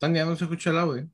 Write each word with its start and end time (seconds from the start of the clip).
Tania, 0.00 0.24
no 0.24 0.34
se 0.36 0.44
escucha 0.44 0.70
el 0.70 0.78
audio. 0.78 1.08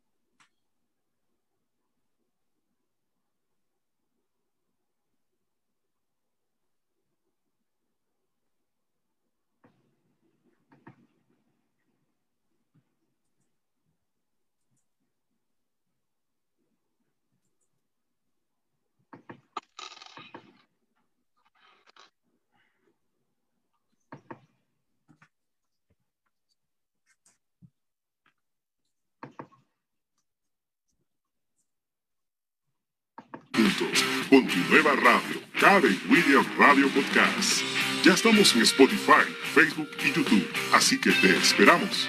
juntos 33.57 34.05
con 34.29 34.47
tu 34.47 34.56
nueva 34.71 34.95
radio, 34.97 35.41
Cabe 35.61 35.97
William 36.09 36.45
Radio 36.59 36.89
Podcast. 36.89 37.63
Ya 38.03 38.15
estamos 38.15 38.55
en 38.57 38.63
Spotify, 38.63 39.25
Facebook 39.55 39.89
y 40.05 40.13
YouTube, 40.13 40.47
así 40.73 41.01
que 41.01 41.13
te 41.13 41.37
esperamos. 41.37 42.09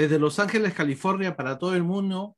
Desde 0.00 0.18
Los 0.18 0.38
Ángeles, 0.38 0.72
California, 0.72 1.36
para 1.36 1.58
todo 1.58 1.74
el 1.74 1.82
mundo, 1.82 2.34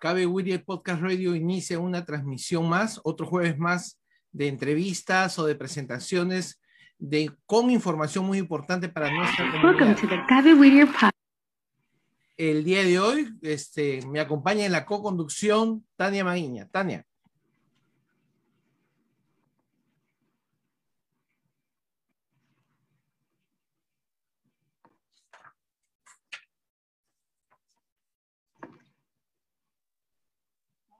Cabe 0.00 0.26
William 0.26 0.62
Podcast 0.64 1.02
Radio 1.02 1.34
inicia 1.34 1.80
una 1.80 2.04
transmisión 2.04 2.68
más, 2.68 3.00
otro 3.02 3.26
jueves 3.26 3.58
más 3.58 4.00
de 4.30 4.46
entrevistas 4.46 5.36
o 5.40 5.44
de 5.44 5.56
presentaciones 5.56 6.60
de, 6.96 7.32
con 7.46 7.68
información 7.72 8.24
muy 8.24 8.38
importante 8.38 8.88
para 8.88 9.10
nuestra 9.10 9.50
comunidad. 9.50 9.96
El 12.36 12.62
día 12.62 12.84
de 12.84 13.00
hoy 13.00 13.28
este, 13.42 14.06
me 14.06 14.20
acompaña 14.20 14.64
en 14.64 14.70
la 14.70 14.86
co-conducción 14.86 15.84
Tania 15.96 16.24
Maguiña. 16.24 16.68
Tania. 16.68 17.04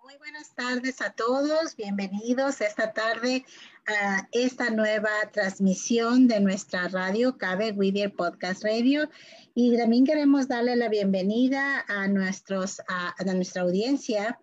Muy 0.04 0.12
buenas 0.24 0.54
tardes 0.54 1.02
a 1.02 1.10
todos, 1.10 1.76
bienvenidos 1.76 2.62
esta 2.62 2.94
tarde 2.94 3.44
a 3.86 4.26
esta 4.32 4.70
nueva 4.70 5.10
transmisión 5.30 6.28
de 6.28 6.40
nuestra 6.40 6.88
radio, 6.88 7.36
Cabe 7.36 7.72
Whittier 7.72 8.10
Podcast 8.10 8.64
Radio. 8.64 9.10
Y 9.54 9.76
también 9.76 10.06
queremos 10.06 10.48
darle 10.48 10.76
la 10.76 10.88
bienvenida 10.88 11.84
a, 11.88 12.08
nuestros, 12.08 12.80
a, 12.88 13.14
nuestra 13.34 13.62
audiencia 13.62 14.40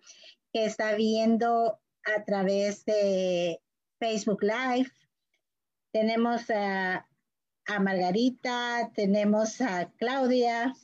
que 0.52 0.66
está 0.66 0.94
viendo 0.94 1.80
a 2.04 2.24
través 2.24 2.84
de 2.84 3.60
Facebook 3.98 4.44
Live. 4.44 4.88
Tenemos 5.90 6.48
a, 6.50 7.08
a 7.66 7.80
Margarita, 7.80 8.88
tenemos 8.94 9.60
a 9.60 9.90
Claudia, 9.98 10.76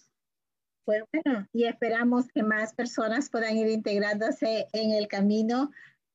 bueno, 1.12 1.46
y 1.52 1.64
esperamos 1.64 2.26
que 2.32 2.42
más 2.42 2.74
personas 2.74 3.30
puedan 3.30 3.56
ir 3.56 3.68
integrándose 3.68 4.66
en 4.72 4.92
el 4.92 5.08
camino 5.08 5.70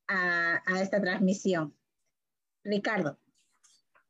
a, 0.08 0.62
a 0.66 0.82
esta 0.82 1.00
transmisión. 1.00 1.74
Ricardo. 2.64 3.18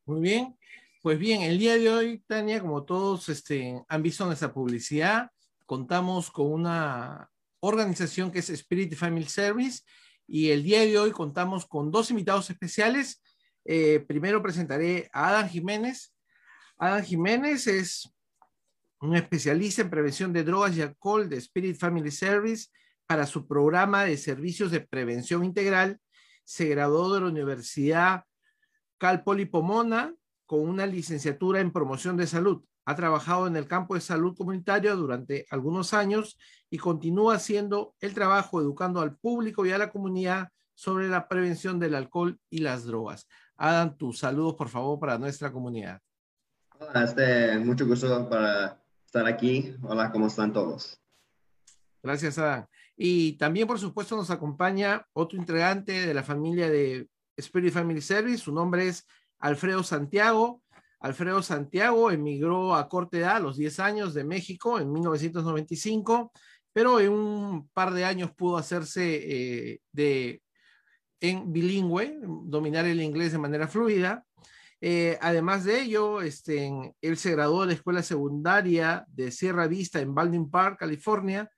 Muy 0.06 0.20
bien. 0.20 0.56
Pues 1.02 1.18
bien, 1.18 1.42
el 1.42 1.58
día 1.58 1.76
de 1.76 1.90
hoy, 1.90 2.24
Tania, 2.26 2.60
como 2.60 2.84
todos 2.84 3.28
este, 3.28 3.84
han 3.88 4.02
visto 4.02 4.24
en 4.24 4.32
esta 4.32 4.54
publicidad, 4.54 5.30
contamos 5.66 6.30
con 6.30 6.50
una 6.50 7.30
organización 7.60 8.30
que 8.30 8.38
es 8.38 8.48
Spirit 8.48 8.94
Family 8.94 9.26
Service 9.26 9.82
y 10.26 10.50
el 10.50 10.62
día 10.62 10.80
de 10.80 10.98
hoy 10.98 11.10
contamos 11.10 11.66
con 11.66 11.90
dos 11.90 12.10
invitados 12.10 12.48
especiales. 12.48 13.22
Eh, 13.66 14.02
primero 14.06 14.42
presentaré 14.42 15.10
a 15.12 15.28
Adam 15.28 15.48
Jiménez. 15.48 16.14
Adam 16.78 17.02
Jiménez 17.02 17.66
es 17.66 18.13
un 19.04 19.16
especialista 19.16 19.82
en 19.82 19.90
prevención 19.90 20.32
de 20.32 20.44
drogas 20.44 20.76
y 20.76 20.82
alcohol 20.82 21.28
de 21.28 21.36
Spirit 21.36 21.76
Family 21.76 22.10
Service 22.10 22.68
para 23.06 23.26
su 23.26 23.46
programa 23.46 24.04
de 24.04 24.16
servicios 24.16 24.70
de 24.70 24.80
prevención 24.80 25.44
integral. 25.44 26.00
Se 26.44 26.66
graduó 26.66 27.12
de 27.14 27.20
la 27.20 27.26
Universidad 27.26 28.24
Cal 28.98 29.22
Pomona 29.22 30.14
con 30.46 30.60
una 30.60 30.86
licenciatura 30.86 31.60
en 31.60 31.72
promoción 31.72 32.16
de 32.16 32.26
salud. 32.26 32.64
Ha 32.86 32.94
trabajado 32.94 33.46
en 33.46 33.56
el 33.56 33.66
campo 33.66 33.94
de 33.94 34.00
salud 34.00 34.36
comunitario 34.36 34.96
durante 34.96 35.46
algunos 35.50 35.94
años 35.94 36.38
y 36.70 36.78
continúa 36.78 37.34
haciendo 37.34 37.94
el 38.00 38.14
trabajo 38.14 38.60
educando 38.60 39.00
al 39.00 39.16
público 39.16 39.64
y 39.64 39.72
a 39.72 39.78
la 39.78 39.90
comunidad 39.90 40.48
sobre 40.74 41.08
la 41.08 41.28
prevención 41.28 41.78
del 41.78 41.94
alcohol 41.94 42.38
y 42.50 42.58
las 42.58 42.84
drogas. 42.84 43.26
Adam, 43.56 43.96
tus 43.96 44.18
saludos, 44.18 44.54
por 44.54 44.68
favor, 44.68 44.98
para 44.98 45.18
nuestra 45.18 45.52
comunidad. 45.52 46.00
Este, 46.94 47.58
mucho 47.58 47.86
gusto 47.86 48.28
para 48.28 48.83
estar 49.14 49.32
aquí. 49.32 49.72
Hola, 49.82 50.10
¿cómo 50.10 50.26
están 50.26 50.52
todos? 50.52 51.00
Gracias, 52.02 52.36
Adam. 52.36 52.66
Y 52.96 53.34
también, 53.34 53.68
por 53.68 53.78
supuesto, 53.78 54.16
nos 54.16 54.28
acompaña 54.30 55.06
otro 55.12 55.38
integrante 55.38 56.04
de 56.04 56.12
la 56.12 56.24
familia 56.24 56.68
de 56.68 57.08
Spirit 57.36 57.72
Family 57.72 58.00
Service. 58.00 58.38
Su 58.38 58.52
nombre 58.52 58.88
es 58.88 59.06
Alfredo 59.38 59.84
Santiago. 59.84 60.62
Alfredo 60.98 61.42
Santiago 61.42 62.10
emigró 62.10 62.74
a 62.74 62.88
corta 62.88 63.18
edad, 63.18 63.36
a 63.36 63.40
los 63.40 63.56
10 63.56 63.78
años, 63.78 64.14
de 64.14 64.24
México 64.24 64.80
en 64.80 64.92
1995, 64.92 66.32
pero 66.72 66.98
en 66.98 67.12
un 67.12 67.68
par 67.68 67.92
de 67.94 68.04
años 68.04 68.32
pudo 68.32 68.56
hacerse 68.56 69.04
eh, 69.04 69.80
de, 69.92 70.42
en 71.20 71.52
bilingüe, 71.52 72.18
dominar 72.46 72.84
el 72.86 73.00
inglés 73.00 73.30
de 73.30 73.38
manera 73.38 73.68
fluida. 73.68 74.24
Eh, 74.86 75.16
además 75.22 75.64
de 75.64 75.80
ello, 75.80 76.20
este, 76.20 76.70
él 77.00 77.16
se 77.16 77.30
graduó 77.30 77.62
de 77.62 77.68
la 77.68 77.72
escuela 77.72 78.02
secundaria 78.02 79.06
de 79.08 79.30
Sierra 79.30 79.66
Vista 79.66 79.98
en 79.98 80.14
Baldwin 80.14 80.50
Park, 80.50 80.78
California, 80.78 81.50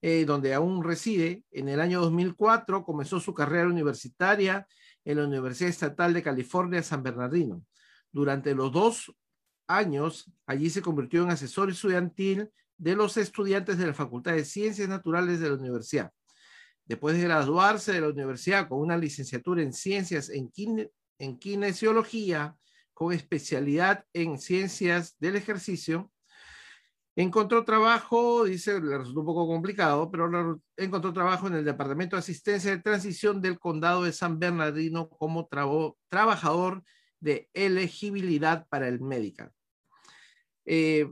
eh, 0.00 0.24
donde 0.24 0.54
aún 0.54 0.82
reside. 0.82 1.44
En 1.50 1.68
el 1.68 1.78
año 1.78 2.00
2004 2.00 2.82
comenzó 2.82 3.20
su 3.20 3.34
carrera 3.34 3.68
universitaria 3.68 4.66
en 5.04 5.18
la 5.18 5.26
Universidad 5.26 5.68
Estatal 5.68 6.14
de 6.14 6.22
California, 6.22 6.82
San 6.82 7.02
Bernardino. 7.02 7.62
Durante 8.10 8.54
los 8.54 8.72
dos 8.72 9.14
años, 9.66 10.32
allí 10.46 10.70
se 10.70 10.80
convirtió 10.80 11.22
en 11.22 11.32
asesor 11.32 11.68
estudiantil 11.68 12.48
de 12.78 12.96
los 12.96 13.18
estudiantes 13.18 13.76
de 13.76 13.88
la 13.88 13.94
Facultad 13.94 14.32
de 14.32 14.46
Ciencias 14.46 14.88
Naturales 14.88 15.38
de 15.38 15.50
la 15.50 15.56
universidad. 15.56 16.12
Después 16.86 17.14
de 17.14 17.24
graduarse 17.24 17.92
de 17.92 18.00
la 18.00 18.08
universidad 18.08 18.70
con 18.70 18.80
una 18.80 18.96
licenciatura 18.96 19.60
en 19.62 19.74
ciencias 19.74 20.30
en, 20.30 20.50
en 21.18 21.38
kinesiología, 21.38 22.56
con 23.00 23.14
especialidad 23.14 24.04
en 24.12 24.38
ciencias 24.38 25.16
del 25.18 25.36
ejercicio, 25.36 26.12
Encontró 27.16 27.64
trabajo, 27.64 28.44
dice, 28.44 28.80
le 28.80 28.96
resultó 28.96 29.20
un 29.20 29.26
poco 29.26 29.46
complicado, 29.46 30.10
pero 30.10 30.62
encontró 30.76 31.12
trabajo 31.12 31.48
en 31.48 31.54
el 31.54 31.64
Departamento 31.64 32.14
de 32.14 32.20
Asistencia 32.20 32.70
de 32.70 32.80
Transición 32.80 33.42
del 33.42 33.58
Condado 33.58 34.04
de 34.04 34.12
San 34.12 34.38
Bernardino 34.38 35.10
como 35.10 35.48
trabajador 36.08 36.84
de 37.18 37.50
elegibilidad 37.52 38.64
para 38.68 38.86
el 38.86 39.00
médica. 39.00 39.52
Eh, 40.64 41.10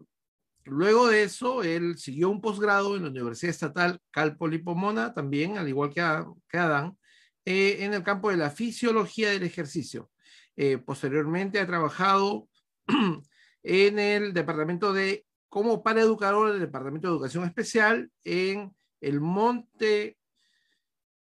luego 0.65 1.09
de 1.09 1.25
eso, 1.25 1.65
él 1.65 1.99
siguió 1.99 2.31
un 2.31 2.41
posgrado 2.41 2.97
en 2.97 3.03
la 3.03 3.11
Universidad 3.11 3.51
Estatal 3.51 4.01
Cal 4.13 4.37
Pomona, 4.37 5.13
también, 5.13 5.59
al 5.59 5.69
igual 5.69 5.91
que, 5.91 6.01
Adán, 6.01 6.97
eh, 7.45 7.79
en 7.81 7.93
el 7.93 8.05
campo 8.05 8.31
de 8.31 8.37
la 8.37 8.51
fisiología 8.51 9.31
del 9.31 9.43
ejercicio. 9.43 10.11
Eh, 10.61 10.77
posteriormente 10.77 11.61
ha 11.61 11.67
trabajado 11.69 12.49
en 13.63 13.99
el 14.01 14.33
Departamento 14.35 14.93
de 14.93 15.25
como 15.49 15.85
para 15.85 16.01
educador 16.01 16.51
del 16.51 16.61
Departamento 16.61 17.07
de 17.07 17.15
Educación 17.15 17.45
Especial 17.45 18.11
en 18.25 18.75
el 19.01 19.21
Monte 19.21 20.19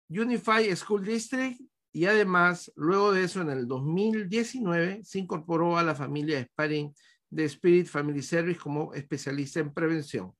Unified 0.07 0.73
School 0.73 1.03
District 1.03 1.59
y 1.91 2.05
además, 2.05 2.71
luego 2.77 3.11
de 3.11 3.25
eso, 3.25 3.41
en 3.41 3.49
el 3.49 3.67
2019, 3.67 5.01
se 5.03 5.19
incorporó 5.19 5.77
a 5.77 5.83
la 5.83 5.95
familia 5.95 6.41
Sparring 6.41 6.95
de 7.29 7.43
Spirit 7.43 7.87
Family 7.87 8.21
Service 8.21 8.57
como 8.57 8.93
especialista 8.93 9.59
en 9.59 9.73
prevención. 9.73 10.31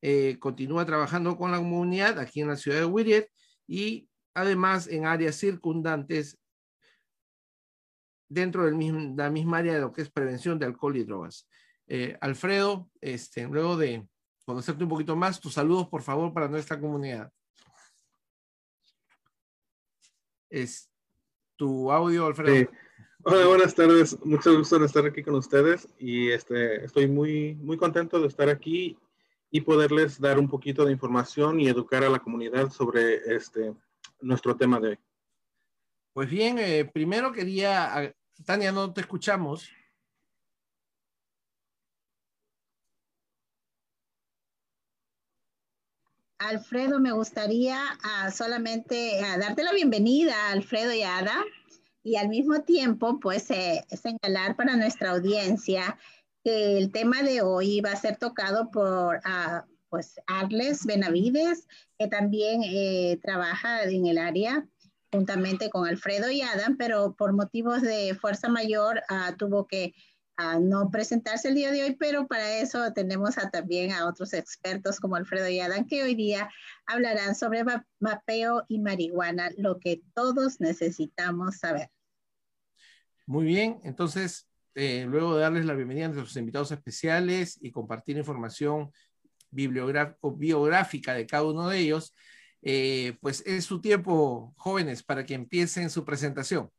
Eh, 0.00 0.38
continúa 0.38 0.86
trabajando 0.86 1.36
con 1.36 1.50
la 1.50 1.58
comunidad 1.58 2.18
aquí 2.18 2.40
en 2.40 2.48
la 2.48 2.56
ciudad 2.56 2.78
de 2.78 2.86
Whittier 2.86 3.28
y 3.66 4.08
además 4.32 4.88
en 4.88 5.04
áreas 5.04 5.36
circundantes 5.36 6.38
dentro 8.34 8.64
de 8.64 8.72
la 9.16 9.30
misma 9.30 9.58
área 9.58 9.74
de 9.74 9.80
lo 9.80 9.92
que 9.92 10.02
es 10.02 10.10
prevención 10.10 10.58
de 10.58 10.66
alcohol 10.66 10.96
y 10.96 11.04
drogas. 11.04 11.48
Eh, 11.86 12.16
Alfredo, 12.20 12.90
este, 13.00 13.46
luego 13.46 13.76
de 13.76 14.06
conocerte 14.44 14.84
un 14.84 14.90
poquito 14.90 15.16
más, 15.16 15.40
tus 15.40 15.54
saludos, 15.54 15.88
por 15.88 16.02
favor, 16.02 16.32
para 16.32 16.48
nuestra 16.48 16.78
comunidad. 16.78 17.32
Es 20.50 20.90
tu 21.56 21.90
audio, 21.90 22.26
Alfredo. 22.26 22.70
Hola, 23.24 23.46
buenas 23.46 23.74
tardes. 23.74 24.18
Mucho 24.24 24.56
gusto 24.56 24.76
en 24.76 24.84
estar 24.84 25.06
aquí 25.06 25.22
con 25.22 25.34
ustedes 25.34 25.88
y 25.98 26.30
este, 26.30 26.84
estoy 26.84 27.08
muy, 27.08 27.54
muy 27.54 27.78
contento 27.78 28.20
de 28.20 28.28
estar 28.28 28.50
aquí 28.50 28.98
y 29.50 29.60
poderles 29.62 30.20
dar 30.20 30.38
un 30.38 30.48
poquito 30.48 30.84
de 30.84 30.92
información 30.92 31.58
y 31.58 31.68
educar 31.68 32.04
a 32.04 32.10
la 32.10 32.18
comunidad 32.18 32.70
sobre 32.70 33.16
este, 33.34 33.72
nuestro 34.20 34.56
tema 34.56 34.78
de 34.78 34.88
hoy. 34.88 34.98
Pues 36.12 36.28
bien, 36.28 36.58
eh, 36.58 36.84
primero 36.84 37.32
quería, 37.32 38.14
Tania, 38.42 38.72
no 38.72 38.92
te 38.92 39.00
escuchamos. 39.00 39.70
Alfredo, 46.38 47.00
me 47.00 47.12
gustaría 47.12 47.78
ah, 48.02 48.30
solamente 48.30 49.20
ah, 49.24 49.38
darte 49.38 49.62
la 49.62 49.72
bienvenida, 49.72 50.50
Alfredo 50.50 50.92
y 50.92 51.02
Ada, 51.02 51.42
y 52.02 52.16
al 52.16 52.28
mismo 52.28 52.60
tiempo, 52.62 53.18
pues, 53.18 53.50
eh, 53.50 53.82
señalar 53.90 54.54
para 54.56 54.76
nuestra 54.76 55.12
audiencia 55.12 55.98
que 56.42 56.76
el 56.76 56.92
tema 56.92 57.22
de 57.22 57.40
hoy 57.40 57.80
va 57.80 57.92
a 57.92 57.96
ser 57.96 58.18
tocado 58.18 58.70
por, 58.70 59.16
uh, 59.16 59.62
pues, 59.88 60.20
Arles 60.26 60.84
Benavides, 60.84 61.66
que 61.98 62.08
también 62.08 62.62
eh, 62.62 63.18
trabaja 63.22 63.84
en 63.84 64.06
el 64.06 64.18
área 64.18 64.68
juntamente 65.14 65.70
con 65.70 65.86
Alfredo 65.86 66.28
y 66.28 66.42
Adam, 66.42 66.76
pero 66.76 67.14
por 67.14 67.32
motivos 67.32 67.82
de 67.82 68.16
fuerza 68.20 68.48
mayor 68.48 69.00
tuvo 69.38 69.66
que 69.68 69.94
a 70.36 70.58
no 70.58 70.90
presentarse 70.90 71.46
el 71.46 71.54
día 71.54 71.70
de 71.70 71.84
hoy, 71.84 71.94
pero 71.94 72.26
para 72.26 72.58
eso 72.58 72.92
tenemos 72.92 73.38
a, 73.38 73.48
también 73.50 73.92
a 73.92 74.08
otros 74.08 74.32
expertos 74.32 74.98
como 74.98 75.14
Alfredo 75.14 75.48
y 75.48 75.60
Adán 75.60 75.86
que 75.86 76.02
hoy 76.02 76.16
día 76.16 76.50
hablarán 76.86 77.36
sobre 77.36 77.62
mapeo 78.00 78.64
y 78.66 78.80
marihuana, 78.80 79.50
lo 79.56 79.78
que 79.78 80.02
todos 80.14 80.60
necesitamos 80.60 81.58
saber. 81.58 81.90
Muy 83.26 83.44
bien, 83.44 83.80
entonces, 83.84 84.48
eh, 84.74 85.06
luego 85.08 85.36
de 85.36 85.42
darles 85.42 85.66
la 85.66 85.74
bienvenida 85.74 86.06
a 86.06 86.08
nuestros 86.08 86.36
invitados 86.36 86.72
especiales 86.72 87.56
y 87.60 87.70
compartir 87.70 88.16
información 88.16 88.90
bibliográfica 89.52 91.14
de 91.14 91.26
cada 91.26 91.44
uno 91.44 91.68
de 91.68 91.78
ellos, 91.78 92.12
eh, 92.66 93.18
pues 93.20 93.42
es 93.46 93.66
su 93.66 93.80
tiempo, 93.82 94.54
jóvenes, 94.56 95.02
para 95.02 95.26
que 95.26 95.34
empiecen 95.34 95.90
su 95.90 96.02
presentación. 96.02 96.70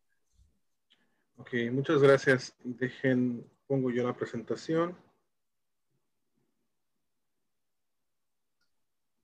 Ok, 1.38 1.54
muchas 1.72 2.02
gracias. 2.02 2.56
Dejen, 2.64 3.46
pongo 3.68 3.92
yo 3.92 4.04
la 4.04 4.16
presentación. 4.16 4.98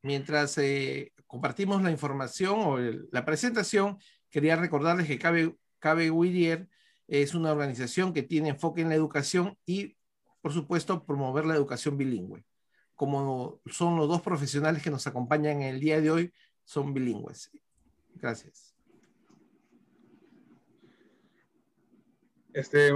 Mientras 0.03 0.55
eh, 0.59 1.13
compartimos 1.25 1.81
la 1.81 1.89
información 1.89 2.59
o 2.59 2.77
la 2.77 3.25
presentación, 3.25 3.97
quería 4.29 4.55
recordarles 4.55 5.07
que 5.07 5.17
Cabe, 5.17 5.55
Cabe 5.79 6.11
Whittier 6.11 6.67
es 7.07 7.33
una 7.33 7.51
organización 7.51 8.13
que 8.13 8.21
tiene 8.21 8.49
enfoque 8.49 8.81
en 8.81 8.89
la 8.89 8.95
educación 8.95 9.57
y, 9.65 9.97
por 10.41 10.53
supuesto, 10.53 11.05
promover 11.05 11.45
la 11.45 11.55
educación 11.55 11.97
bilingüe. 11.97 12.45
Como 12.93 13.61
son 13.65 13.97
los 13.97 14.07
dos 14.07 14.21
profesionales 14.21 14.83
que 14.83 14.91
nos 14.91 15.07
acompañan 15.07 15.63
en 15.63 15.73
el 15.73 15.79
día 15.79 15.99
de 16.01 16.11
hoy, 16.11 16.33
son 16.71 16.93
bilingües. 16.93 17.51
Gracias. 18.15 18.73
Este, 22.53 22.91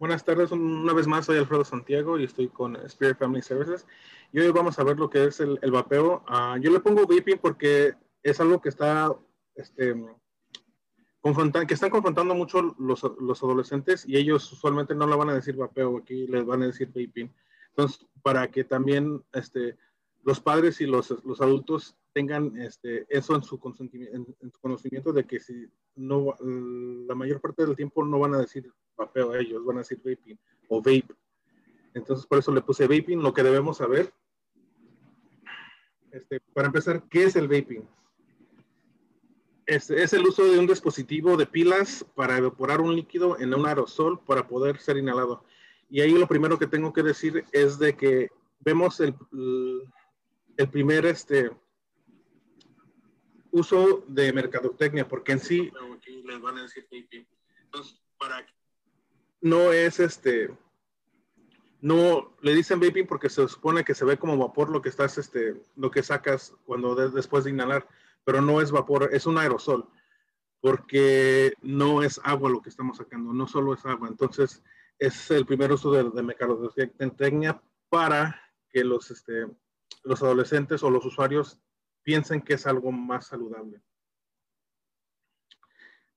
buenas 0.00 0.24
tardes, 0.24 0.50
una 0.50 0.92
vez 0.92 1.06
más 1.06 1.26
soy 1.26 1.38
Alfredo 1.38 1.64
Santiago 1.64 2.18
y 2.18 2.24
estoy 2.24 2.48
con 2.48 2.74
Spirit 2.86 3.18
Family 3.18 3.42
Services. 3.42 3.86
Y 4.32 4.40
hoy 4.40 4.50
vamos 4.50 4.80
a 4.80 4.84
ver 4.84 4.98
lo 4.98 5.08
que 5.08 5.26
es 5.26 5.38
el, 5.38 5.58
vapeo. 5.70 6.24
Ah, 6.26 6.56
yo 6.60 6.72
le 6.72 6.80
pongo 6.80 7.06
vaping 7.06 7.38
porque 7.38 7.94
es 8.24 8.40
algo 8.40 8.60
que 8.60 8.68
está, 8.68 9.14
este, 9.54 9.94
que 11.22 11.74
están 11.74 11.90
confrontando 11.90 12.34
mucho 12.34 12.74
los, 12.80 13.04
los, 13.20 13.42
adolescentes 13.44 14.08
y 14.08 14.16
ellos 14.16 14.50
usualmente 14.52 14.96
no 14.96 15.06
le 15.06 15.14
van 15.14 15.30
a 15.30 15.34
decir 15.34 15.54
vapeo, 15.54 15.98
aquí 15.98 16.26
les 16.26 16.44
van 16.44 16.62
a 16.62 16.66
decir 16.66 16.88
vaping. 16.88 17.32
Entonces, 17.68 18.04
para 18.22 18.50
que 18.50 18.64
también 18.64 19.22
este, 19.32 19.76
los 20.24 20.40
padres 20.40 20.80
y 20.80 20.86
los, 20.86 21.10
los 21.24 21.40
adultos 21.40 21.96
tengan 22.12 22.56
este, 22.60 23.06
eso 23.08 23.34
en 23.34 23.42
su, 23.42 23.60
en, 23.80 24.52
su 24.52 24.60
conocimiento 24.60 25.12
de 25.12 25.24
que 25.24 25.40
si 25.40 25.66
no, 25.96 26.34
la 26.40 27.14
mayor 27.14 27.40
parte 27.40 27.64
del 27.64 27.76
tiempo 27.76 28.04
no 28.04 28.18
van 28.18 28.34
a 28.34 28.40
decir 28.40 28.72
vapeo 28.96 29.34
ellos, 29.34 29.64
van 29.64 29.76
a 29.76 29.80
decir 29.80 29.98
vaping 29.98 30.38
o 30.68 30.78
vape. 30.78 31.14
Entonces 31.94 32.26
por 32.26 32.38
eso 32.38 32.52
le 32.52 32.62
puse 32.62 32.86
vaping, 32.86 33.22
lo 33.22 33.32
que 33.32 33.42
debemos 33.42 33.78
saber. 33.78 34.12
Este, 36.10 36.40
para 36.52 36.66
empezar, 36.66 37.04
¿qué 37.08 37.24
es 37.24 37.36
el 37.36 37.48
vaping? 37.48 37.88
Es, 39.66 39.88
es, 39.90 40.12
el 40.12 40.26
uso 40.26 40.44
de 40.44 40.58
un 40.58 40.66
dispositivo 40.66 41.36
de 41.36 41.46
pilas 41.46 42.04
para 42.16 42.36
evaporar 42.36 42.80
un 42.80 42.96
líquido 42.96 43.38
en 43.38 43.54
un 43.54 43.66
aerosol 43.66 44.18
para 44.24 44.48
poder 44.48 44.78
ser 44.78 44.96
inhalado. 44.96 45.44
Y 45.88 46.00
ahí 46.00 46.12
lo 46.12 46.26
primero 46.26 46.58
que 46.58 46.66
tengo 46.66 46.92
que 46.92 47.04
decir 47.04 47.44
es 47.52 47.78
de 47.78 47.96
que 47.96 48.30
vemos 48.58 48.98
el, 49.00 49.14
el 50.56 50.68
primer 50.68 51.06
este, 51.06 51.50
uso 53.52 54.04
de 54.08 54.32
mercadotecnia, 54.32 55.08
porque 55.08 55.32
en 55.32 55.40
sí, 55.40 55.70
les 56.24 56.40
van 56.40 56.58
a 56.58 56.62
decir 56.62 56.86
Entonces, 57.64 58.00
para 58.18 58.44
no 59.40 59.72
es 59.72 60.00
este, 60.00 60.50
no 61.80 62.34
le 62.42 62.54
dicen 62.54 62.80
vaping 62.80 63.06
porque 63.06 63.30
se 63.30 63.48
supone 63.48 63.84
que 63.84 63.94
se 63.94 64.04
ve 64.04 64.18
como 64.18 64.36
vapor 64.36 64.70
lo 64.70 64.82
que 64.82 64.90
estás, 64.90 65.16
este, 65.18 65.60
lo 65.76 65.90
que 65.90 66.02
sacas 66.02 66.54
cuando 66.64 66.94
después 66.94 67.44
de 67.44 67.50
inhalar, 67.50 67.88
pero 68.24 68.40
no 68.42 68.60
es 68.60 68.70
vapor, 68.70 69.08
es 69.12 69.26
un 69.26 69.38
aerosol, 69.38 69.88
porque 70.60 71.54
no 71.62 72.02
es 72.02 72.20
agua 72.22 72.50
lo 72.50 72.60
que 72.60 72.68
estamos 72.68 72.98
sacando, 72.98 73.32
no 73.32 73.46
solo 73.46 73.72
es 73.72 73.84
agua. 73.86 74.08
Entonces, 74.08 74.62
es 74.98 75.30
el 75.30 75.46
primer 75.46 75.72
uso 75.72 75.90
de, 75.90 76.10
de 76.10 76.22
mercadotecnia 76.22 77.62
para 77.88 78.40
que 78.70 78.84
los, 78.84 79.10
este, 79.10 79.46
los 80.04 80.22
adolescentes 80.22 80.82
o 80.82 80.90
los 80.90 81.04
usuarios 81.06 81.58
piensen 82.02 82.42
que 82.42 82.54
es 82.54 82.66
algo 82.66 82.92
más 82.92 83.26
saludable. 83.26 83.82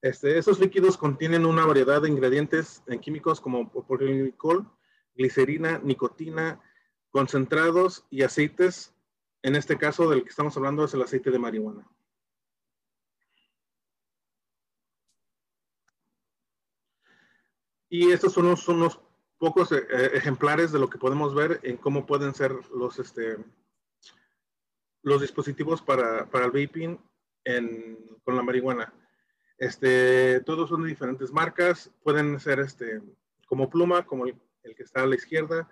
Esos 0.02 0.60
líquidos 0.60 0.98
contienen 0.98 1.46
una 1.46 1.66
variedad 1.66 2.02
de 2.02 2.10
ingredientes 2.10 2.84
en 2.88 3.00
químicos 3.00 3.40
como 3.40 3.72
poliglicol, 3.72 4.70
glicerina, 5.16 5.80
nicotina, 5.80 6.62
concentrados 7.10 8.06
y 8.10 8.24
aceites. 8.24 8.94
En 9.44 9.56
este 9.56 9.78
caso 9.78 10.10
del 10.10 10.24
que 10.24 10.30
estamos 10.30 10.58
hablando 10.58 10.84
es 10.84 10.94
el 10.94 11.04
aceite 11.04 11.32
de 11.32 11.40
marihuana. 11.40 11.88
Y 17.88 18.12
estos 18.12 18.34
son 18.34 18.48
unos, 18.48 19.00
pocos 19.38 19.72
eh, 19.72 19.86
ejemplares 20.14 20.72
de 20.72 20.80
lo 20.80 20.90
que 20.90 20.98
podemos 20.98 21.36
ver 21.36 21.60
en 21.64 21.78
cómo 21.78 22.06
pueden 22.06 22.34
ser 22.34 22.54
los, 22.74 22.98
este, 22.98 23.38
los 25.04 25.22
dispositivos 25.22 25.82
para, 25.82 26.30
para 26.30 26.46
el 26.46 26.52
vaping 26.52 26.98
con 28.24 28.36
la 28.36 28.42
marihuana. 28.42 28.94
Este, 29.58 30.40
todos 30.42 30.70
son 30.70 30.84
de 30.84 30.90
diferentes 30.90 31.32
marcas, 31.32 31.92
pueden 32.04 32.40
ser 32.40 32.60
este, 32.60 33.02
como 33.46 33.70
pluma, 33.70 34.06
como 34.06 34.26
el, 34.26 34.36
que 34.76 34.84
está 34.84 35.04
a 35.04 35.06
la 35.06 35.16
izquierda 35.16 35.70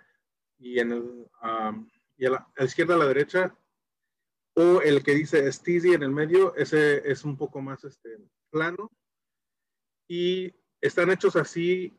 y, 0.60 0.80
en 0.80 0.92
el, 0.92 1.28
y 2.18 2.26
a, 2.26 2.30
la, 2.30 2.48
izquierda 2.60 2.96
a 2.96 2.98
la 2.98 3.08
derecha, 3.08 3.56
o 4.54 4.82
el 4.82 5.02
que 5.02 5.16
dice 5.16 5.52
Steezy 5.52 5.94
en 5.94 6.04
el 6.04 6.12
medio, 6.12 6.54
ese 6.56 7.10
es 7.10 7.24
un 7.24 7.38
poco 7.38 7.62
más 7.62 7.84
este, 7.86 8.18
plano. 8.50 8.92
Y 10.08 10.54
están 10.82 11.10
hechos 11.10 11.38
así 11.38 11.98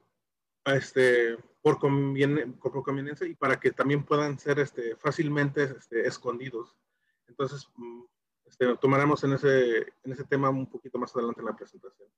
este, 0.67 1.39
por, 1.63 1.79
por 1.79 2.85
conveniencia 2.85 3.27
y 3.27 3.35
para 3.35 3.59
que 3.59 3.71
también 3.71 4.05
puedan 4.05 4.39
ser 4.39 4.59
este, 4.59 4.97
fácilmente 4.97 5.65
este, 5.65 6.07
escondidos. 6.07 6.77
Entonces, 7.33 7.67
mm, 7.77 8.03
este, 8.45 8.77
tomaremos 8.77 9.25
en 9.25 9.33
ese, 9.33 9.79
en 9.79 10.13
ese 10.13 10.25
tema 10.25 10.51
un 10.51 10.69
poquito 10.69 10.99
más 10.99 11.15
adelante 11.17 11.41
en 11.41 11.47
la 11.47 11.57
presentación. 11.57 12.09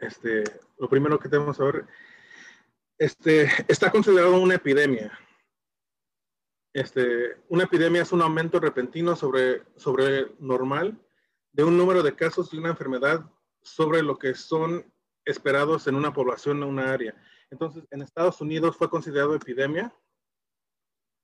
Este, 0.00 0.42
lo 0.78 0.88
primero 0.88 1.18
que 1.18 1.28
tenemos 1.28 1.56
que 1.56 1.62
ver, 1.62 1.86
este, 2.98 3.48
está 3.68 3.92
considerado 3.92 4.40
una 4.40 4.56
epidemia. 4.56 5.16
Este, 6.74 7.40
una 7.48 7.64
epidemia 7.64 8.02
es 8.02 8.10
un 8.10 8.22
aumento 8.22 8.58
repentino 8.58 9.14
sobre, 9.14 9.62
sobre 9.76 10.34
normal 10.40 11.00
de 11.52 11.62
un 11.62 11.76
número 11.76 12.02
de 12.02 12.16
casos 12.16 12.50
de 12.50 12.58
una 12.58 12.70
enfermedad 12.70 13.30
sobre 13.60 14.02
lo 14.02 14.18
que 14.18 14.34
son 14.34 14.92
esperados 15.24 15.86
en 15.86 15.94
una 15.94 16.12
población 16.12 16.60
o 16.64 16.68
una 16.68 16.92
área. 16.92 17.14
Entonces, 17.50 17.84
en 17.92 18.02
Estados 18.02 18.40
Unidos 18.40 18.76
fue 18.76 18.90
considerado 18.90 19.36
epidemia 19.36 19.94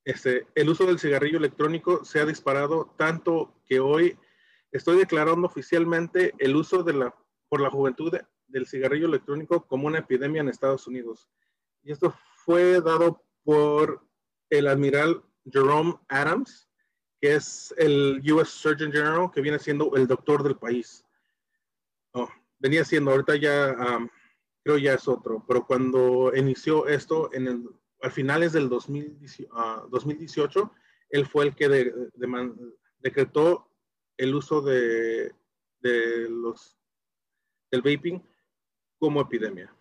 este, 0.04 0.46
el 0.54 0.68
uso 0.68 0.86
del 0.86 0.98
cigarrillo 0.98 1.38
electrónico 1.38 2.04
se 2.04 2.20
ha 2.20 2.26
disparado 2.26 2.94
tanto 2.96 3.54
que 3.66 3.80
hoy 3.80 4.18
estoy 4.72 4.96
declarando 4.96 5.46
oficialmente 5.46 6.34
el 6.38 6.56
uso 6.56 6.82
de 6.82 6.94
la, 6.94 7.14
por 7.48 7.60
la 7.60 7.70
juventud 7.70 8.12
del 8.46 8.66
cigarrillo 8.66 9.06
electrónico 9.06 9.66
como 9.66 9.86
una 9.86 9.98
epidemia 9.98 10.40
en 10.40 10.48
Estados 10.48 10.86
Unidos. 10.86 11.28
Y 11.82 11.92
esto 11.92 12.14
fue 12.44 12.80
dado 12.80 13.22
por 13.44 14.02
el 14.50 14.66
admiral 14.66 15.22
Jerome 15.50 15.98
Adams, 16.08 16.68
que 17.20 17.34
es 17.34 17.74
el 17.76 18.20
US 18.32 18.48
Surgeon 18.48 18.92
General, 18.92 19.30
que 19.32 19.40
viene 19.40 19.58
siendo 19.58 19.94
el 19.96 20.06
doctor 20.06 20.42
del 20.42 20.56
país. 20.56 21.04
Oh, 22.12 22.28
venía 22.58 22.84
siendo, 22.84 23.10
ahorita 23.10 23.36
ya 23.36 23.76
um, 23.96 24.08
creo 24.62 24.78
ya 24.78 24.94
es 24.94 25.08
otro, 25.08 25.44
pero 25.46 25.66
cuando 25.66 26.32
inició 26.34 26.86
esto 26.86 27.32
en 27.32 27.46
el, 27.48 27.68
a 28.02 28.10
finales 28.10 28.52
del 28.52 28.68
2018, 28.68 29.50
ah, 29.52 30.72
él 31.10 31.26
fue 31.26 31.46
el 31.46 31.54
que 31.54 31.92
decretó 32.98 33.70
el 34.16 34.34
uso 34.34 34.60
de, 34.60 35.34
de 35.80 36.28
los 36.28 36.76
del 37.70 37.82
vaping 37.82 38.22
como 38.98 39.20
epidemia. 39.20 39.74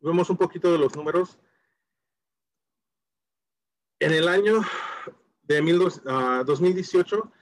Vemos 0.00 0.30
un 0.30 0.36
poquito 0.36 0.72
de 0.72 0.78
los 0.78 0.94
números. 0.94 1.38
En 4.00 4.12
el 4.12 4.28
año 4.28 4.60
de 5.42 5.60
2018 6.46 7.22
ah, 7.24 7.32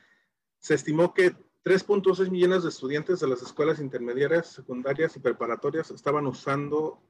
se 0.59 0.75
estimó 0.75 1.13
que 1.13 1.37
3.6 1.67 2.31
millones 2.31 2.63
de 2.63 2.69
estudiantes 2.69 3.19
de 3.19 3.27
las 3.27 3.43
escuelas 3.43 3.81
intermediarias, 3.81 4.53
secundarias 4.53 5.17
y 5.17 5.19
preparatorias 5.19 5.91
estaban 5.91 6.25
usando, 6.29 7.03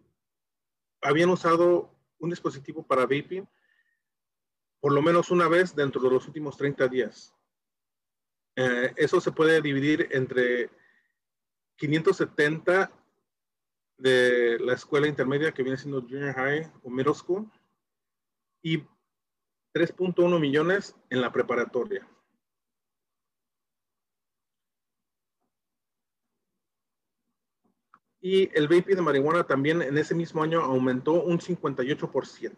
habían 1.03 1.29
usado 1.29 1.95
un 2.19 2.31
dispositivo 2.31 2.83
para 2.83 3.03
vaping 3.03 3.47
por 4.81 4.95
lo 4.95 5.03
menos 5.03 5.31
una 5.31 5.47
vez 5.47 5.77
dentro 5.77 6.01
de 6.01 6.09
los 6.09 6.27
últimos 6.27 6.57
30 6.57 6.89
días. 6.89 7.35
Eh, 8.57 8.95
eso 8.97 9.21
se 9.21 9.31
puede 9.31 9.61
dividir 9.61 10.09
entre 10.13 10.71
570 11.77 12.91
de 13.99 14.59
la 14.61 14.73
escuela 14.73 15.07
intermedia 15.07 15.53
que 15.53 15.63
viene 15.63 15.77
siendo 15.77 16.01
junior 16.01 16.33
high 16.33 16.73
o 16.83 16.89
middle 16.89 17.13
school 17.13 17.47
y 18.63 18.79
3.1 19.75 20.41
millones 20.41 20.97
en 21.11 21.21
la 21.21 21.31
preparatoria. 21.31 22.09
Y 28.29 28.51
el 28.59 28.67
vaping 28.67 28.97
de 28.97 29.03
marihuana 29.03 29.45
también 29.45 29.81
en 29.83 29.97
ese 29.97 30.13
mismo 30.13 30.43
año 30.43 30.61
aumentó 30.61 31.13
un 31.13 31.39
58%. 31.39 32.57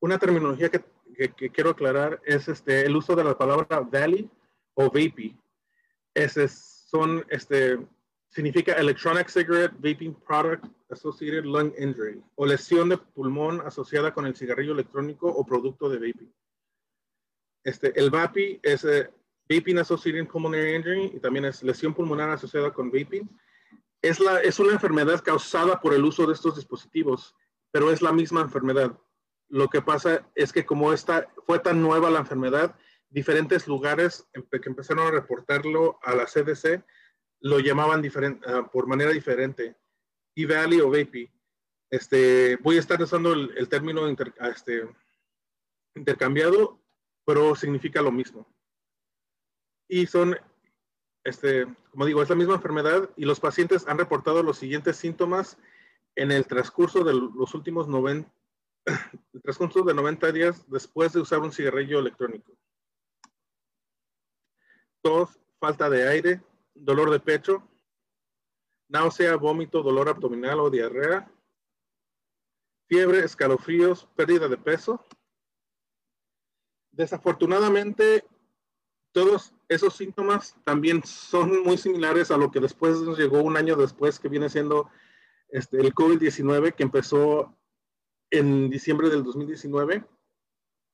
Una 0.00 0.18
terminología 0.18 0.70
que, 0.70 0.82
quiero 1.50 1.70
aclarar 1.70 2.20
es 2.26 2.46
este, 2.46 2.84
el 2.84 2.94
uso 2.94 3.16
de 3.16 3.24
la 3.24 3.38
palabra 3.38 3.80
valley 3.80 4.30
o 4.74 4.88
vaping. 4.88 5.40
Ese 6.12 6.46
son, 6.46 7.24
este, 7.30 7.78
significa 8.32 8.72
Electronic 8.72 9.28
Cigarette 9.28 9.74
Vaping 9.76 10.14
Product 10.26 10.64
Associated 10.88 11.44
Lung 11.44 11.72
Injury 11.78 12.22
o 12.36 12.46
lesión 12.46 12.88
de 12.88 12.96
pulmón 12.96 13.60
asociada 13.60 14.12
con 14.12 14.26
el 14.26 14.34
cigarrillo 14.34 14.72
electrónico 14.72 15.28
o 15.28 15.44
producto 15.44 15.88
de 15.88 15.98
vaping. 15.98 16.34
Este, 17.62 17.98
el 17.98 18.10
VAPI 18.10 18.60
es 18.62 18.84
eh, 18.84 19.10
Vaping 19.48 19.78
Associated 19.78 20.26
Pulmonary 20.28 20.74
Injury 20.74 21.12
y 21.14 21.20
también 21.20 21.44
es 21.44 21.62
lesión 21.62 21.94
pulmonar 21.94 22.30
asociada 22.30 22.72
con 22.72 22.90
vaping. 22.90 23.28
Es, 24.00 24.18
la, 24.18 24.40
es 24.40 24.58
una 24.58 24.72
enfermedad 24.72 25.22
causada 25.22 25.80
por 25.80 25.92
el 25.92 26.04
uso 26.04 26.26
de 26.26 26.32
estos 26.32 26.56
dispositivos, 26.56 27.36
pero 27.70 27.90
es 27.90 28.00
la 28.00 28.12
misma 28.12 28.40
enfermedad. 28.40 28.98
Lo 29.48 29.68
que 29.68 29.82
pasa 29.82 30.26
es 30.34 30.52
que 30.52 30.64
como 30.64 30.92
esta 30.94 31.28
fue 31.46 31.58
tan 31.58 31.82
nueva 31.82 32.10
la 32.10 32.20
enfermedad, 32.20 32.74
diferentes 33.10 33.68
lugares 33.68 34.26
que 34.32 34.68
empezaron 34.68 35.06
a 35.06 35.10
reportarlo 35.10 35.98
a 36.02 36.14
la 36.14 36.24
CDC 36.24 36.82
lo 37.42 37.58
llamaban 37.60 38.00
uh, 38.00 38.70
por 38.70 38.86
manera 38.86 39.10
diferente. 39.10 39.76
E-Valley 40.34 40.80
o 40.80 40.90
VAPI. 40.90 41.30
Este, 41.90 42.56
voy 42.56 42.76
a 42.76 42.80
estar 42.80 43.00
usando 43.02 43.34
el, 43.34 43.68
término 43.68 44.08
este, 44.08 44.88
intercambiado, 45.94 46.80
pero 47.26 47.54
significa 47.54 48.00
lo 48.00 48.10
mismo. 48.10 48.46
Y 49.88 50.06
son, 50.06 50.36
este, 51.24 51.66
como 51.90 52.06
digo, 52.06 52.22
es 52.22 52.30
la 52.30 52.34
misma 52.34 52.54
enfermedad 52.54 53.10
y 53.16 53.26
los 53.26 53.40
pacientes 53.40 53.86
han 53.86 53.98
reportado 53.98 54.42
los 54.42 54.56
siguientes 54.56 54.96
síntomas 54.96 55.58
en 56.16 56.32
el 56.32 56.46
transcurso 56.46 57.04
de 57.04 57.12
los 57.12 57.54
últimos 57.54 57.88
90 57.88 58.32
el 59.32 59.42
transcurso 59.42 59.82
de 59.82 59.94
90 59.94 60.32
días 60.32 60.68
después 60.68 61.12
de 61.12 61.20
usar 61.20 61.40
un 61.40 61.52
cigarrillo 61.52 61.98
electrónico. 61.98 62.52
Tos, 65.02 65.38
falta 65.58 65.90
de 65.90 66.08
aire, 66.08 66.42
dolor 66.74 67.10
de 67.10 67.20
pecho, 67.20 67.68
náusea, 68.88 69.36
vómito, 69.36 69.82
dolor 69.82 70.08
abdominal 70.08 70.60
o 70.60 70.70
diarrea, 70.70 71.30
fiebre, 72.86 73.24
escalofríos, 73.24 74.06
pérdida 74.16 74.48
de 74.48 74.58
peso. 74.58 75.04
Desafortunadamente, 76.90 78.24
todos 79.12 79.54
esos 79.68 79.94
síntomas 79.94 80.56
también 80.64 81.02
son 81.04 81.62
muy 81.62 81.78
similares 81.78 82.30
a 82.30 82.36
lo 82.36 82.50
que 82.50 82.60
después 82.60 83.00
nos 83.00 83.18
llegó 83.18 83.42
un 83.42 83.56
año 83.56 83.76
después, 83.76 84.18
que 84.18 84.28
viene 84.28 84.48
siendo 84.48 84.90
este, 85.48 85.78
el 85.80 85.94
COVID-19, 85.94 86.74
que 86.74 86.82
empezó 86.82 87.56
en 88.30 88.70
diciembre 88.70 89.10
del 89.10 89.22
2019 89.22 90.04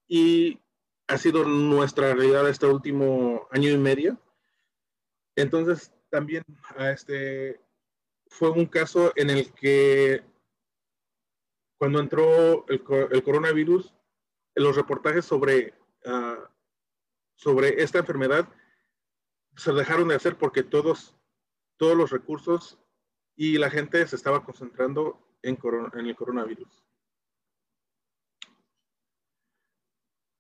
y 0.09 0.61
ha 1.07 1.17
sido 1.17 1.45
nuestra 1.45 2.15
realidad 2.15 2.49
este 2.49 2.67
último 2.67 3.47
año 3.51 3.71
y 3.71 3.79
medio. 3.79 4.19
Entonces, 5.39 5.95
también 6.11 6.43
este, 6.79 7.61
fue 8.27 8.51
un 8.51 8.67
caso 8.67 9.13
en 9.15 9.31
el 9.31 9.53
que 9.53 10.25
cuando 11.79 12.01
entró 12.01 12.67
el, 12.67 12.83
coronavirus, 13.23 13.95
los 14.57 14.75
reportajes 14.75 15.25
sobre, 15.25 15.75
ah, 16.05 16.51
sobre 17.37 17.81
esta 17.85 18.01
enfermedad 18.01 18.49
se 19.55 19.73
dejaron 19.73 20.09
de 20.09 20.17
hacer 20.17 20.37
porque 20.37 20.65
todos, 20.65 21.15
todos 21.77 21.97
los 21.97 22.11
recursos 22.11 22.77
y 23.37 23.59
la 23.59 23.71
gente 23.71 24.05
se 24.09 24.17
estaba 24.17 24.45
concentrando 24.45 25.21
en, 25.43 25.57
en 25.93 26.07
el 26.07 26.17
coronavirus. 26.17 26.85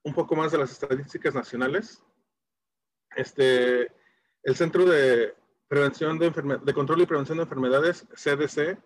un 0.02 0.14
poco 0.14 0.34
más 0.34 0.50
de 0.50 0.58
las 0.58 0.72
estadísticas 0.72 1.34
nacionales. 1.34 2.02
Este, 3.14 3.92
el 4.48 4.56
Centro 4.56 4.84
de 4.86 5.36
Prevención 5.68 6.18
de, 6.18 6.30
de 6.30 6.72
Control 6.72 7.02
y 7.02 7.06
Prevención 7.06 7.36
de 7.36 7.44
Enfermedades, 7.44 8.06
CDC, 8.14 8.78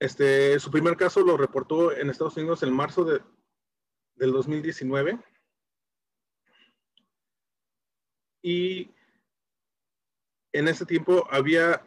este, 0.00 0.58
su 0.58 0.70
primer 0.70 0.96
caso 0.96 1.20
lo 1.20 1.36
reportó 1.36 1.92
en 1.92 2.08
Estados 2.08 2.38
Unidos 2.38 2.62
en 2.62 2.72
marzo 2.72 3.04
de, 3.04 3.20
del 4.14 4.32
2019. 4.32 5.22
Y 8.40 8.94
en 10.52 10.68
ese 10.68 10.86
tiempo 10.86 11.28
había 11.30 11.86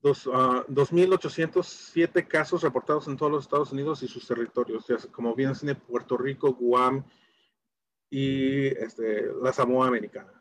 2.807 0.00 2.10
ah, 2.14 2.22
casos 2.26 2.62
reportados 2.62 3.06
en 3.06 3.18
todos 3.18 3.32
los 3.32 3.44
Estados 3.44 3.70
Unidos 3.70 4.02
y 4.02 4.08
sus 4.08 4.26
territorios, 4.26 4.86
como 5.12 5.34
bien 5.34 5.52
Puerto 5.86 6.16
Rico, 6.16 6.54
Guam 6.54 7.04
y 8.18 8.68
este, 8.68 9.30
la 9.42 9.52
Samoa 9.52 9.88
Americana. 9.88 10.32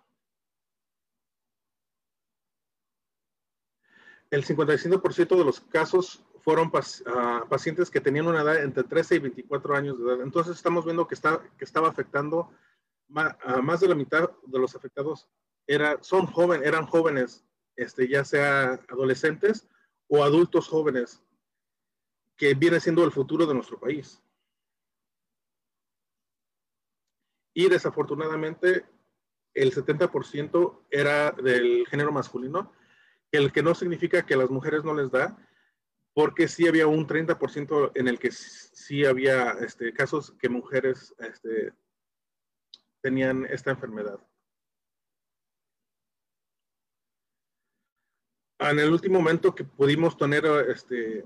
El 4.32 4.46
55% 4.46 5.38
de 5.38 5.44
los 5.44 5.60
casos 5.60 6.24
fueron 6.40 6.72
ah, 7.08 7.44
pacientes 7.50 7.92
que 7.92 8.00
tenían 8.00 8.28
una 8.28 8.44
edad 8.44 8.64
entre 8.64 8.86
13 8.86 9.16
y 9.16 9.20
24 9.20 9.76
años 9.76 10.00
de 10.00 10.06
edad. 10.06 10.22
Entonces 10.22 10.56
estamos 10.56 10.86
viendo 10.86 11.06
que, 11.06 11.16
está, 11.16 11.44
que 11.58 11.66
estaba 11.66 11.90
afectando 11.90 12.50
a 13.14 13.62
más 13.62 13.82
de 13.82 13.90
la 13.90 13.96
mitad 13.96 14.32
de 14.46 14.60
los 14.60 14.74
afectados 14.74 15.28
era, 15.68 16.02
son 16.02 16.28
jóvenes, 16.28 16.66
eran 16.66 16.86
jóvenes 16.86 17.46
este, 17.76 18.08
ya 18.08 18.24
sea 18.24 18.80
adolescentes 18.88 19.68
o 20.08 20.24
adultos 20.24 20.70
jóvenes, 20.70 21.22
que 22.38 22.54
viene 22.54 22.80
siendo 22.80 23.04
el 23.04 23.12
futuro 23.12 23.46
de 23.46 23.54
nuestro 23.54 23.78
país. 23.78 24.22
Y 27.56 27.70
desafortunadamente, 27.70 28.86
el 29.54 29.74
70% 29.74 30.82
era 30.92 31.32
del 31.32 31.88
género 31.88 32.12
masculino, 32.12 32.74
el 33.32 33.54
que 33.54 33.64
no 33.64 33.74
significa 33.74 34.26
que 34.26 34.34
a 34.34 34.38
las 34.38 34.50
mujeres 34.50 34.84
no 34.84 34.94
les 34.94 35.10
da, 35.10 35.38
porque 36.14 36.50
sí 36.50 36.68
había 36.68 36.86
un 36.86 37.08
30% 37.08 37.94
en 37.96 38.10
el 38.10 38.20
que 38.20 38.32
sí 38.32 39.06
había 39.06 39.52
este, 39.62 39.94
casos 39.94 40.34
que 40.38 40.50
mujeres 40.50 41.16
este, 41.20 41.74
tenían 43.02 43.46
esta 43.46 43.72
enfermedad. 43.72 44.20
en 48.60 48.80
el 48.80 48.92
último 48.92 49.20
momento 49.20 49.54
que 49.54 49.64
pudimos 49.64 50.18
tener 50.18 50.44
este, 50.70 51.26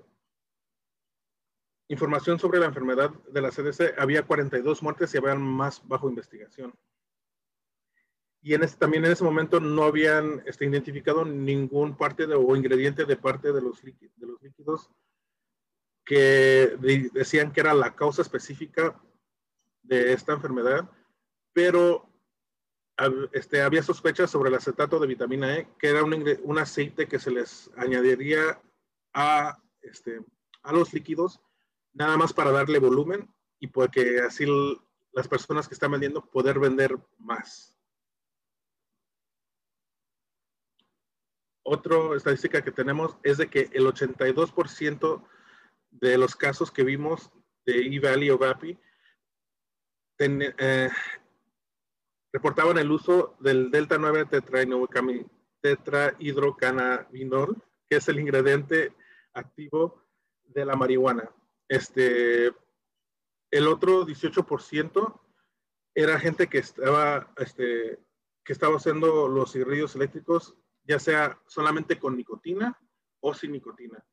información 1.89 2.39
sobre 2.39 2.59
la 2.59 2.67
enfermedad 2.67 3.09
de 3.09 3.41
la 3.41 3.49
CDC, 3.49 3.97
había 3.97 4.23
42 4.23 4.81
muertes 4.83 5.13
y 5.13 5.17
había 5.17 5.35
más 5.35 5.85
bajo 5.87 6.07
investigación. 6.07 6.73
Y 8.41 8.53
en 8.53 8.61
también 8.77 9.03
en 9.03 9.11
ese 9.11 9.23
momento 9.23 9.59
no 9.59 9.83
habían 9.83 10.41
este, 10.45 10.65
identificado 10.65 11.25
ningún 11.25 11.97
parte 11.97 12.25
de, 12.25 12.35
o 12.35 12.55
ingrediente 12.55 13.05
de 13.05 13.17
parte 13.17 13.51
de 13.51 13.61
los, 13.61 13.83
líquidos, 13.83 14.17
de 14.17 14.27
los 14.27 14.41
líquidos 14.41 14.89
que 16.05 16.77
decían 17.13 17.51
que 17.51 17.59
era 17.59 17.73
la 17.73 17.95
causa 17.95 18.21
específica 18.21 18.99
de 19.83 20.13
esta 20.13 20.33
enfermedad, 20.33 20.89
pero 21.53 22.07
este, 23.31 23.61
había 23.61 23.83
sospechas 23.83 24.29
sobre 24.29 24.49
el 24.49 24.55
acetato 24.55 24.99
de 24.99 25.07
vitamina 25.07 25.57
E, 25.57 25.67
que 25.77 25.89
era 25.89 26.03
un, 26.03 26.25
un 26.43 26.57
aceite 26.57 27.07
que 27.07 27.19
se 27.19 27.31
les 27.31 27.69
añadiría 27.75 28.61
a, 29.13 29.61
este, 29.81 30.21
a 30.63 30.71
los 30.71 30.93
líquidos, 30.93 31.41
nada 31.99 32.17
más 32.17 32.33
para 32.33 32.51
darle 32.51 32.79
volumen 32.79 33.29
y 33.59 33.67
porque 33.67 34.21
así 34.21 34.45
las 35.11 35.27
personas 35.27 35.67
que 35.67 35.73
están 35.73 35.91
vendiendo 35.91 36.25
poder 36.25 36.57
vender 36.57 36.97
más. 37.17 37.77
Otra 41.61 42.15
estadística 42.15 42.63
que 42.63 42.71
tenemos 42.71 43.17
es 43.21 43.37
de 43.37 43.47
que 43.47 43.69
el 43.73 43.85
82% 43.85 45.27
de 45.91 46.17
los 46.17 46.35
casos 46.35 46.71
que 46.71 46.83
vimos 46.83 47.31
de 47.65 47.85
E-Valley 47.85 48.29
o 48.29 48.37
VAPI 48.37 48.79
eh, 50.19 50.89
reportaban 52.31 52.77
el 52.77 52.91
uso 52.91 53.35
del 53.39 53.71
delta 53.71 53.97
9 53.97 54.25
tetrahidrocannabinol, 55.61 57.61
que 57.89 57.97
es 57.97 58.07
el 58.07 58.19
ingrediente 58.19 58.93
activo 59.33 60.03
de 60.45 60.65
la 60.65 60.75
marihuana. 60.75 61.29
Este, 61.69 62.47
el 63.51 63.67
otro 63.67 64.05
18% 64.05 65.21
era 65.95 66.19
gente 66.19 66.47
que 66.47 66.57
estaba, 66.57 67.31
este, 67.37 67.99
que 68.43 68.53
estaba 68.53 68.77
haciendo 68.77 69.27
los 69.27 69.53
cigarrillos 69.53 69.95
eléctricos, 69.95 70.55
ya 70.83 70.99
sea 70.99 71.39
solamente 71.47 71.99
con 71.99 72.17
nicotina 72.17 72.77
o 73.21 73.33
sin 73.33 73.51
nicotina. 73.51 74.03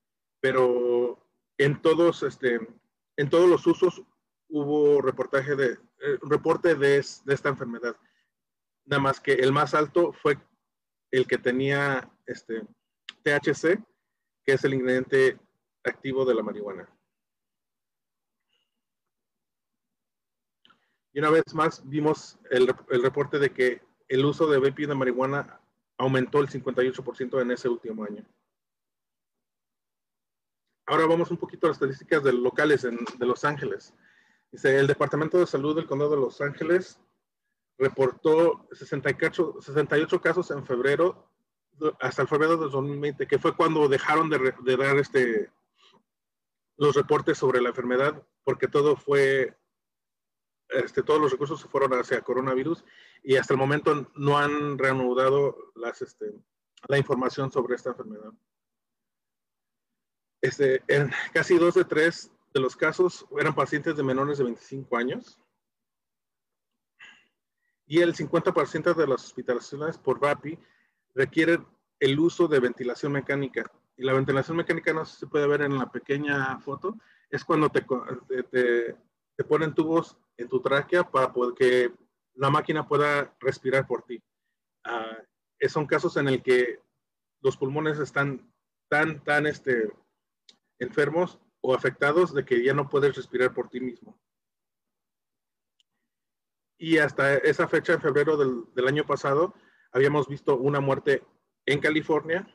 Pero 0.40 1.26
en 1.58 1.80
todos, 1.80 2.22
este, 2.22 2.60
en 3.16 3.30
todos 3.30 3.48
los 3.48 3.66
usos 3.66 4.02
hubo 4.48 5.00
reportaje 5.00 5.56
de, 5.56 5.72
eh, 5.72 6.18
reporte 6.22 6.74
de, 6.74 7.04
de, 7.24 7.34
esta 7.34 7.48
enfermedad. 7.48 7.96
Nada 8.84 9.02
más 9.02 9.20
que 9.20 9.32
el 9.32 9.52
más 9.52 9.74
alto 9.74 10.12
fue 10.12 10.38
el 11.10 11.26
que 11.26 11.38
tenía 11.38 12.10
este, 12.26 12.62
THC, 13.22 13.82
que 14.44 14.52
es 14.52 14.64
el 14.64 14.74
ingrediente 14.74 15.38
activo 15.82 16.24
de 16.24 16.34
la 16.34 16.42
marihuana. 16.42 16.95
Y 21.16 21.18
una 21.18 21.30
vez 21.30 21.54
más 21.54 21.80
vimos 21.88 22.38
el, 22.50 22.74
el 22.90 23.02
reporte 23.02 23.38
de 23.38 23.50
que 23.50 23.80
el 24.06 24.22
uso 24.22 24.46
de 24.48 24.58
vaping 24.58 24.88
de 24.88 24.94
marihuana 24.94 25.58
aumentó 25.96 26.40
el 26.40 26.48
58% 26.48 27.40
en 27.40 27.50
ese 27.52 27.70
último 27.70 28.04
año. 28.04 28.22
Ahora 30.84 31.06
vamos 31.06 31.30
un 31.30 31.38
poquito 31.38 31.66
a 31.66 31.70
las 31.70 31.78
estadísticas 31.78 32.22
de 32.22 32.34
locales 32.34 32.84
en, 32.84 32.98
de 33.18 33.24
Los 33.24 33.46
Ángeles. 33.46 33.94
Dice, 34.52 34.78
el 34.78 34.86
Departamento 34.86 35.38
de 35.38 35.46
Salud 35.46 35.74
del 35.74 35.86
Condado 35.86 36.10
de 36.10 36.20
Los 36.20 36.42
Ángeles 36.42 37.00
reportó 37.78 38.68
68, 38.72 39.56
68 39.62 40.20
casos 40.20 40.50
en 40.50 40.66
febrero, 40.66 41.30
hasta 41.98 42.20
el 42.20 42.28
febrero 42.28 42.58
de 42.58 42.68
2020, 42.68 43.26
que 43.26 43.38
fue 43.38 43.56
cuando 43.56 43.88
dejaron 43.88 44.28
de, 44.28 44.52
de 44.62 44.76
dar 44.76 44.98
este, 44.98 45.50
los 46.76 46.94
reportes 46.94 47.38
sobre 47.38 47.62
la 47.62 47.70
enfermedad, 47.70 48.22
porque 48.44 48.68
todo 48.68 48.96
fue, 48.96 49.56
este, 50.68 51.02
todos 51.02 51.20
los 51.20 51.30
recursos 51.30 51.60
se 51.60 51.68
fueron 51.68 51.92
hacia 51.94 52.22
coronavirus 52.22 52.84
y 53.22 53.36
hasta 53.36 53.54
el 53.54 53.58
momento 53.58 54.10
no 54.14 54.38
han 54.38 54.78
reanudado 54.78 55.72
las, 55.74 56.02
este, 56.02 56.32
la 56.88 56.98
información 56.98 57.50
sobre 57.50 57.76
esta 57.76 57.90
enfermedad. 57.90 58.32
Este, 60.40 60.82
en 60.88 61.10
casi 61.32 61.58
dos 61.58 61.74
de 61.74 61.84
tres 61.84 62.30
de 62.52 62.60
los 62.60 62.76
casos 62.76 63.26
eran 63.38 63.54
pacientes 63.54 63.96
de 63.96 64.02
menores 64.02 64.38
de 64.38 64.44
25 64.44 64.96
años. 64.96 65.40
Y 67.86 68.00
el 68.00 68.14
50% 68.14 68.94
de 68.94 69.06
las 69.06 69.24
hospitalizaciones 69.24 69.96
por 69.98 70.18
VAPI 70.18 70.58
requieren 71.14 71.66
el 72.00 72.18
uso 72.18 72.48
de 72.48 72.60
ventilación 72.60 73.12
mecánica. 73.12 73.70
Y 73.96 74.02
la 74.02 74.12
ventilación 74.12 74.56
mecánica, 74.56 74.92
no 74.92 75.04
sé 75.04 75.14
si 75.14 75.20
se 75.20 75.26
puede 75.26 75.46
ver 75.46 75.62
en 75.62 75.78
la 75.78 75.90
pequeña 75.90 76.58
foto, 76.60 76.96
es 77.30 77.44
cuando 77.44 77.70
te, 77.70 77.84
te, 78.28 78.42
te 78.44 78.96
ponen 79.44 79.74
tubos 79.74 80.16
en 80.36 80.48
tu 80.48 80.60
tráquea 80.60 81.10
para 81.10 81.32
que 81.56 81.92
la 82.34 82.50
máquina 82.50 82.86
pueda 82.86 83.34
respirar 83.40 83.86
por 83.86 84.02
ti. 84.02 84.22
Uh, 84.86 85.68
son 85.68 85.86
casos 85.86 86.16
en 86.16 86.28
el 86.28 86.42
que 86.42 86.80
los 87.40 87.56
pulmones 87.56 87.98
están 87.98 88.52
tan, 88.88 89.22
tan, 89.24 89.46
este, 89.46 89.90
enfermos 90.78 91.38
o 91.60 91.74
afectados 91.74 92.32
de 92.34 92.44
que 92.44 92.62
ya 92.62 92.74
no 92.74 92.88
puedes 92.88 93.16
respirar 93.16 93.52
por 93.52 93.68
ti 93.68 93.80
mismo. 93.80 94.20
Y 96.78 96.98
hasta 96.98 97.34
esa 97.36 97.66
fecha, 97.68 97.94
en 97.94 98.02
febrero 98.02 98.36
del, 98.36 98.88
año 98.88 99.06
pasado, 99.06 99.54
habíamos 99.92 100.28
visto 100.28 100.56
una 100.56 100.80
muerte 100.80 101.24
en 101.64 101.80
California. 101.80 102.46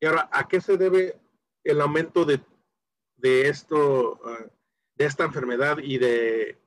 Y 0.00 0.06
ahora, 0.06 0.28
¿a 0.32 0.46
qué 0.46 0.60
se 0.60 0.76
debe 0.76 1.20
el 1.64 1.80
aumento 1.80 2.24
de, 2.24 2.40
esto, 3.22 4.20
ah, 4.24 4.46
de 4.96 5.04
esta 5.04 5.24
enfermedad 5.24 5.78
y 5.78 5.98
de 5.98 6.60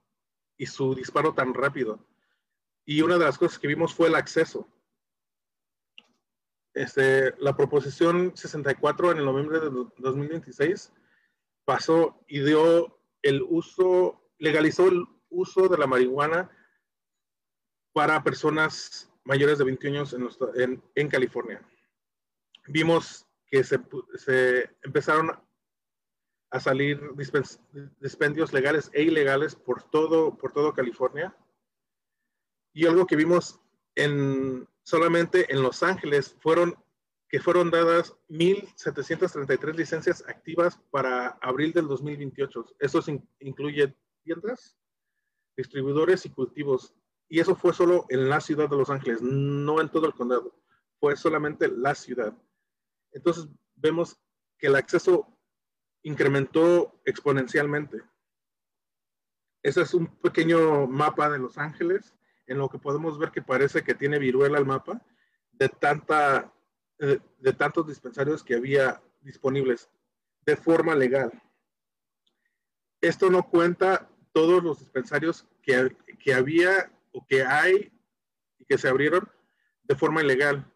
y 0.57 0.65
su 0.65 0.95
disparo 0.95 1.33
tan 1.33 1.53
rápido? 1.53 2.05
Y 2.85 3.01
una 3.01 3.17
de 3.17 3.25
las 3.25 3.37
cosas 3.37 3.59
que 3.59 3.67
vimos 3.67 3.93
fue 3.93 4.07
el 4.07 4.15
acceso. 4.15 4.67
Este, 6.73 7.33
la 7.39 7.55
proposición 7.55 8.35
64 8.35 9.11
en 9.11 9.17
el 9.17 9.25
noviembre 9.25 9.59
de 9.59 9.69
2026 9.97 10.93
pasó 11.65 12.23
y 12.27 12.39
dio 12.41 12.99
el 13.23 13.41
uso, 13.41 14.29
legalizó 14.37 14.87
el 14.87 15.05
uso 15.29 15.67
de 15.67 15.77
la 15.77 15.87
marihuana 15.87 16.49
para 17.93 18.23
personas 18.23 19.11
mayores 19.23 19.57
de 19.57 19.65
21 19.65 19.97
años 19.97 20.15
en, 20.55 20.81
en, 20.95 21.09
California. 21.09 21.61
Vimos 22.67 23.27
que 23.47 23.63
se, 23.63 23.79
se 24.15 24.69
empezaron 24.83 25.31
a 26.49 26.59
salir 26.59 27.01
dispendios 27.99 28.53
legales 28.53 28.89
e 28.93 29.03
ilegales 29.03 29.55
por 29.55 29.83
todo, 29.83 30.37
por 30.37 30.53
todo 30.53 30.73
California. 30.73 31.35
Y 32.73 32.85
algo 32.85 33.05
que 33.05 33.15
vimos 33.15 33.59
en, 33.95 34.67
solamente 34.83 35.51
en 35.53 35.61
Los 35.61 35.83
Ángeles 35.83 36.35
fueron 36.39 36.75
que 37.29 37.39
fueron 37.41 37.69
dadas 37.69 38.15
1.733 38.29 39.75
licencias 39.75 40.23
activas 40.27 40.79
para 40.91 41.37
abril 41.41 41.73
del 41.73 41.87
2028. 41.87 42.77
Eso 42.79 43.03
incluye 43.39 43.95
tiendas, 44.23 44.77
distribuidores 45.57 46.25
y 46.25 46.29
cultivos. 46.29 46.95
Y 47.27 47.39
eso 47.41 47.55
fue 47.55 47.73
solo 47.73 48.05
en 48.09 48.29
la 48.29 48.39
ciudad 48.39 48.69
de 48.69 48.77
Los 48.77 48.89
Ángeles, 48.89 49.21
no 49.21 49.81
en 49.81 49.89
todo 49.89 50.05
el 50.05 50.13
condado. 50.13 50.55
Fue 50.99 51.17
solamente 51.17 51.67
la 51.67 51.95
ciudad. 51.95 52.33
Entonces 53.11 53.47
vemos 53.75 54.17
que 54.57 54.67
el 54.67 54.75
acceso 54.75 55.36
incrementó 56.07 57.01
exponencialmente. 57.03 58.01
Ese 59.61 59.81
es 59.81 59.93
un 59.93 60.07
pequeño 60.07 60.87
mapa 60.87 61.29
de 61.29 61.37
Los 61.37 61.57
Ángeles 61.57 62.15
en 62.45 62.59
lo 62.59 62.69
que 62.69 62.79
podemos 62.79 63.19
ver 63.19 63.31
que 63.31 63.41
parece 63.41 63.83
que 63.83 63.93
tiene 63.93 64.17
viruela 64.17 64.57
el 64.57 64.65
mapa 64.65 65.05
de, 65.51 65.67
tanta, 65.67 66.53
de, 66.97 67.53
tantos 67.53 67.87
dispensarios 67.87 68.41
que 68.41 68.55
había 68.55 69.03
disponibles 69.19 69.89
de 70.45 70.55
forma 70.55 70.95
legal. 70.95 71.29
Esto 73.01 73.29
no 73.29 73.49
cuenta 73.49 74.09
todos 74.31 74.63
los 74.63 74.79
dispensarios 74.79 75.45
que, 75.61 75.93
que 76.19 76.33
había 76.33 76.89
o 77.11 77.25
que 77.27 77.43
hay 77.43 77.91
y 78.57 78.63
que 78.63 78.77
se 78.77 78.87
abrieron 78.87 79.29
de 79.83 79.95
forma 79.97 80.23
ilegal. 80.23 80.71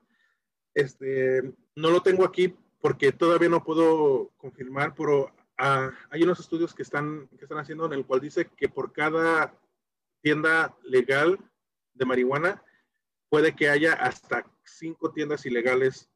Este, 0.74 1.54
no 1.74 1.90
lo 1.90 2.04
tengo 2.04 2.26
aquí 2.26 2.54
porque 2.82 3.12
todavía 3.12 3.50
no 3.50 3.64
puedo 3.64 4.32
confirmar, 4.38 4.94
pero 4.96 5.32
ah, 5.58 5.92
hay 6.10 6.24
unos 6.24 6.40
estudios 6.40 6.74
que 6.74 6.84
están, 6.84 7.28
que 7.38 7.46
están 7.46 7.60
haciendo 7.60 7.86
en 7.86 7.94
el 7.94 8.06
cual 8.06 8.20
dice 8.20 8.50
que 8.58 8.70
por 8.70 8.92
cada 8.92 9.54
tienda 10.22 10.76
legal 10.84 11.40
de 11.94 12.06
marihuana, 12.06 12.64
puede 13.30 13.56
que 13.56 13.70
haya 13.70 13.94
hasta 13.94 14.46
cinco 14.64 15.12
tiendas 15.12 15.46
ilegales 15.46 16.10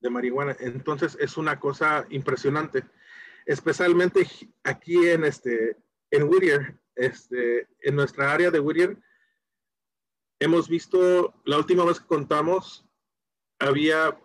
de 0.00 0.10
marihuana. 0.10 0.56
Entonces 0.60 1.16
es 1.20 1.36
una 1.36 1.58
cosa 1.60 2.06
impresionante, 2.10 2.84
especialmente 3.46 4.26
aquí 4.64 5.08
en 5.08 5.24
este 5.24 5.76
en 6.10 6.24
Whittier, 6.24 6.78
este, 6.94 7.68
en 7.80 7.96
nuestra 7.96 8.32
área 8.32 8.50
de 8.50 8.60
Whittier, 8.60 8.96
hemos 10.40 10.68
visto, 10.68 11.34
la 11.44 11.58
última 11.58 11.84
vez 11.84 12.00
que 12.00 12.06
contamos, 12.06 12.86
había 13.58 14.18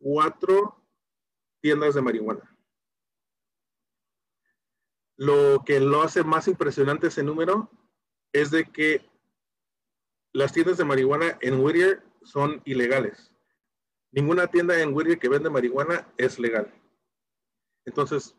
24 0.00 0.84
tiendas 1.60 1.94
de 1.94 2.02
marihuana. 2.02 2.56
Lo 5.16 5.62
que 5.64 5.80
lo 5.80 6.02
hace 6.02 6.22
más 6.22 6.46
impresionante 6.46 7.08
ese 7.08 7.22
número 7.22 7.70
es 8.32 8.50
de 8.50 8.64
que 8.64 9.08
las 10.32 10.52
tiendas 10.52 10.78
de 10.78 10.84
marihuana 10.84 11.38
en 11.40 11.60
Whittier 11.60 12.02
son 12.22 12.62
ilegales. 12.64 13.32
Ninguna 14.12 14.46
tienda 14.46 14.80
en 14.80 14.94
Whittier 14.94 15.18
que 15.18 15.28
vende 15.28 15.50
marihuana 15.50 16.06
es 16.16 16.38
legal. 16.38 16.72
Entonces, 17.84 18.36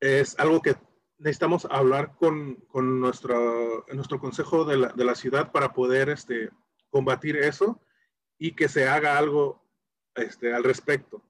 es 0.00 0.38
algo 0.38 0.60
que 0.60 0.76
necesitamos 1.18 1.66
hablar 1.70 2.16
con, 2.16 2.58
nuestro, 2.74 3.86
nuestro 3.92 4.18
consejo 4.18 4.64
de 4.64 4.76
la, 4.76 5.14
ciudad 5.14 5.52
para 5.52 5.72
poder 5.72 6.08
este, 6.08 6.50
combatir 6.90 7.36
eso 7.36 7.80
y 8.38 8.56
que 8.56 8.68
se 8.68 8.88
haga 8.88 9.16
algo 9.16 9.61
este, 10.14 10.52
al 10.52 10.64
respecto. 10.64 11.22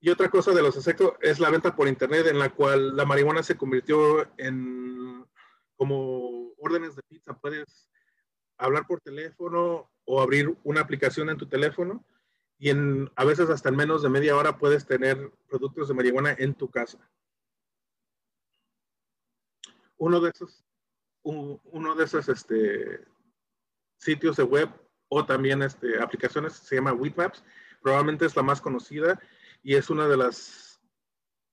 Y 0.00 0.10
otra 0.10 0.28
cosa 0.28 0.52
de 0.52 0.62
los 0.62 0.76
efectos 0.76 1.12
es 1.20 1.38
la 1.38 1.48
venta 1.48 1.76
por 1.76 1.86
internet 1.86 2.26
en 2.26 2.38
la 2.38 2.50
cual 2.50 2.96
la 2.96 3.04
marihuana 3.04 3.42
se 3.42 3.56
convirtió 3.56 4.28
en 4.36 5.24
como 5.76 6.52
órdenes 6.58 6.96
de 6.96 7.02
pizza. 7.04 7.34
Puedes 7.34 7.88
hablar 8.56 8.86
por 8.86 9.00
teléfono 9.00 9.90
o 10.04 10.20
abrir 10.20 10.56
una 10.64 10.80
aplicación 10.80 11.30
en 11.30 11.36
tu 11.36 11.46
teléfono 11.46 12.04
y 12.58 12.70
en, 12.70 13.10
a 13.14 13.24
veces 13.24 13.48
hasta 13.50 13.68
en 13.68 13.76
menos 13.76 14.02
de 14.02 14.08
media 14.08 14.36
hora 14.36 14.58
puedes 14.58 14.86
tener 14.86 15.32
productos 15.48 15.88
de 15.88 15.94
marihuana 15.94 16.34
en 16.36 16.54
tu 16.54 16.68
casa. 16.68 16.98
Uno 19.96 20.20
de 20.20 20.30
esos, 20.30 20.64
uno 21.22 21.94
de 21.94 22.04
esos 22.04 22.28
este, 22.28 23.04
sitios 23.98 24.36
de 24.36 24.42
web 24.42 24.68
o 25.14 25.26
también 25.26 25.60
este, 25.62 26.00
aplicaciones 26.00 26.54
se 26.54 26.76
llama 26.76 26.94
Weedmaps. 26.94 27.44
Probablemente 27.82 28.24
es 28.24 28.34
la 28.34 28.42
más 28.42 28.62
conocida 28.62 29.20
y 29.62 29.74
es 29.74 29.90
una 29.90 30.08
de 30.08 30.16
las, 30.16 30.80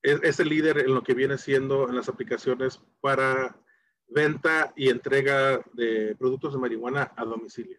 es, 0.01 0.39
el 0.39 0.47
líder 0.47 0.77
en 0.77 0.93
lo 0.93 1.03
que 1.03 1.13
viene 1.13 1.37
siendo 1.37 1.89
en 1.89 1.97
las 1.97 2.07
aplicaciones 2.07 2.79
para 3.01 3.59
venta 4.07 4.71
y 4.77 4.87
entrega 4.87 5.59
de 5.73 6.15
productos 6.17 6.53
de 6.53 6.59
marihuana 6.59 7.11
a 7.17 7.25
domicilio. 7.25 7.77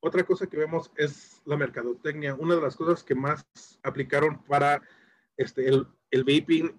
Otra 0.00 0.24
cosa 0.24 0.46
que 0.46 0.58
vemos 0.58 0.90
es 0.96 1.40
la 1.46 1.56
mercadotecnia. 1.56 2.34
Una 2.34 2.56
de 2.56 2.60
las 2.60 2.76
cosas 2.76 3.02
que 3.02 3.14
más 3.14 3.46
aplicaron 3.82 4.42
para 4.44 4.82
este, 5.38 5.66
el, 5.66 5.86
el 6.10 6.24
vaping 6.24 6.78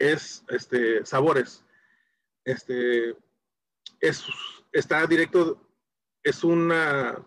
es 0.00 0.44
este, 0.48 1.06
sabores. 1.06 1.64
Este, 2.44 3.14
es, 4.00 4.24
está 4.72 5.06
directo, 5.06 5.60
es 6.22 6.44
una, 6.44 7.26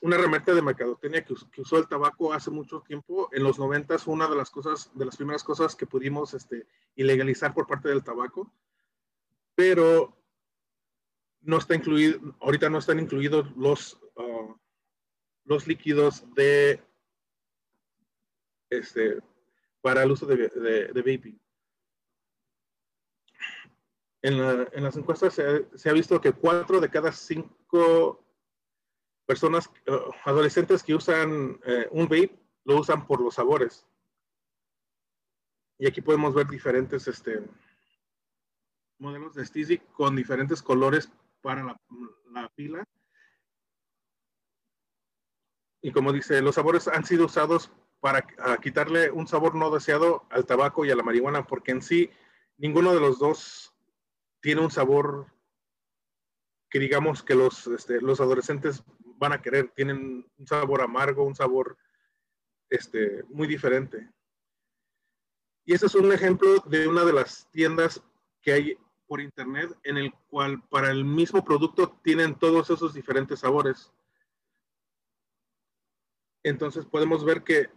una 0.00 0.16
herramienta 0.16 0.54
de 0.54 0.62
mercadotecnia 0.62 1.24
que, 1.24 1.34
que, 1.50 1.60
usó 1.60 1.78
el 1.78 1.88
tabaco 1.88 2.32
hace 2.32 2.50
mucho 2.50 2.80
tiempo. 2.80 3.28
En 3.32 3.42
los 3.42 3.58
90 3.58 3.98
fue 3.98 4.14
una 4.14 4.28
de 4.28 4.36
las 4.36 4.50
cosas, 4.50 4.90
de 4.94 5.04
las 5.04 5.16
primeras 5.16 5.44
cosas 5.44 5.76
que 5.76 5.86
pudimos 5.86 6.34
este, 6.34 6.66
ilegalizar 6.96 7.54
por 7.54 7.66
parte 7.66 7.88
del 7.88 8.04
tabaco. 8.04 8.52
Pero 9.54 10.16
no 11.42 11.58
está 11.58 11.74
incluido, 11.74 12.36
ahorita 12.40 12.70
no 12.70 12.78
están 12.78 12.98
incluidos 13.00 13.54
los, 13.56 14.00
uh, 14.16 14.54
los 15.44 15.66
líquidos 15.66 16.24
de 16.34 16.80
este 18.70 19.18
para 19.80 20.04
el 20.04 20.12
uso 20.12 20.26
de, 20.26 20.36
de, 20.46 21.02
vaping. 21.02 21.38
En, 24.22 24.34
en, 24.72 24.84
las 24.84 24.96
encuestas 24.96 25.34
se, 25.34 25.90
ha 25.90 25.92
visto 25.92 26.20
que 26.20 26.32
cuatro 26.32 26.80
de 26.80 26.88
cada 26.88 27.10
cinco 27.10 28.24
personas, 29.26 29.68
uh, 29.88 30.12
adolescentes 30.24 30.82
que 30.84 30.94
usan 30.94 31.58
eh, 31.64 31.88
un 31.90 32.04
vape, 32.04 32.38
lo 32.64 32.78
usan 32.78 33.06
por 33.06 33.20
los 33.20 33.34
sabores. 33.34 33.84
Y 35.78 35.88
aquí 35.88 36.00
podemos 36.00 36.34
ver 36.34 36.46
diferentes 36.46 37.08
este, 37.08 37.42
modelos 38.98 39.34
de 39.34 39.44
Stizik 39.44 39.84
con 39.92 40.14
diferentes 40.14 40.62
colores 40.62 41.10
para 41.40 41.64
la, 41.64 42.48
pila. 42.54 42.84
Y 45.80 45.90
como 45.90 46.12
dice, 46.12 46.40
los 46.40 46.54
sabores 46.54 46.86
han 46.86 47.04
sido 47.04 47.26
usados 47.26 47.72
para 47.98 48.24
quitarle 48.60 49.10
un 49.10 49.26
sabor 49.26 49.56
no 49.56 49.70
deseado 49.70 50.24
al 50.30 50.46
tabaco 50.46 50.84
y 50.84 50.90
a 50.92 50.96
la 50.96 51.02
marihuana, 51.02 51.44
porque 51.44 51.72
en 51.72 51.82
sí 51.82 52.10
ninguno 52.58 52.94
de 52.94 53.00
los 53.00 53.18
dos 53.18 53.71
tiene 54.42 54.60
un 54.60 54.70
sabor 54.70 55.32
que 56.68 56.78
digamos 56.78 57.22
que 57.22 57.34
los, 57.34 57.66
este, 57.68 58.00
los 58.00 58.20
adolescentes 58.20 58.82
van 59.16 59.32
a 59.32 59.40
querer. 59.40 59.70
Tienen 59.74 60.26
un 60.36 60.46
sabor 60.46 60.82
amargo, 60.82 61.24
un 61.24 61.36
sabor 61.36 61.78
este, 62.68 63.22
muy 63.28 63.46
diferente. 63.46 64.10
Y 65.64 65.74
ese 65.74 65.86
es 65.86 65.94
un 65.94 66.12
ejemplo 66.12 66.56
de 66.66 66.88
una 66.88 67.04
de 67.04 67.12
las 67.12 67.48
tiendas 67.52 68.02
que 68.40 68.52
hay 68.52 68.78
por 69.06 69.20
internet 69.20 69.70
en 69.84 69.96
el 69.96 70.12
cual 70.28 70.60
para 70.70 70.90
el 70.90 71.04
mismo 71.04 71.44
producto 71.44 72.00
tienen 72.02 72.34
todos 72.34 72.68
esos 72.70 72.94
diferentes 72.94 73.40
sabores. 73.40 73.92
Entonces 76.42 76.84
podemos 76.84 77.24
ver 77.24 77.44
que 77.44 77.70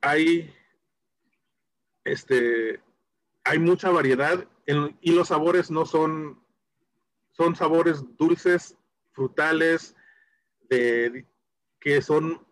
hay, 0.00 0.54
este, 2.04 2.80
hay 3.42 3.58
mucha 3.58 3.90
variedad 3.90 4.48
y 4.66 5.12
los 5.12 5.28
sabores 5.28 5.70
no 5.70 5.84
son, 5.84 6.42
son 7.32 7.54
sabores 7.54 8.02
dulces, 8.16 8.76
frutales, 9.12 9.94
de, 10.68 11.26
que 11.80 12.00
son 12.00 12.46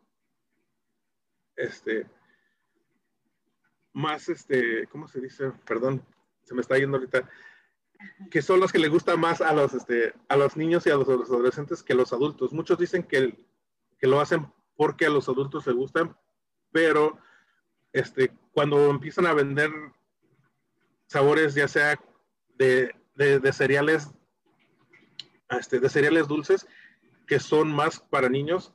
este, 1.56 2.06
más, 3.92 4.28
este, 4.28 4.86
¿cómo 4.88 5.08
se 5.08 5.20
dice? 5.20 5.52
Perdón, 5.66 6.04
se 6.44 6.54
me 6.54 6.60
está 6.60 6.78
yendo 6.78 6.98
ahorita 6.98 7.28
que 8.30 8.42
son 8.42 8.60
los 8.60 8.72
que 8.72 8.78
le 8.78 8.88
gustan 8.88 9.20
más 9.20 9.40
a 9.40 9.52
los, 9.52 9.74
este, 9.74 10.14
a 10.28 10.36
los 10.36 10.56
niños 10.56 10.86
y 10.86 10.90
a 10.90 10.96
los, 10.96 11.08
adolescentes 11.08 11.82
que 11.82 11.94
los 11.94 12.12
adultos. 12.12 12.52
Muchos 12.52 12.78
dicen 12.78 13.04
que, 13.04 13.46
que 13.98 14.06
lo 14.06 14.20
hacen 14.20 14.52
porque 14.76 15.06
a 15.06 15.10
los 15.10 15.28
adultos 15.28 15.66
les 15.66 15.76
gustan, 15.76 16.16
pero 16.70 17.18
este, 17.92 18.32
cuando 18.52 18.90
empiezan 18.90 19.26
a 19.26 19.34
vender 19.34 19.70
sabores, 21.12 21.54
ya 21.54 21.68
sea 21.68 21.98
de, 22.56 22.94
de, 23.14 23.52
cereales, 23.52 24.10
este, 25.50 25.78
de 25.80 25.88
cereales 25.88 26.28
dulces, 26.28 26.66
que 27.26 27.38
son 27.38 27.72
más 27.72 28.00
para 28.00 28.28
niños, 28.28 28.72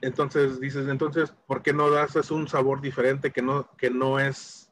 entonces 0.00 0.60
dices, 0.60 0.88
entonces, 0.88 1.32
¿por 1.46 1.62
qué 1.62 1.72
no 1.72 1.90
das 1.90 2.30
un 2.30 2.46
sabor 2.48 2.80
diferente 2.80 3.32
que 3.32 3.42
no, 3.42 3.68
que 3.76 3.90
no 3.90 4.20
es 4.20 4.70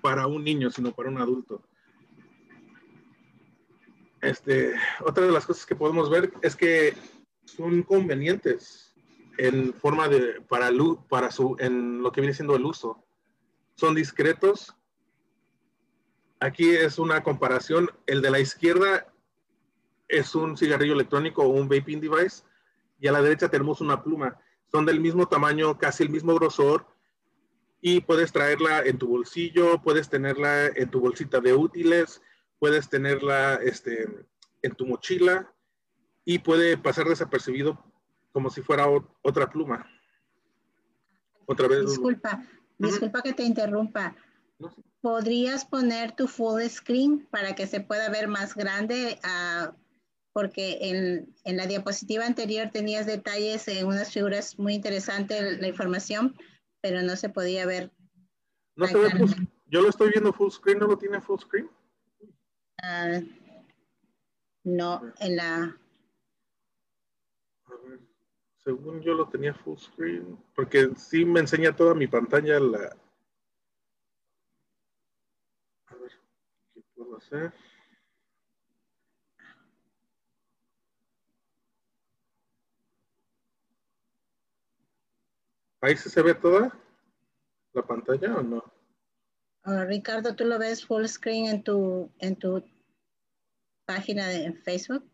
para 0.00 0.26
un 0.26 0.44
niño, 0.44 0.70
sino 0.70 0.92
para 0.92 1.10
un 1.10 1.18
adulto? 1.18 1.62
Este, 4.20 4.74
otra 5.00 5.26
de 5.26 5.32
las 5.32 5.46
cosas 5.46 5.64
que 5.64 5.76
podemos 5.76 6.10
ver 6.10 6.32
es 6.42 6.56
que 6.56 6.94
son 7.44 7.82
convenientes 7.82 8.94
en 9.36 9.72
forma 9.72 10.08
de, 10.08 10.40
para, 10.48 10.70
para 11.08 11.30
su, 11.30 11.56
en 11.60 12.02
lo 12.02 12.10
que 12.10 12.20
viene 12.20 12.34
siendo 12.34 12.56
el 12.56 12.64
uso. 12.64 13.04
Son 13.76 13.94
discretos. 13.94 14.74
Aquí 16.40 16.70
es 16.70 16.98
una 16.98 17.22
comparación. 17.22 17.90
El 18.06 18.22
de 18.22 18.30
la 18.30 18.38
izquierda 18.38 19.12
es 20.08 20.34
un 20.34 20.56
cigarrillo 20.56 20.94
electrónico 20.94 21.42
o 21.42 21.48
un 21.48 21.68
vaping 21.68 22.00
device 22.00 22.44
y 23.00 23.08
a 23.08 23.12
la 23.12 23.22
derecha 23.22 23.48
tenemos 23.48 23.80
una 23.80 24.02
pluma. 24.02 24.40
Son 24.70 24.86
del 24.86 25.00
mismo 25.00 25.26
tamaño, 25.26 25.78
casi 25.78 26.02
el 26.02 26.10
mismo 26.10 26.34
grosor 26.34 26.86
y 27.80 28.00
puedes 28.00 28.32
traerla 28.32 28.80
en 28.80 28.98
tu 28.98 29.08
bolsillo, 29.08 29.80
puedes 29.82 30.08
tenerla 30.08 30.66
en 30.66 30.90
tu 30.90 31.00
bolsita 31.00 31.40
de 31.40 31.54
útiles, 31.54 32.22
puedes 32.58 32.88
tenerla 32.88 33.54
este, 33.54 34.08
en 34.62 34.72
tu 34.72 34.86
mochila 34.86 35.52
y 36.24 36.38
puede 36.40 36.76
pasar 36.76 37.06
desapercibido 37.06 37.82
como 38.32 38.50
si 38.50 38.62
fuera 38.62 38.86
otra 39.22 39.48
pluma. 39.50 39.86
Otra 41.46 41.66
vez. 41.66 41.86
Disculpa, 41.86 42.42
disculpa 42.78 43.22
que 43.22 43.32
te 43.32 43.42
interrumpa. 43.42 44.14
¿Podrías 45.00 45.64
poner 45.64 46.12
tu 46.12 46.26
full 46.26 46.62
screen 46.68 47.26
para 47.30 47.54
que 47.54 47.66
se 47.66 47.80
pueda 47.80 48.10
ver 48.10 48.28
más 48.28 48.54
grande? 48.54 49.18
Uh, 49.24 49.72
porque 50.32 50.78
en, 50.80 51.34
en, 51.44 51.56
la 51.56 51.66
diapositiva 51.66 52.26
anterior 52.26 52.70
tenías 52.72 53.06
detalles 53.06 53.66
en 53.68 53.86
unas 53.86 54.12
figuras 54.12 54.58
muy 54.58 54.74
interesantes, 54.74 55.60
la 55.60 55.68
información, 55.68 56.36
pero 56.80 57.02
no 57.02 57.16
se 57.16 57.28
podía 57.28 57.66
ver. 57.66 57.92
No 58.76 58.86
se 58.86 58.96
ve 58.98 59.10
yo 59.70 59.82
lo 59.82 59.90
estoy 59.90 60.10
viendo 60.10 60.32
full 60.32 60.50
screen, 60.50 60.78
¿no 60.78 60.86
lo 60.86 60.96
tiene 60.96 61.20
full 61.20 61.40
screen? 61.40 61.68
Uh, 62.82 63.26
no, 64.64 65.12
en 65.20 65.36
la... 65.36 65.76
A 67.64 67.74
ver, 67.86 68.00
según 68.64 69.02
yo 69.02 69.12
lo 69.12 69.28
tenía 69.28 69.52
full 69.52 69.76
screen, 69.76 70.38
porque 70.54 70.90
sí 70.96 71.24
me 71.24 71.40
enseña 71.40 71.76
toda 71.76 71.94
mi 71.94 72.06
pantalla 72.06 72.58
la... 72.58 72.96
¿Ahí 85.80 85.96
se 85.96 86.22
ve 86.22 86.34
toda 86.34 86.76
la 87.72 87.82
pantalla 87.82 88.36
o 88.36 88.42
no? 88.42 88.64
Ah, 89.62 89.84
Ricardo, 89.84 90.34
¿tú 90.34 90.44
lo 90.44 90.58
ves 90.58 90.84
full 90.84 91.06
screen 91.06 91.46
en 91.46 91.62
tu, 91.62 92.10
en 92.18 92.36
tu 92.36 92.64
página 93.84 94.26
de 94.28 94.52
Facebook? 94.64 95.04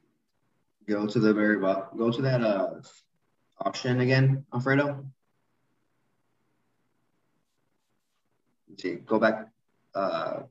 Go 0.87 1.07
to 1.07 1.21
the 1.21 1.33
very 1.33 1.59
bottom. 1.59 1.99
Go 1.99 2.11
to 2.11 2.23
that 2.23 2.43
uh, 2.43 2.81
option 3.59 4.01
again, 4.01 4.45
Alfredo. 4.53 5.05
See, 8.77 8.97
go 8.97 9.19
back. 9.19 9.49
Uh, 9.95 10.43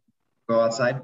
go 0.48 0.62
outside. 0.62 1.02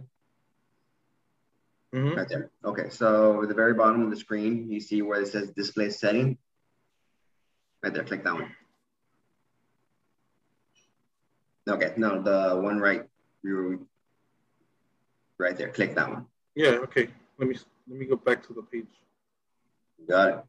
Ujú. 1.93 2.15
Right 2.15 2.28
there. 2.30 2.52
Okay, 2.63 2.89
so 2.89 3.41
at 3.41 3.47
the 3.49 3.56
very 3.56 3.73
bottom 3.73 4.04
of 4.04 4.12
the 4.12 4.15
screen, 4.17 4.69
you 4.69 4.80
see 4.80 5.02
where 5.02 5.21
it 5.21 5.28
says 5.28 5.49
display 5.52 5.89
setting. 5.89 6.38
Right 7.82 7.93
there, 7.93 8.04
click 8.04 8.23
that 8.23 8.34
one. 8.34 8.52
Okay, 11.67 11.93
no, 11.97 12.21
the 12.21 12.60
one 12.62 12.80
right, 12.80 13.08
you 13.43 13.88
right 15.38 15.56
there, 15.58 15.69
click 15.69 15.95
that 15.95 16.10
one. 16.10 16.25
Yeah, 16.56 16.80
okay. 16.86 17.10
Let 17.38 17.47
me 17.47 17.56
let 17.88 17.97
me 17.99 18.06
go 18.06 18.15
back 18.17 18.45
to 18.47 18.54
the 18.54 18.63
page. 18.63 18.89
Got 20.08 20.30
it. 20.30 20.43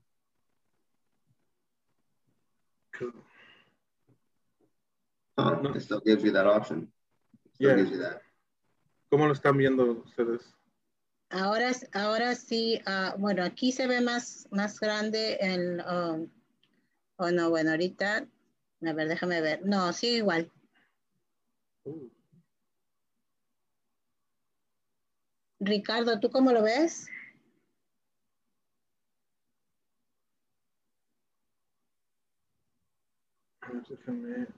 Huh, 5.39 5.61
No. 5.63 5.73
it 5.73 5.81
still 5.81 6.01
gives 6.01 6.23
you 6.23 6.33
that 6.33 6.47
option. 6.47 6.93
Still 7.55 7.71
Yeah. 7.71 7.77
gives 7.77 7.91
you 7.91 7.99
that. 7.99 8.23
¿Cómo 9.11 9.27
lo 9.27 9.33
están 9.33 9.57
viendo 9.57 10.03
ustedes? 10.05 10.43
Ahora, 11.31 11.71
ahora 11.93 12.35
sí, 12.35 12.81
ah, 12.87 13.15
bueno, 13.17 13.45
aquí 13.45 13.71
se 13.71 13.87
ve 13.87 14.01
más, 14.01 14.49
más 14.51 14.81
grande 14.81 15.35
el, 15.41 15.81
um, 15.81 16.29
o 17.17 17.31
no, 17.31 17.51
bueno, 17.51 17.71
ahorita, 17.71 18.27
a 18.87 18.93
ver, 18.93 19.09
déjame 19.09 19.41
ver. 19.41 19.65
No, 19.65 19.93
sí, 19.93 20.17
igual. 20.17 20.51
Uh, 21.85 22.09
Ricardo, 25.61 26.19
¿tú 26.19 26.31
cómo 26.31 26.51
lo 26.53 26.63
ves? 26.63 27.07
déjame- 33.89 34.49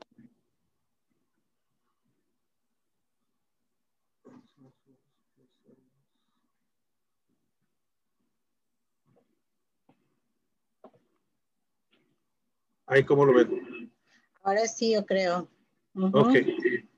Ahí, 12.93 13.05
¿cómo 13.05 13.25
lo 13.25 13.33
ven? 13.33 13.91
Ahora 14.43 14.67
sí, 14.67 14.93
yo 14.93 15.07
creo. 15.07 15.49
Ujú. 15.95 16.19
Ok, 16.19 16.37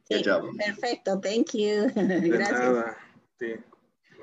Sí, 0.08 0.22
perfecto, 0.58 1.20
thank 1.20 1.52
you. 1.52 1.86
de 1.94 2.28
Gracias. 2.30 2.60
nada. 2.60 2.96
Sí. 3.38 3.54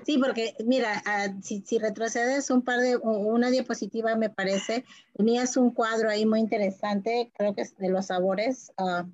Sí, 0.05 0.17
porque 0.17 0.53
mira, 0.65 1.01
ah, 1.05 1.27
si, 1.41 1.61
si 1.61 1.79
retrocedes 1.79 2.49
un 2.49 2.61
par 2.63 2.79
de, 2.79 2.97
una 2.97 3.49
diapositiva 3.49 4.15
me 4.17 4.29
parece, 4.29 4.83
tenías 5.13 5.55
un 5.55 5.71
cuadro 5.71 6.09
ahí 6.09 6.25
muy 6.25 6.39
interesante, 6.41 7.31
creo 7.37 7.55
que 7.55 7.61
es 7.61 7.77
de 7.77 7.89
los 7.89 8.07
sabores, 8.07 8.73
ah, 8.77 9.07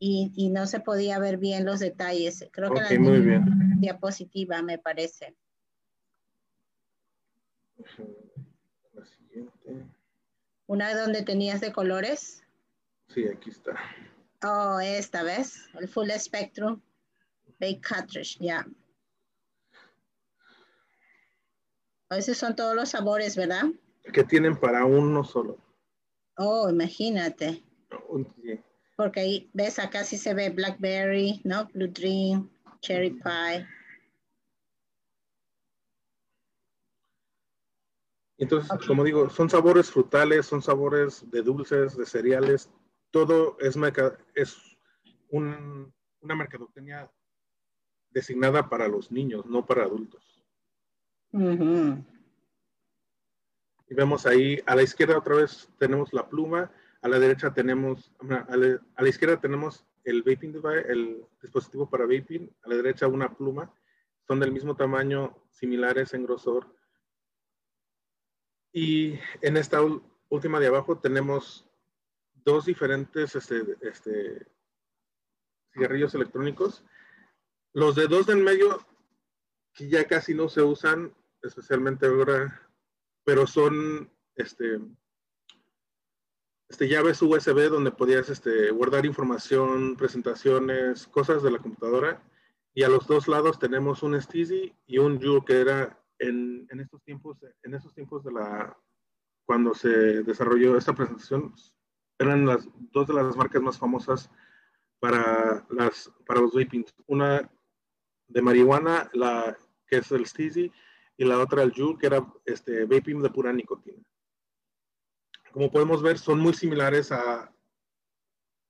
y, 0.00 0.32
y 0.34 0.48
no 0.50 0.66
se 0.66 0.80
podía 0.80 1.20
ver 1.20 1.36
bien 1.36 1.64
los 1.64 1.78
detalles. 1.78 2.48
Creo 2.50 2.74
que 2.74 2.80
la 2.80 2.98
muy 2.98 3.20
bien. 3.20 3.44
diapositiva 3.78 4.60
me 4.60 4.78
parece. 4.78 5.36
La 8.92 9.04
siguiente. 9.04 9.95
Una 10.66 10.94
donde 10.94 11.22
tenías 11.22 11.60
de 11.60 11.72
colores. 11.72 12.42
Sí, 13.08 13.26
aquí 13.28 13.50
está. 13.50 13.78
Oh, 14.42 14.80
esta 14.80 15.22
vez, 15.22 15.68
el 15.78 15.88
full 15.88 16.10
spectrum, 16.10 16.80
bake 17.58 17.80
cartridge, 17.80 18.38
ya. 18.40 18.66
Esos 22.10 22.36
son 22.36 22.54
todos 22.54 22.74
los 22.74 22.90
sabores, 22.90 23.36
¿verdad? 23.36 23.64
Que 24.12 24.24
tienen 24.24 24.56
para 24.56 24.84
uno 24.84 25.24
solo. 25.24 25.58
Oh, 26.36 26.68
imagínate. 26.68 27.62
Sí. 28.42 28.60
Porque 28.96 29.20
ahí, 29.20 29.50
ves, 29.52 29.78
acá 29.78 30.04
sí 30.04 30.16
se 30.16 30.34
ve 30.34 30.50
blackberry, 30.50 31.40
¿no? 31.44 31.66
Blue 31.66 31.88
dream, 31.88 32.50
cherry 32.80 33.10
pie. 33.10 33.66
Entonces, 38.38 38.70
como 38.86 39.02
digo, 39.04 39.30
son 39.30 39.48
sabores 39.48 39.90
frutales, 39.90 40.46
son 40.46 40.62
sabores 40.62 41.28
de 41.30 41.42
dulces, 41.42 41.96
de 41.96 42.04
cereales. 42.04 42.70
Todo 43.10 43.56
es, 43.60 43.76
merca- 43.76 44.18
es 44.34 44.58
un- 45.30 45.92
una 46.20 46.34
mercadotecnia 46.34 47.10
designada 48.10 48.68
para 48.68 48.88
los 48.88 49.10
niños, 49.10 49.46
no 49.46 49.64
para 49.64 49.84
adultos. 49.84 50.42
Y 53.88 53.94
vemos 53.94 54.26
ahí, 54.26 54.60
a 54.66 54.74
la 54.74 54.82
izquierda 54.82 55.16
otra 55.18 55.36
vez 55.36 55.68
tenemos 55.78 56.12
la 56.12 56.28
pluma, 56.28 56.70
a 57.02 57.08
la 57.08 57.18
derecha 57.18 57.54
tenemos, 57.54 58.12
a 58.48 58.56
la, 58.56 58.80
a 58.96 59.02
la 59.02 59.08
izquierda 59.08 59.40
tenemos 59.40 59.86
el 60.04 60.22
vaping 60.22 60.52
device, 60.52 60.90
el 60.92 61.24
dispositivo 61.40 61.88
para 61.88 62.04
vaping, 62.04 62.50
a 62.64 62.68
la 62.68 62.76
derecha 62.76 63.06
una 63.06 63.32
pluma, 63.34 63.72
son 64.26 64.40
del 64.40 64.52
mismo 64.52 64.74
tamaño, 64.76 65.36
similares 65.50 66.14
en 66.14 66.24
grosor. 66.24 66.74
Y 68.76 69.18
en 69.40 69.56
esta 69.56 69.80
última 70.28 70.60
de 70.60 70.66
abajo 70.66 70.98
tenemos 70.98 71.66
dos 72.44 72.66
diferentes 72.66 73.34
este, 73.34 73.64
este, 73.80 74.46
cigarrillos 75.72 76.14
electrónicos. 76.14 76.84
Los 77.72 77.94
de 77.94 78.06
dos 78.06 78.26
del 78.26 78.42
medio, 78.42 78.86
que 79.72 79.88
ya 79.88 80.04
casi 80.04 80.34
no 80.34 80.50
se 80.50 80.60
usan, 80.60 81.14
especialmente 81.42 82.04
ahora 82.06 82.68
pero 83.24 83.46
son 83.46 84.10
este, 84.34 84.78
este, 86.68 86.86
llaves 86.86 87.22
USB 87.22 87.70
donde 87.70 87.92
podías 87.92 88.28
este, 88.28 88.72
guardar 88.72 89.06
información, 89.06 89.96
presentaciones, 89.96 91.06
cosas 91.06 91.42
de 91.42 91.50
la 91.50 91.60
computadora. 91.60 92.22
Y 92.74 92.82
a 92.82 92.90
los 92.90 93.06
dos 93.06 93.26
lados 93.26 93.58
tenemos 93.58 94.02
un 94.02 94.20
Steezy 94.20 94.74
y 94.86 94.98
un 94.98 95.18
Juul 95.18 95.46
que 95.46 95.62
era 95.62 95.98
en, 96.18 96.66
en 96.70 96.80
estos 96.80 97.02
tiempos, 97.02 97.38
en 97.62 97.74
esos 97.74 97.94
tiempos 97.94 98.24
de 98.24 98.32
la, 98.32 98.76
cuando 99.46 99.74
se 99.74 100.22
desarrolló 100.22 100.76
esta 100.76 100.94
presentación, 100.94 101.54
eran 102.18 102.46
las 102.46 102.68
dos 102.92 103.06
de 103.06 103.14
las 103.14 103.36
marcas 103.36 103.62
más 103.62 103.78
famosas 103.78 104.30
para, 104.98 105.66
las, 105.70 106.12
para 106.26 106.40
los 106.40 106.52
vapings. 106.52 106.94
Una 107.06 107.50
de 108.28 108.42
marihuana, 108.42 109.08
la 109.12 109.56
que 109.86 109.98
es 109.98 110.10
el 110.10 110.26
Steezy, 110.26 110.72
y 111.16 111.24
la 111.24 111.38
otra 111.38 111.62
el 111.62 111.72
Juul, 111.72 111.98
que 111.98 112.06
era 112.06 112.26
este, 112.44 112.84
vaping 112.84 113.22
de 113.22 113.30
pura 113.30 113.52
nicotina. 113.52 114.02
Como 115.52 115.70
podemos 115.70 116.02
ver, 116.02 116.18
son 116.18 116.40
muy 116.40 116.52
similares 116.52 117.12
a, 117.12 117.50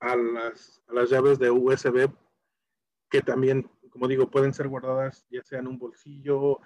a, 0.01 0.17
las, 0.17 0.83
a 0.89 0.95
las 0.95 1.11
llaves 1.11 1.39
de 1.39 1.51
USB, 1.51 2.09
que 3.11 3.23
también, 3.23 3.69
como 3.91 4.07
digo, 4.07 4.31
pueden 4.31 4.53
ser 4.53 4.69
guardadas 4.69 5.27
ya 5.31 5.43
sea 5.43 5.59
en 5.61 5.67
un 5.67 5.79
bolsillo, 5.79 6.61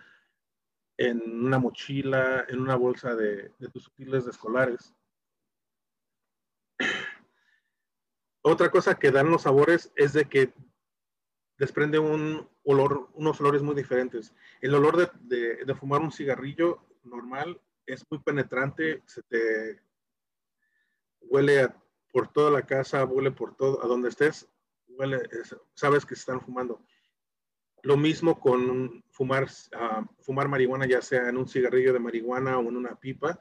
en 1.00 1.46
una 1.46 1.58
mochila, 1.58 2.44
en 2.46 2.60
una 2.60 2.76
bolsa 2.76 3.14
de, 3.16 3.50
tus 3.72 3.88
útiles 3.88 4.26
escolares. 4.26 4.94
Otra 8.42 8.70
cosa 8.70 8.98
que 8.98 9.10
dan 9.10 9.30
los 9.30 9.42
sabores 9.42 9.90
es 9.96 10.12
de 10.12 10.26
que 10.26 10.52
desprende 11.56 11.98
un 11.98 12.46
olor, 12.64 13.08
unos 13.14 13.40
olores 13.40 13.62
muy 13.62 13.74
diferentes. 13.74 14.34
El 14.60 14.74
olor 14.74 15.10
de, 15.22 15.74
fumar 15.74 16.02
un 16.02 16.12
cigarrillo 16.12 16.86
normal 17.02 17.58
es 17.86 18.04
muy 18.10 18.20
penetrante, 18.20 19.02
se 19.06 19.22
te 19.22 19.80
huele 21.22 21.62
a, 21.62 21.82
por 22.12 22.28
toda 22.28 22.50
la 22.50 22.66
casa, 22.66 23.06
huele 23.06 23.30
por 23.30 23.56
todo, 23.56 23.82
a 23.82 23.86
donde 23.86 24.10
estés, 24.10 24.50
huele, 24.86 25.22
es, 25.32 25.56
sabes 25.72 26.04
que 26.04 26.14
se 26.14 26.20
están 26.20 26.42
fumando. 26.42 26.84
Lo 27.82 27.96
mismo 27.96 28.38
con 28.38 29.02
fumar, 29.10 29.44
uh, 29.44 30.04
fumar 30.22 30.48
marihuana, 30.48 30.86
ya 30.86 31.02
sea 31.02 31.28
en 31.28 31.36
un 31.36 31.48
cigarrillo 31.48 31.92
de 31.92 31.98
marihuana 31.98 32.58
o 32.58 32.62
en 32.62 32.76
una 32.76 32.94
pipa, 32.96 33.40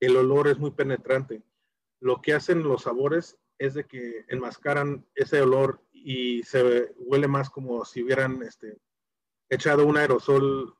el 0.00 0.16
olor 0.16 0.48
es 0.48 0.58
muy 0.58 0.72
penetrante. 0.72 1.42
Lo 2.00 2.20
que 2.20 2.34
hacen 2.34 2.62
los 2.62 2.82
sabores 2.82 3.38
es 3.58 3.74
de 3.74 3.84
que 3.84 4.24
enmascaran 4.28 5.06
ese 5.14 5.40
olor 5.40 5.80
y 5.92 6.42
se 6.42 6.92
huele 6.98 7.28
más 7.28 7.48
como 7.48 7.84
si 7.84 8.02
hubieran 8.02 8.42
este, 8.42 8.78
echado 9.48 9.86
un 9.86 9.96
aerosol 9.96 10.74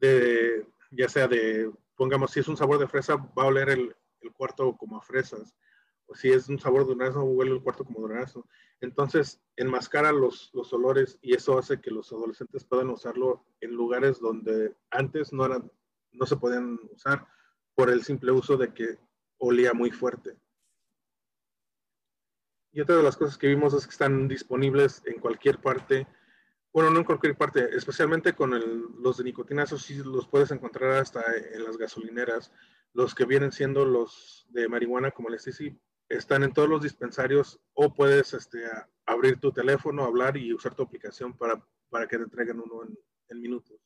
de, 0.00 0.66
ya 0.90 1.08
sea 1.08 1.28
de, 1.28 1.70
pongamos, 1.94 2.32
si 2.32 2.40
es 2.40 2.48
un 2.48 2.56
sabor 2.56 2.78
de 2.78 2.88
fresa, 2.88 3.16
va 3.16 3.44
a 3.44 3.46
oler 3.46 3.68
el 3.70 3.94
cuarto 4.32 4.76
como 4.76 4.96
a 4.96 5.02
fresas. 5.02 5.54
Si 6.12 6.30
es 6.30 6.48
un 6.48 6.58
sabor 6.58 6.86
durazno, 6.86 7.24
huele 7.24 7.52
el 7.52 7.62
cuarto 7.62 7.84
como 7.84 8.00
durazno. 8.00 8.46
Entonces, 8.80 9.40
enmascara 9.56 10.12
los, 10.12 10.50
los 10.52 10.72
olores 10.72 11.18
y 11.22 11.34
eso 11.34 11.58
hace 11.58 11.80
que 11.80 11.90
los 11.90 12.12
adolescentes 12.12 12.64
puedan 12.64 12.90
usarlo 12.90 13.44
en 13.60 13.72
lugares 13.72 14.20
donde 14.20 14.76
antes 14.90 15.32
no, 15.32 15.46
eran, 15.46 15.70
no 16.12 16.26
se 16.26 16.36
podían 16.36 16.78
usar 16.92 17.26
por 17.74 17.90
el 17.90 18.04
simple 18.04 18.32
uso 18.32 18.56
de 18.56 18.72
que 18.72 18.98
olía 19.38 19.72
muy 19.72 19.90
fuerte. 19.90 20.36
Y 22.72 22.80
otra 22.80 22.96
de 22.96 23.02
las 23.02 23.16
cosas 23.16 23.38
que 23.38 23.46
vimos 23.46 23.72
es 23.74 23.86
que 23.86 23.92
están 23.92 24.26
disponibles 24.26 25.02
en 25.06 25.20
cualquier 25.20 25.60
parte. 25.60 26.08
Bueno, 26.72 26.90
no 26.90 26.98
en 26.98 27.04
cualquier 27.04 27.36
parte, 27.36 27.68
especialmente 27.76 28.34
con 28.34 28.50
los 29.00 29.16
de 29.16 29.24
nicotina, 29.24 29.62
esos 29.62 29.82
sí 29.82 30.02
los 30.04 30.26
puedes 30.26 30.50
encontrar 30.50 30.92
hasta 30.92 31.22
en 31.52 31.62
las 31.62 31.78
gasolineras. 31.78 32.52
Los 32.92 33.14
que 33.14 33.26
vienen 33.26 33.52
siendo 33.52 33.84
los 33.84 34.46
de 34.50 34.68
marihuana, 34.68 35.12
como 35.12 35.28
les 35.28 35.44
decía, 35.44 35.72
están 36.16 36.42
en 36.42 36.52
todos 36.52 36.68
los 36.68 36.82
dispensarios 36.82 37.60
o 37.72 37.92
puedes 37.92 38.34
este, 38.34 38.64
abrir 39.06 39.38
tu 39.38 39.52
teléfono, 39.52 40.04
hablar 40.04 40.36
y 40.36 40.52
usar 40.52 40.74
tu 40.74 40.82
aplicación 40.82 41.36
para, 41.36 41.64
para 41.90 42.06
que 42.06 42.16
te 42.16 42.24
entreguen 42.24 42.60
uno 42.60 42.82
en, 43.28 43.40
minutos. 43.40 43.76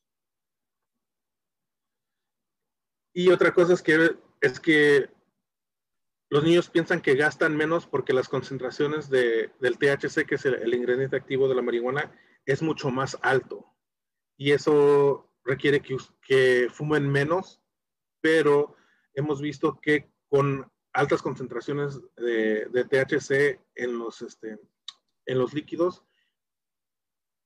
Y 3.14 3.30
otra 3.30 3.54
cosa 3.54 3.72
es 3.72 3.82
que, 3.82 4.16
es 4.42 4.60
que 4.60 5.08
los 6.28 6.44
niños 6.44 6.68
piensan 6.68 7.00
que 7.00 7.14
gastan 7.14 7.56
menos 7.56 7.86
porque 7.86 8.12
las 8.12 8.28
concentraciones 8.28 9.08
de, 9.08 9.50
del 9.60 9.78
THC, 9.78 10.26
que 10.26 10.34
es 10.34 10.44
el, 10.44 10.74
ingrediente 10.74 11.16
activo 11.16 11.48
de 11.48 11.54
la 11.54 11.62
marihuana, 11.62 12.12
es 12.44 12.62
mucho 12.62 12.90
más 12.90 13.18
alto. 13.22 13.74
Y 14.36 14.52
eso 14.52 15.32
requiere 15.44 15.80
que, 15.80 15.96
que 16.20 16.68
fumen 16.70 17.08
menos, 17.08 17.62
pero 18.20 18.76
hemos 19.14 19.40
visto 19.40 19.80
que 19.80 20.12
con 20.28 20.70
altas 20.98 21.22
concentraciones 21.22 22.00
de, 22.16 22.84
THC 22.90 23.60
en 23.76 23.98
los, 23.98 24.20
este, 24.20 24.58
en 25.26 25.38
los 25.38 25.54
líquidos 25.54 26.04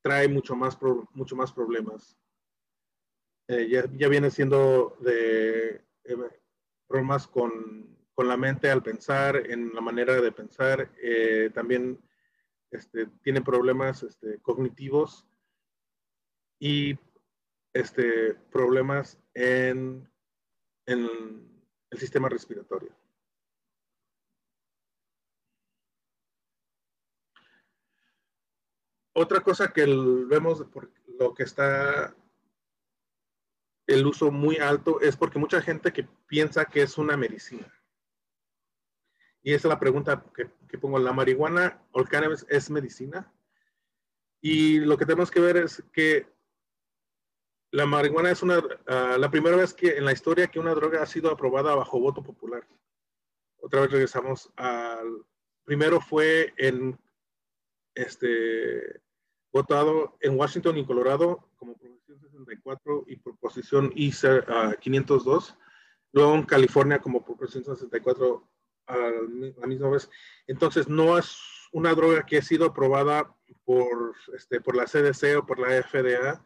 trae 0.00 0.26
mucho 0.26 0.56
más, 0.56 0.78
mucho 1.12 1.36
más 1.36 1.52
problemas. 1.52 2.18
Eh, 3.48 3.68
ya, 3.68 3.84
ya, 3.92 4.08
viene 4.08 4.30
siendo 4.30 4.96
de 5.00 5.84
eh, 6.04 6.16
problemas 6.88 7.26
con, 7.26 7.94
con, 8.14 8.26
la 8.26 8.38
mente 8.38 8.70
al 8.70 8.82
pensar, 8.82 9.36
en 9.36 9.74
la 9.74 9.82
manera 9.82 10.18
de 10.18 10.32
pensar. 10.32 10.90
Eh, 11.02 11.50
también 11.52 12.00
este, 12.70 13.06
tiene 13.22 13.42
problemas 13.42 14.02
este, 14.02 14.40
cognitivos 14.40 15.28
y 16.58 16.98
este, 17.74 18.34
problemas 18.50 19.20
en, 19.34 20.10
en 20.86 21.62
el 21.90 21.98
sistema 21.98 22.30
respiratorio. 22.30 23.01
Otra 29.14 29.40
cosa 29.40 29.72
que 29.72 29.84
vemos 29.84 30.64
por 30.72 30.90
lo 31.18 31.34
que 31.34 31.42
está 31.42 32.14
el 33.86 34.06
uso 34.06 34.30
muy 34.30 34.56
alto 34.56 35.00
es 35.00 35.16
porque 35.16 35.38
mucha 35.38 35.60
gente 35.60 35.92
que 35.92 36.08
piensa 36.26 36.64
que 36.64 36.82
es 36.82 36.96
una 36.98 37.16
medicina. 37.16 37.70
Y 39.42 39.52
esa 39.52 39.68
es 39.68 39.72
la 39.72 39.80
pregunta 39.80 40.24
que, 40.34 40.78
pongo. 40.78 40.98
¿La 40.98 41.12
marihuana 41.12 41.82
o 41.90 42.00
el 42.00 42.08
cannabis 42.08 42.46
es 42.48 42.70
medicina? 42.70 43.32
Y 44.40 44.78
lo 44.80 44.96
que 44.96 45.04
tenemos 45.04 45.30
que 45.30 45.40
ver 45.40 45.56
es 45.56 45.82
que 45.92 46.26
la 47.72 47.86
marihuana 47.86 48.30
es 48.30 48.42
una, 48.42 48.62
ah, 48.86 49.16
la 49.18 49.30
primera 49.30 49.56
vez 49.56 49.74
que 49.74 49.96
en 49.96 50.04
la 50.04 50.12
historia 50.12 50.46
que 50.46 50.60
una 50.60 50.74
droga 50.74 51.02
ha 51.02 51.06
sido 51.06 51.30
aprobada 51.30 51.74
bajo 51.74 52.00
voto 52.00 52.22
popular. 52.22 52.66
Otra 53.58 53.80
vez 53.80 53.90
regresamos 53.90 54.52
al, 54.56 55.24
primero 55.64 56.00
fue 56.00 56.52
en 56.56 56.98
este, 57.94 59.00
votado 59.52 60.16
en 60.20 60.38
Washington 60.38 60.78
y 60.78 60.86
Colorado 60.86 61.48
como 61.56 61.76
Proposición 61.76 62.20
64 62.20 63.04
y 63.06 63.16
Proposición 63.16 63.92
ICE 63.94 64.42
502, 64.80 65.56
luego 66.12 66.34
en 66.34 66.42
California 66.44 67.00
como 67.00 67.24
Proposición 67.24 67.76
64 67.76 68.48
a 68.86 68.96
la 68.96 69.66
misma 69.66 69.90
vez. 69.90 70.10
Entonces, 70.46 70.88
no 70.88 71.18
es 71.18 71.36
una 71.72 71.94
droga 71.94 72.24
que 72.26 72.38
ha 72.38 72.42
sido 72.42 72.66
aprobada 72.66 73.34
por, 73.64 74.14
este, 74.34 74.60
por 74.60 74.76
la 74.76 74.84
CDC 74.84 75.38
o 75.38 75.46
por 75.46 75.58
la 75.58 75.82
FDA, 75.82 76.44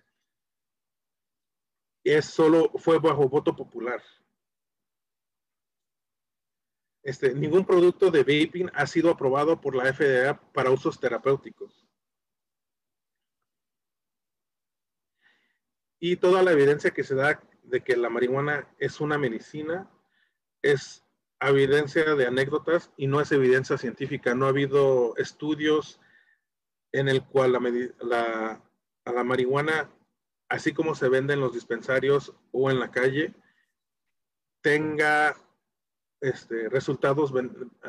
es 2.05 2.27
solo, 2.27 2.71
fue 2.77 2.99
bajo 2.99 3.29
voto 3.29 3.57
popular. 3.57 4.01
Este, 7.07 7.33
ningún 7.33 7.65
producto 7.65 8.11
de 8.11 8.25
vaping 8.25 8.69
ha 8.75 8.85
sido 8.85 9.11
aprobado 9.11 9.61
por 9.61 9.77
la 9.77 9.93
FDA 9.95 10.35
para 10.53 10.73
usos 10.73 10.99
terapéuticos. 10.99 11.87
Y 16.01 16.17
toda 16.17 16.43
la 16.43 16.51
evidencia 16.51 16.91
que 16.91 17.05
se 17.05 17.15
da 17.15 17.41
de 17.63 17.85
que 17.85 17.97
la 17.97 18.11
marihuana 18.11 18.69
es 18.81 19.01
una 19.01 19.19
medicina 19.19 19.89
es 20.63 21.05
evidencia 21.41 22.17
de 22.17 22.27
anécdotas 22.27 22.91
y 22.97 23.07
no 23.07 23.21
es 23.21 23.31
evidencia 23.31 23.79
científica. 23.79 24.35
No 24.35 24.47
ha 24.47 24.49
habido 24.49 25.17
estudios 25.17 26.01
en 26.91 27.09
el 27.09 27.25
cual 27.25 27.53
la, 28.01 28.65
la 29.05 29.23
marihuana, 29.25 29.93
así 30.49 30.73
como 30.73 30.97
se 30.97 31.09
vende 31.09 31.35
en 31.35 31.41
los 31.41 31.55
dispensarios 31.55 32.35
o 32.51 32.69
en 32.69 32.81
la 32.81 32.91
calle, 32.91 33.33
tenga 34.61 35.37
este, 36.27 36.69
resultados 36.69 37.33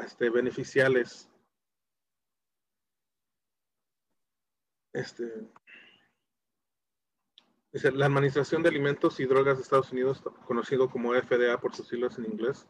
este, 0.04 0.30
beneficiales. 0.30 1.30
Este, 4.94 5.50
la 7.94 8.06
Administración 8.06 8.64
de 8.64 8.70
Alimentos 8.70 9.20
y 9.20 9.26
Drogas 9.26 9.58
de 9.58 9.64
Estados 9.64 9.92
Unidos, 9.92 10.22
conocido 10.46 10.90
como 10.90 11.14
FDA 11.14 11.60
por 11.60 11.76
sus 11.76 11.88
siglas 11.88 12.18
en 12.18 12.26
inglés, 12.26 12.68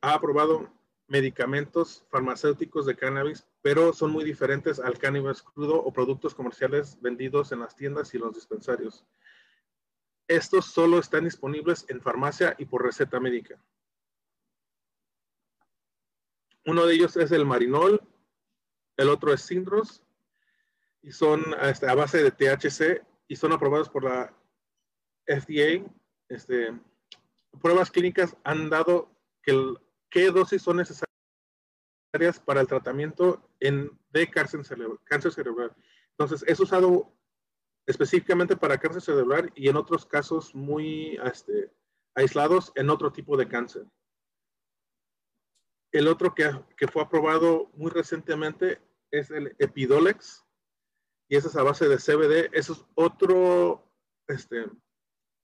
ha 0.00 0.14
aprobado 0.14 0.70
medicamentos 1.08 2.04
farmacéuticos 2.10 2.86
de 2.86 2.96
cannabis, 2.96 3.46
pero 3.62 3.92
son 3.92 4.10
muy 4.10 4.24
diferentes 4.24 4.80
al 4.80 4.98
cannabis 4.98 5.42
crudo 5.42 5.76
o 5.76 5.92
productos 5.92 6.34
comerciales 6.34 7.00
vendidos 7.00 7.52
en 7.52 7.60
las 7.60 7.76
tiendas 7.76 8.14
y 8.14 8.18
los 8.18 8.34
dispensarios. 8.34 9.04
Estos 10.28 10.66
solo 10.66 10.98
están 10.98 11.24
disponibles 11.24 11.86
en 11.88 12.00
farmacia 12.00 12.54
y 12.58 12.64
por 12.64 12.82
receta 12.82 13.20
médica. 13.20 13.60
Uno 16.66 16.84
de 16.84 16.94
ellos 16.94 17.16
es 17.16 17.30
el 17.32 17.46
marinol, 17.46 18.02
el 18.96 19.08
otro 19.08 19.32
es 19.32 19.42
Sindros, 19.42 20.02
y 21.00 21.12
son 21.12 21.44
este, 21.62 21.88
a 21.88 21.94
base 21.94 22.22
de 22.22 22.32
THC 22.32 23.06
y 23.28 23.36
son 23.36 23.52
aprobados 23.52 23.88
por 23.88 24.04
la 24.04 24.34
FDA. 25.26 25.88
Este, 26.28 26.76
pruebas 27.62 27.92
clínicas 27.92 28.36
han 28.42 28.68
dado 28.68 29.08
que 29.42 29.74
qué 30.10 30.30
dosis 30.32 30.62
son 30.62 30.78
necesarias 30.78 31.06
para 32.44 32.60
el 32.60 32.66
tratamiento 32.66 33.48
en, 33.60 33.96
de 34.10 34.28
cáncer 34.28 34.64
cerebral. 34.64 35.72
Entonces, 36.18 36.44
es 36.48 36.58
usado 36.58 37.12
específicamente 37.86 38.56
para 38.56 38.78
cáncer 38.78 39.02
cerebral 39.02 39.52
y 39.54 39.68
en 39.68 39.76
otros 39.76 40.04
casos 40.04 40.52
muy 40.54 41.16
este, 41.24 41.70
aislados 42.16 42.72
en 42.74 42.90
otro 42.90 43.12
tipo 43.12 43.36
de 43.36 43.46
cáncer. 43.46 43.86
El 45.96 46.08
otro 46.08 46.34
que, 46.34 46.52
fue 46.88 47.00
aprobado 47.00 47.70
muy 47.72 47.90
recientemente 47.90 48.82
es 49.10 49.30
el 49.30 49.56
Epidolex, 49.58 50.44
y 51.26 51.36
esa 51.36 51.48
es 51.48 51.56
a 51.56 51.62
base 51.62 51.88
de 51.88 51.96
CBD. 51.96 52.50
Eso 52.52 52.74
es 52.74 52.84
otro 52.94 53.82
este, 54.28 54.66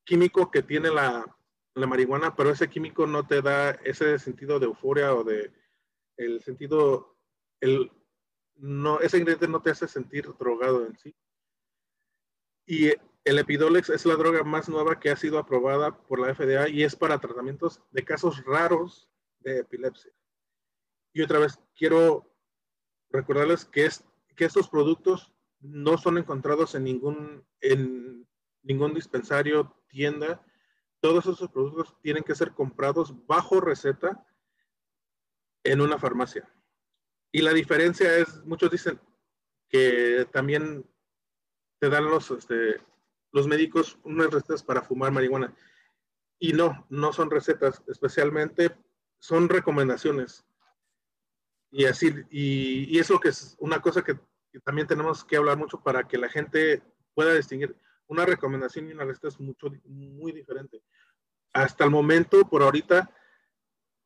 químico 0.04 0.50
que 0.50 0.62
tiene 0.62 0.90
la, 0.90 1.24
la, 1.72 1.86
marihuana, 1.86 2.36
pero 2.36 2.50
ese 2.50 2.68
químico 2.68 3.06
no 3.06 3.26
te 3.26 3.40
da 3.40 3.70
ese 3.70 4.18
sentido 4.18 4.58
de 4.58 4.66
euforia 4.66 5.14
o 5.14 5.24
de 5.24 5.50
el 6.18 6.42
sentido, 6.42 7.16
el, 7.62 7.90
no, 8.56 9.00
ese 9.00 9.16
ingrediente 9.16 9.48
no 9.48 9.62
te 9.62 9.70
hace 9.70 9.88
sentir 9.88 10.28
drogado 10.38 10.84
en 10.84 10.98
sí. 10.98 11.16
Y 12.66 12.88
el 13.24 13.38
Epidolex 13.38 13.88
es 13.88 14.04
la 14.04 14.16
droga 14.16 14.44
más 14.44 14.68
nueva 14.68 15.00
que 15.00 15.08
ha 15.08 15.16
sido 15.16 15.38
aprobada 15.38 15.96
por 15.96 16.20
la 16.20 16.34
FDA 16.34 16.68
y 16.68 16.82
es 16.82 16.94
para 16.94 17.18
tratamientos 17.18 17.80
de 17.90 18.04
casos 18.04 18.44
raros 18.44 19.08
de 19.40 19.60
epilepsia. 19.60 20.12
Y 21.12 21.22
otra 21.22 21.38
vez, 21.38 21.58
quiero 21.74 22.32
recordarles 23.10 23.64
que, 23.64 23.86
es, 23.86 24.04
que 24.36 24.44
estos 24.44 24.68
productos 24.68 25.32
no 25.60 25.98
son 25.98 26.18
encontrados 26.18 26.74
en 26.74 26.84
ningún, 26.84 27.46
en 27.60 28.26
ningún 28.62 28.94
dispensario, 28.94 29.76
tienda. 29.88 30.44
Todos 31.00 31.26
esos 31.26 31.50
productos 31.50 31.96
tienen 32.00 32.24
que 32.24 32.34
ser 32.34 32.52
comprados 32.52 33.14
bajo 33.26 33.60
receta 33.60 34.26
en 35.64 35.80
una 35.80 35.98
farmacia. 35.98 36.48
Y 37.30 37.42
la 37.42 37.52
diferencia 37.52 38.16
es, 38.16 38.44
muchos 38.44 38.70
dicen 38.70 39.00
que 39.68 40.26
también 40.32 40.84
te 41.78 41.88
dan 41.88 42.04
los, 42.04 42.30
este, 42.30 42.76
los 43.32 43.46
médicos 43.46 43.98
unas 44.04 44.30
recetas 44.30 44.62
para 44.62 44.82
fumar 44.82 45.12
marihuana. 45.12 45.54
Y 46.38 46.52
no, 46.52 46.86
no 46.90 47.12
son 47.12 47.30
recetas, 47.30 47.82
especialmente 47.86 48.76
son 49.18 49.48
recomendaciones. 49.48 50.44
Y 51.72 51.86
así, 51.86 52.12
y, 52.30 52.98
eso 52.98 53.18
que 53.18 53.30
es 53.30 53.56
una 53.58 53.80
cosa 53.80 54.04
que, 54.04 54.18
también 54.62 54.86
tenemos 54.86 55.24
que 55.24 55.38
hablar 55.38 55.56
mucho 55.56 55.82
para 55.82 56.06
que 56.06 56.18
la 56.18 56.28
gente 56.28 56.82
pueda 57.14 57.34
distinguir. 57.34 57.74
Una 58.06 58.26
recomendación 58.26 58.88
y 58.88 58.92
una 58.92 59.06
receta 59.06 59.28
es 59.28 59.40
mucho, 59.40 59.68
muy 59.86 60.32
diferente. 60.32 60.82
Hasta 61.54 61.84
el 61.84 61.90
momento, 61.90 62.46
por 62.46 62.62
ahorita, 62.62 63.10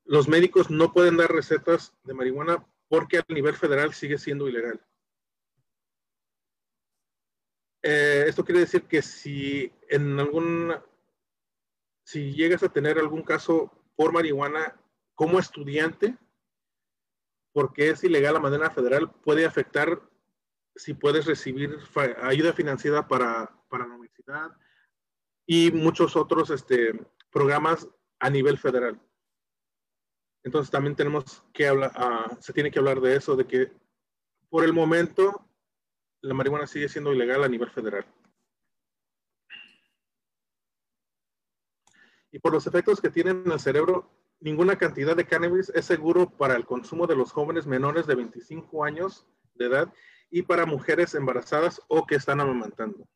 los 0.04 0.28
médicos 0.28 0.70
no 0.70 0.92
pueden 0.92 1.16
dar 1.16 1.32
recetas 1.32 1.92
de 2.04 2.14
marihuana 2.14 2.64
porque 2.88 3.18
a 3.18 3.24
nivel 3.28 3.56
federal 3.56 3.92
sigue 3.92 4.16
siendo 4.16 4.48
ilegal. 4.48 4.80
Eh, 7.82 8.26
esto 8.28 8.44
quiere 8.44 8.60
decir 8.60 8.84
que 8.84 9.02
si 9.02 9.72
en 9.88 10.20
algún, 10.20 10.72
si 12.04 12.32
llegas 12.32 12.62
a 12.62 12.68
tener 12.68 12.96
algún 12.98 13.22
caso 13.22 13.72
por 13.96 14.12
marihuana 14.12 14.80
como 15.16 15.40
estudiante, 15.40 16.16
porque 17.56 17.88
es 17.88 18.04
ilegal 18.04 18.36
a 18.36 18.40
manera 18.40 18.68
federal, 18.68 19.10
puede 19.24 19.46
afectar 19.46 20.02
si 20.74 20.92
puedes 20.92 21.24
recibir 21.24 21.78
ayuda 22.20 22.52
financiera 22.52 23.08
para, 23.08 23.50
para 23.70 23.86
la 23.86 23.94
universidad 23.94 24.50
y 25.46 25.72
muchos 25.72 26.16
otros 26.16 26.50
este, 26.50 26.92
programas 27.30 27.88
a 28.18 28.28
nivel 28.28 28.58
federal. 28.58 29.00
Entonces 30.44 30.70
también 30.70 30.96
tenemos 30.96 31.44
que 31.54 31.66
hablar, 31.66 31.92
uh, 31.98 32.36
se 32.42 32.52
tiene 32.52 32.70
que 32.70 32.78
hablar 32.78 33.00
de 33.00 33.16
eso, 33.16 33.36
de 33.36 33.46
que 33.46 33.72
por 34.50 34.62
el 34.62 34.74
momento 34.74 35.48
la 36.20 36.34
marihuana 36.34 36.66
sigue 36.66 36.90
siendo 36.90 37.14
ilegal 37.14 37.42
a 37.42 37.48
nivel 37.48 37.70
federal. 37.70 38.04
Y 42.30 42.38
por 42.38 42.52
los 42.52 42.66
efectos 42.66 43.00
que 43.00 43.08
tiene 43.08 43.30
en 43.30 43.50
el 43.50 43.60
cerebro, 43.60 44.10
ninguna 44.40 44.76
cantidad 44.76 45.16
de 45.16 45.26
cannabis 45.26 45.70
es 45.70 45.84
seguro 45.84 46.30
para 46.30 46.56
el 46.56 46.64
consumo 46.64 47.06
de 47.06 47.16
los 47.16 47.32
jóvenes 47.32 47.66
menores 47.66 48.06
de 48.06 48.14
25 48.14 48.84
años 48.84 49.26
de 49.54 49.66
edad 49.66 49.92
y 50.30 50.42
para 50.42 50.66
mujeres 50.66 51.14
embarazadas 51.14 51.80
o 51.88 52.06
que 52.06 52.16
están 52.16 52.40
amamantando. 52.40 53.08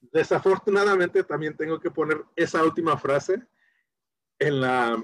Desafortunadamente 0.00 1.24
también 1.24 1.56
tengo 1.56 1.80
que 1.80 1.90
poner 1.90 2.24
esa 2.36 2.62
última 2.62 2.96
frase 2.96 3.46
en 4.38 4.60
la, 4.60 5.02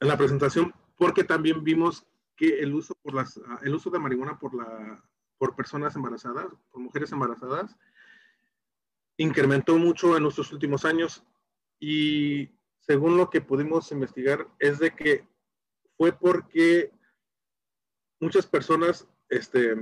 en 0.00 0.08
la 0.08 0.16
presentación 0.16 0.74
porque 0.96 1.24
también 1.24 1.64
vimos 1.64 2.06
que 2.36 2.60
el 2.60 2.74
uso, 2.74 2.94
por 3.02 3.14
las, 3.14 3.40
el 3.62 3.74
uso 3.74 3.90
de 3.90 3.98
marihuana 3.98 4.38
por, 4.38 4.54
la, 4.54 5.02
por 5.38 5.56
personas 5.56 5.96
embarazadas, 5.96 6.46
por 6.70 6.80
mujeres 6.80 7.12
embarazadas, 7.12 7.76
incrementó 9.16 9.76
mucho 9.76 10.16
en 10.16 10.22
nuestros 10.22 10.52
últimos 10.52 10.84
años 10.84 11.24
y 11.78 12.59
según 12.80 13.16
lo 13.16 13.30
que 13.30 13.40
pudimos 13.40 13.92
investigar 13.92 14.48
es 14.58 14.78
de 14.78 14.94
que 14.94 15.26
fue 15.96 16.12
porque 16.12 16.92
muchas 18.20 18.46
personas 18.46 19.06
este, 19.28 19.74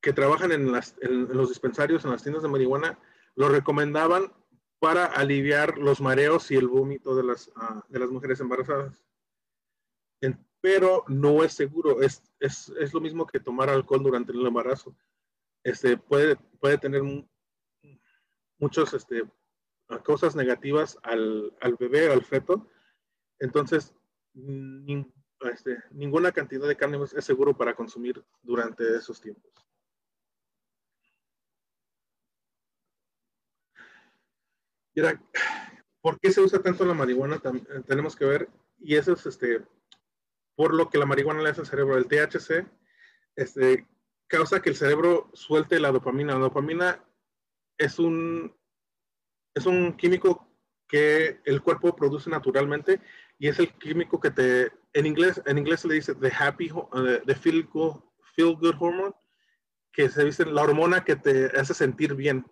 que 0.00 0.12
trabajan 0.12 0.52
en, 0.52 0.70
los 0.70 1.48
dispensarios, 1.48 2.04
en 2.04 2.10
las 2.10 2.22
tiendas 2.22 2.42
de 2.42 2.48
marihuana, 2.48 2.98
lo 3.34 3.48
recomendaban 3.48 4.32
para 4.78 5.06
aliviar 5.06 5.78
los 5.78 6.00
mareos 6.00 6.50
y 6.50 6.56
el 6.56 6.68
vómito 6.68 7.14
de 7.14 7.22
las, 7.22 7.50
ah, 7.56 7.84
de 7.88 7.98
las 7.98 8.10
mujeres 8.10 8.40
embarazadas. 8.40 9.04
pero 10.60 11.04
no 11.08 11.42
es 11.42 11.54
seguro, 11.54 12.02
es, 12.02 12.22
lo 12.92 13.00
mismo 13.00 13.26
que 13.26 13.40
tomar 13.40 13.68
alcohol 13.68 14.02
durante 14.02 14.32
el 14.32 14.46
embarazo. 14.46 14.94
Este, 15.64 15.96
puede, 15.96 16.36
puede 16.60 16.78
tener 16.78 17.02
muchas 18.58 18.94
este, 18.94 19.24
cosas 20.00 20.36
negativas 20.36 20.98
al, 21.02 21.54
al 21.60 21.76
bebé 21.76 22.08
o 22.08 22.12
al 22.12 22.24
feto. 22.24 22.68
Entonces, 23.38 23.94
este, 25.50 25.82
ninguna 25.90 26.32
cantidad 26.32 26.66
de 26.66 26.76
carne 26.76 26.98
es 27.02 27.24
seguro 27.24 27.56
para 27.56 27.74
consumir 27.74 28.24
durante 28.42 28.96
esos 28.96 29.20
tiempos. 29.20 29.52
Y 34.94 35.00
¿por 36.00 36.20
qué 36.20 36.30
se 36.30 36.40
usa 36.40 36.60
tanto 36.60 36.84
la 36.84 36.94
marihuana? 36.94 37.40
tenemos 37.86 38.14
que 38.14 38.26
ver, 38.26 38.48
y 38.78 38.96
eso 38.96 39.12
es 39.12 39.24
este, 39.26 39.64
por 40.54 40.74
lo 40.74 40.90
que 40.90 40.98
la 40.98 41.06
marihuana 41.06 41.42
le 41.42 41.50
hace 41.50 41.62
al 41.62 41.66
cerebro. 41.66 41.96
El 41.96 42.06
THC 42.06 42.66
este, 43.36 43.88
causa 44.26 44.60
que 44.60 44.70
el 44.70 44.76
cerebro 44.76 45.30
suelte 45.32 45.80
la 45.80 45.92
dopamina. 45.92 46.34
La 46.34 46.40
dopamina 46.40 47.04
es 47.78 47.98
un, 47.98 48.54
es 49.54 49.66
un 49.66 49.96
químico 49.96 50.48
que 50.88 51.40
el 51.44 51.62
cuerpo 51.62 51.96
produce 51.96 52.28
naturalmente 52.28 53.00
y 53.38 53.48
es 53.48 53.58
el 53.58 53.72
químico 53.78 54.20
que 54.20 54.30
te, 54.30 54.72
en 54.92 55.06
inglés, 55.06 55.40
en 55.46 55.58
inglés 55.58 55.80
se 55.80 55.88
le 55.88 55.94
dice 55.94 56.14
the 56.14 56.30
happy, 56.30 56.70
the 57.26 57.34
feel 57.34 57.64
good, 57.64 57.96
feel 58.36 58.54
good 58.54 58.74
hormone, 58.78 59.14
que 59.92 60.08
se 60.08 60.24
dice 60.24 60.44
la 60.44 60.62
hormona 60.62 61.04
que 61.04 61.16
te 61.16 61.46
hace 61.58 61.74
sentir 61.74 62.14
bien. 62.14 62.46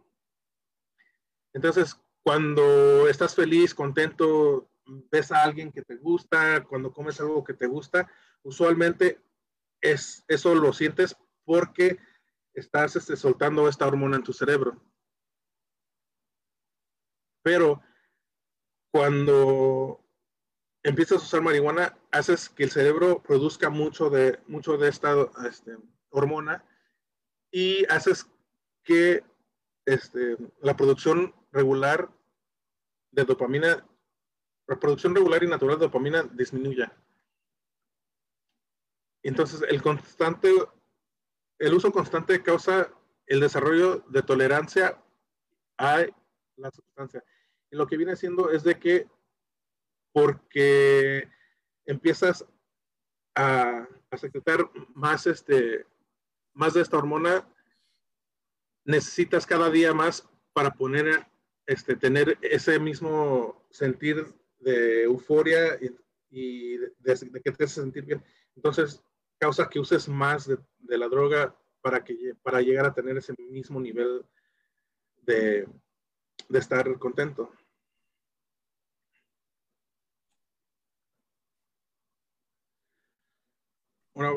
Entonces, 1.52 2.00
cuando 2.22 3.08
estás 3.08 3.34
feliz, 3.34 3.74
contento, 3.74 4.70
ves 5.10 5.32
a 5.32 5.42
alguien 5.42 5.72
que 5.72 5.82
te 5.82 5.96
gusta, 5.96 6.64
cuando 6.64 6.92
comes 6.92 7.20
algo 7.20 7.44
que 7.44 7.54
te 7.54 7.66
gusta, 7.66 8.10
usualmente 8.42 9.20
es, 9.80 10.24
eso 10.28 10.54
lo 10.54 10.72
sientes 10.72 11.16
porque 11.44 11.98
estás 12.54 12.96
este, 12.96 13.16
soltando 13.16 13.68
esta 13.68 13.86
hormona 13.86 14.16
en 14.16 14.22
tu 14.22 14.32
cerebro. 14.32 14.80
Pero 17.42 17.82
cuando 18.90 20.00
empiezas 20.82 21.22
a 21.22 21.24
usar 21.24 21.42
marihuana, 21.42 21.98
haces 22.10 22.48
que 22.48 22.64
el 22.64 22.70
cerebro 22.70 23.22
produzca 23.22 23.70
mucho 23.70 24.10
de, 24.10 24.38
mucho 24.46 24.76
de 24.76 24.88
esta 24.88 25.14
este, 25.46 25.76
hormona 26.10 26.64
y 27.50 27.84
haces 27.86 28.26
que 28.82 29.22
este, 29.84 30.36
la 30.60 30.76
producción 30.76 31.34
regular 31.52 32.10
de 33.10 33.24
dopamina, 33.24 33.86
la 34.66 34.78
producción 34.78 35.14
regular 35.14 35.42
y 35.42 35.48
natural 35.48 35.78
de 35.78 35.86
dopamina 35.86 36.22
disminuya. 36.22 36.92
Entonces, 39.22 39.62
el 39.68 39.82
constante, 39.82 40.50
el 41.58 41.74
uso 41.74 41.92
constante 41.92 42.42
causa 42.42 42.90
el 43.26 43.40
desarrollo 43.40 44.04
de 44.08 44.22
tolerancia 44.22 45.02
a 45.76 46.06
la 46.60 46.70
sustancia. 46.70 47.24
Y 47.70 47.76
lo 47.76 47.86
que 47.86 47.96
viene 47.96 48.16
siendo 48.16 48.50
es 48.50 48.62
de 48.62 48.78
que 48.78 49.08
porque 50.12 51.28
empiezas 51.86 52.44
a, 53.34 53.88
secretar 54.18 54.68
más, 54.94 55.26
este, 55.26 55.86
más 56.52 56.74
de 56.74 56.82
esta 56.82 56.98
hormona, 56.98 57.48
necesitas 58.84 59.46
cada 59.46 59.70
día 59.70 59.94
más 59.94 60.28
para 60.52 60.72
poner, 60.72 61.26
este, 61.66 61.94
tener 61.96 62.38
ese 62.42 62.78
mismo 62.80 63.66
sentir 63.70 64.34
de 64.58 65.04
euforia 65.04 65.78
y, 66.30 66.76
de, 66.76 67.40
que 67.42 67.52
te 67.52 67.64
hace 67.64 67.80
sentir 67.80 68.04
bien. 68.04 68.22
Entonces, 68.56 69.02
causa 69.38 69.68
que 69.68 69.78
uses 69.78 70.08
más 70.08 70.46
de, 70.46 70.58
la 70.98 71.08
droga 71.08 71.56
para, 71.80 72.04
que, 72.04 72.34
para 72.42 72.60
llegar 72.60 72.84
a 72.84 72.94
tener 72.94 73.16
ese 73.16 73.32
mismo 73.38 73.80
nivel 73.80 74.24
de, 75.22 75.66
de 76.50 76.58
estar 76.58 76.98
contento. 76.98 77.52
Ahora 84.14 84.32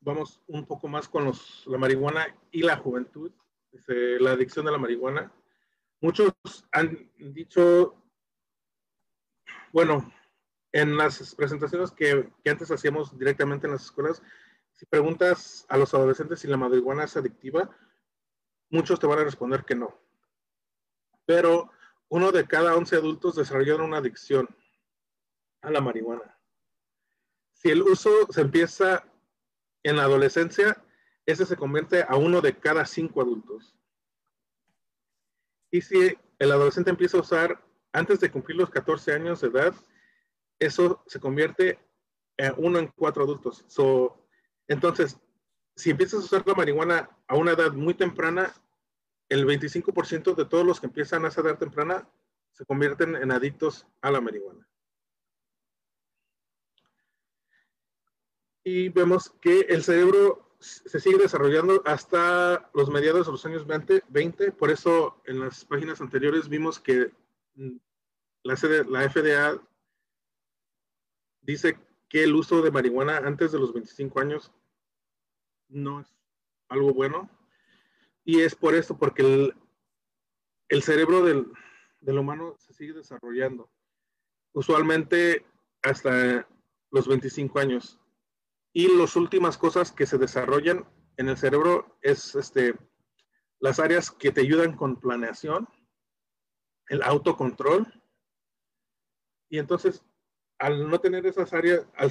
vamos 0.00 0.40
un 0.46 0.64
poco 0.64 0.88
más 0.88 1.08
con 1.08 1.24
los, 1.24 1.66
la 1.66 1.76
marihuana 1.76 2.26
y 2.52 2.62
la 2.62 2.76
juventud, 2.76 3.32
la 3.88 4.30
adicción 4.30 4.64
de 4.64 4.72
la 4.72 4.78
marihuana. 4.78 5.32
Muchos 6.00 6.32
han 6.70 7.10
dicho, 7.18 8.00
bueno, 9.72 10.12
en 10.72 10.96
las 10.96 11.34
presentaciones 11.34 11.90
que, 11.90 12.30
que, 12.44 12.50
antes 12.50 12.70
hacíamos 12.70 13.18
directamente 13.18 13.66
en 13.66 13.72
las 13.72 13.86
escuelas, 13.86 14.22
si 14.72 14.86
preguntas 14.86 15.66
a 15.68 15.76
los 15.76 15.92
adolescentes 15.94 16.40
si 16.40 16.46
la 16.46 16.56
marihuana 16.56 17.04
es 17.04 17.16
adictiva, 17.16 17.76
muchos 18.70 19.00
te 19.00 19.06
van 19.08 19.18
a 19.18 19.24
responder 19.24 19.64
que 19.64 19.74
no. 19.74 20.05
Pero 21.26 21.70
uno 22.08 22.32
de 22.32 22.46
cada 22.46 22.74
11 22.76 22.96
adultos 22.96 23.36
desarrollaron 23.36 23.86
una 23.86 23.98
adicción 23.98 24.48
a 25.62 25.70
la 25.70 25.80
marihuana. 25.80 26.38
Si 27.52 27.70
el 27.70 27.82
uso 27.82 28.10
se 28.30 28.42
empieza 28.42 29.04
en 29.82 29.96
la 29.96 30.04
adolescencia, 30.04 30.82
ese 31.26 31.44
se 31.44 31.56
convierte 31.56 32.04
a 32.08 32.16
uno 32.16 32.40
de 32.40 32.56
cada 32.56 32.86
cinco 32.86 33.20
adultos. 33.20 33.74
Y 35.70 35.80
si 35.80 36.16
el 36.38 36.52
adolescente 36.52 36.90
empieza 36.90 37.18
a 37.18 37.22
usar 37.22 37.64
antes 37.92 38.20
de 38.20 38.30
cumplir 38.30 38.56
los 38.56 38.70
14 38.70 39.12
años 39.12 39.40
de 39.40 39.48
edad, 39.48 39.74
eso 40.58 41.02
se 41.06 41.18
convierte 41.18 41.78
en 42.36 42.54
uno 42.58 42.78
en 42.78 42.88
cuatro 42.88 43.24
adultos. 43.24 43.64
entonces, 44.68 45.18
si 45.74 45.90
empiezas 45.90 46.20
a 46.20 46.24
usar 46.24 46.46
la 46.46 46.54
marihuana 46.54 47.10
a 47.26 47.36
una 47.36 47.52
edad 47.52 47.72
muy 47.72 47.94
temprana, 47.94 48.52
el 49.28 49.46
25% 49.46 50.34
de 50.34 50.44
todos 50.44 50.66
los 50.66 50.80
que 50.80 50.86
empiezan 50.86 51.24
a 51.24 51.28
esa 51.28 51.40
edad 51.40 51.58
temprana 51.58 52.08
se 52.52 52.64
convierten 52.64 53.16
en 53.16 53.32
adictos 53.32 53.86
a 54.00 54.10
la 54.10 54.20
marihuana. 54.20 54.66
y 58.66 58.88
vemos 58.88 59.30
que 59.40 59.60
el 59.60 59.84
cerebro 59.84 60.50
se 60.58 60.98
sigue 60.98 61.18
desarrollando 61.18 61.82
hasta 61.84 62.68
los 62.74 62.90
mediados 62.90 63.26
de 63.26 63.30
los 63.30 63.46
años 63.46 63.64
20, 63.64 64.50
por 64.50 64.72
eso 64.72 65.22
en 65.24 65.38
las 65.38 65.64
páginas 65.64 66.00
anteriores 66.00 66.48
vimos 66.48 66.80
que 66.80 67.12
mm, 67.54 67.76
la, 68.42 68.56
la 68.88 69.08
FDA 69.08 69.62
dice 71.42 71.78
que 72.08 72.24
el 72.24 72.34
uso 72.34 72.60
de 72.60 72.72
marihuana 72.72 73.18
antes 73.18 73.52
de 73.52 73.60
los 73.60 73.72
25 73.72 74.18
años 74.18 74.50
no 75.68 76.00
es 76.00 76.08
algo 76.68 76.92
bueno. 76.92 77.30
Y 78.26 78.40
es 78.40 78.56
por 78.56 78.74
esto, 78.74 78.98
porque 78.98 79.22
el, 79.22 79.54
el 80.68 80.82
cerebro 80.82 81.24
del, 81.24 81.46
del 82.00 82.18
humano 82.18 82.56
se 82.58 82.74
sigue 82.74 82.92
desarrollando. 82.92 83.70
Usualmente 84.52 85.46
hasta 85.80 86.48
los 86.90 87.06
25 87.06 87.60
años. 87.60 88.00
Y 88.72 88.88
las 88.88 89.14
últimas 89.14 89.56
cosas 89.56 89.92
que 89.92 90.06
se 90.06 90.18
desarrollan 90.18 90.84
en 91.16 91.28
el 91.28 91.36
cerebro 91.36 91.96
es 92.02 92.34
este, 92.34 92.74
las 93.60 93.78
áreas 93.78 94.10
que 94.10 94.32
te 94.32 94.40
ayudan 94.40 94.76
con 94.76 95.00
planeación, 95.00 95.68
el 96.88 97.04
autocontrol. 97.04 98.02
Y 99.48 99.58
entonces, 99.58 100.04
al 100.58 100.90
no 100.90 100.98
tener 101.00 101.26
esas 101.26 101.52
áreas, 101.52 101.86
al, 101.94 102.10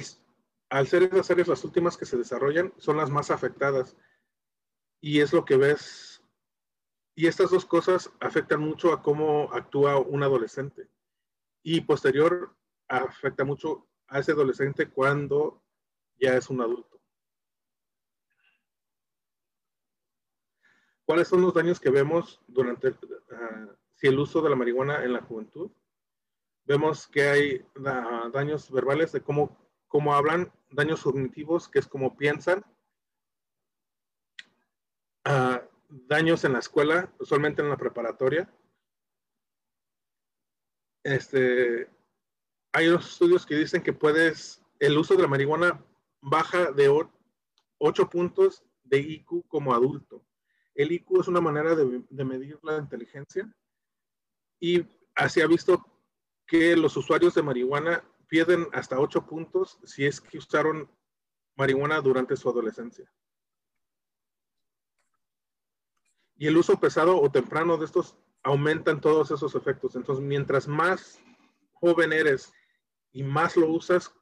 al 0.70 0.86
ser 0.86 1.02
esas 1.02 1.30
áreas 1.30 1.48
las 1.48 1.62
últimas 1.62 1.98
que 1.98 2.06
se 2.06 2.16
desarrollan, 2.16 2.72
son 2.78 2.96
las 2.96 3.10
más 3.10 3.30
afectadas. 3.30 3.98
Y 5.00 5.20
es 5.20 5.32
lo 5.32 5.44
que 5.44 5.56
ves. 5.56 6.22
Y 7.14 7.26
estas 7.26 7.50
dos 7.50 7.64
cosas 7.64 8.10
afectan 8.20 8.60
mucho 8.60 8.92
a 8.92 9.02
cómo 9.02 9.52
actúa 9.52 9.98
un 9.98 10.22
adolescente. 10.22 10.88
Y 11.62 11.80
posterior, 11.80 12.54
afecta 12.88 13.44
mucho 13.44 13.88
a 14.08 14.20
ese 14.20 14.32
adolescente 14.32 14.88
cuando 14.88 15.62
ya 16.18 16.36
es 16.36 16.48
un 16.50 16.60
adulto. 16.60 17.00
¿Cuáles 21.04 21.28
son 21.28 21.42
los 21.42 21.54
daños 21.54 21.78
que 21.78 21.90
vemos 21.90 22.40
durante 22.48 22.88
uh, 22.88 22.96
si 23.94 24.08
el 24.08 24.18
uso 24.18 24.42
de 24.42 24.50
la 24.50 24.56
marihuana 24.56 25.04
en 25.04 25.12
la 25.12 25.22
juventud? 25.22 25.70
Vemos 26.64 27.06
que 27.06 27.28
hay 27.28 27.66
uh, 27.76 28.30
daños 28.30 28.70
verbales 28.70 29.12
de 29.12 29.20
cómo, 29.20 29.56
cómo 29.86 30.14
hablan, 30.14 30.52
daños 30.68 31.02
cognitivos, 31.02 31.68
que 31.68 31.78
es 31.78 31.86
cómo 31.86 32.16
piensan, 32.16 32.64
uh, 35.26 35.58
daños 35.88 36.44
en 36.44 36.52
la 36.52 36.60
escuela, 36.60 37.12
usualmente 37.18 37.62
en 37.62 37.68
la 37.68 37.76
preparatoria. 37.76 38.50
Este, 41.02 41.88
hay 42.72 42.88
unos 42.88 43.10
estudios 43.10 43.46
que 43.46 43.56
dicen 43.56 43.82
que 43.82 43.92
puedes, 43.92 44.62
el 44.78 44.98
uso 44.98 45.14
de 45.14 45.22
la 45.22 45.28
marihuana 45.28 45.84
baja 46.20 46.72
de 46.72 46.88
8 47.78 48.10
puntos 48.10 48.64
de 48.82 48.98
IQ 48.98 49.46
como 49.48 49.74
adulto. 49.74 50.24
El 50.74 50.92
IQ 50.92 51.20
es 51.20 51.28
una 51.28 51.40
manera 51.40 51.74
de, 51.74 52.04
de 52.08 52.24
medir 52.24 52.58
la 52.62 52.78
inteligencia 52.78 53.50
y 54.60 54.86
así 55.14 55.40
ha 55.40 55.46
visto 55.46 55.84
que 56.46 56.76
los 56.76 56.96
usuarios 56.96 57.34
de 57.34 57.42
marihuana 57.42 58.04
pierden 58.28 58.66
hasta 58.72 58.98
8 58.98 59.26
puntos 59.26 59.78
si 59.84 60.04
es 60.04 60.20
que 60.20 60.38
usaron 60.38 60.90
marihuana 61.56 62.00
durante 62.00 62.36
su 62.36 62.48
adolescencia. 62.48 63.10
Y 66.36 66.46
el 66.46 66.56
uso 66.56 66.78
pesado 66.78 67.20
o 67.20 67.30
temprano 67.30 67.76
de 67.76 67.86
estos 67.86 68.16
aumentan 68.42 69.00
todos 69.00 69.30
esos 69.30 69.54
efectos. 69.54 69.96
Entonces, 69.96 70.24
mientras 70.24 70.68
más 70.68 71.20
joven 71.72 72.12
eres 72.12 72.52
y 73.12 73.22
más 73.22 73.56
lo 73.56 73.68
usas, 73.68 74.12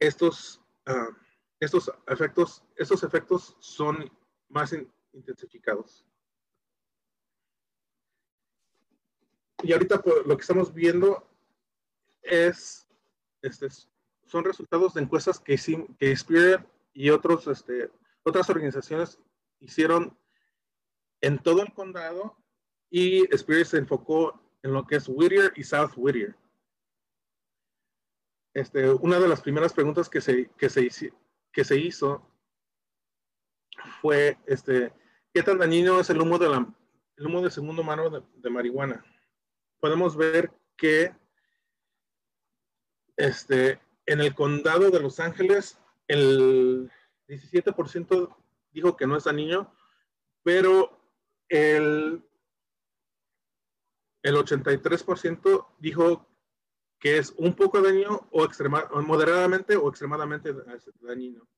estos, 0.00 0.60
uh, 0.86 1.14
estos 1.60 1.90
efectos, 2.06 2.62
estos 2.76 3.02
efectos 3.02 3.56
son 3.60 4.10
más 4.48 4.72
in, 4.72 4.92
intensificados. 5.12 6.04
Y 9.62 9.72
ahorita 9.72 10.02
lo 10.24 10.36
que 10.36 10.42
estamos 10.42 10.72
viendo 10.72 11.28
es, 12.22 12.88
este, 13.42 13.68
son 14.24 14.44
resultados 14.44 14.94
de 14.94 15.02
encuestas 15.02 15.40
que, 15.40 15.56
que 15.98 16.12
Spirit 16.12 16.60
y 16.92 17.10
otros, 17.10 17.46
este, 17.48 17.90
otras 18.22 18.48
organizaciones 18.50 19.18
hicieron 19.60 20.18
en 21.20 21.38
todo 21.38 21.62
el 21.62 21.72
condado 21.72 22.36
y 22.90 23.32
Spirit 23.34 23.66
se 23.66 23.78
enfocó 23.78 24.40
en 24.62 24.72
lo 24.72 24.86
que 24.86 24.96
es 24.96 25.08
Whittier 25.08 25.52
y 25.56 25.62
South 25.62 25.92
Whittier. 25.96 26.36
Este, 28.54 28.90
una 28.90 29.20
de 29.20 29.28
las 29.28 29.40
primeras 29.40 29.72
preguntas 29.72 30.08
que 30.08 30.20
se, 30.20 30.50
que 30.56 30.68
se, 30.68 31.76
hizo 31.76 32.26
fue, 34.00 34.38
este, 34.46 34.92
¿qué 35.32 35.42
tan 35.42 35.58
dañino 35.58 36.00
es 36.00 36.10
el 36.10 36.20
humo 36.20 36.38
de, 36.38 36.48
la, 36.48 36.74
humo 37.18 37.42
de 37.42 37.50
segundo 37.50 37.82
mano 37.82 38.10
de, 38.10 38.22
de 38.36 38.50
marihuana? 38.50 39.04
Podemos 39.80 40.16
ver 40.16 40.50
que 40.76 41.14
este, 43.16 43.80
en 44.06 44.20
el 44.20 44.34
condado 44.34 44.90
de 44.90 45.00
Los 45.00 45.20
Ángeles, 45.20 45.78
el 46.06 46.90
17% 47.28 48.34
dijo 48.72 48.96
que 48.96 49.06
no 49.06 49.16
es 49.16 49.24
dañino, 49.24 49.74
pero 50.42 50.98
el, 51.48 52.22
el 54.22 54.34
83% 54.34 55.66
dijo 55.78 56.28
que 56.98 57.18
es 57.18 57.32
un 57.36 57.54
poco 57.54 57.80
dañino 57.80 58.28
o, 58.32 58.44
extrema, 58.44 58.88
moderadamente 59.06 59.76
o 59.76 59.88
extremadamente 59.88 60.52
dañino. 61.00 61.48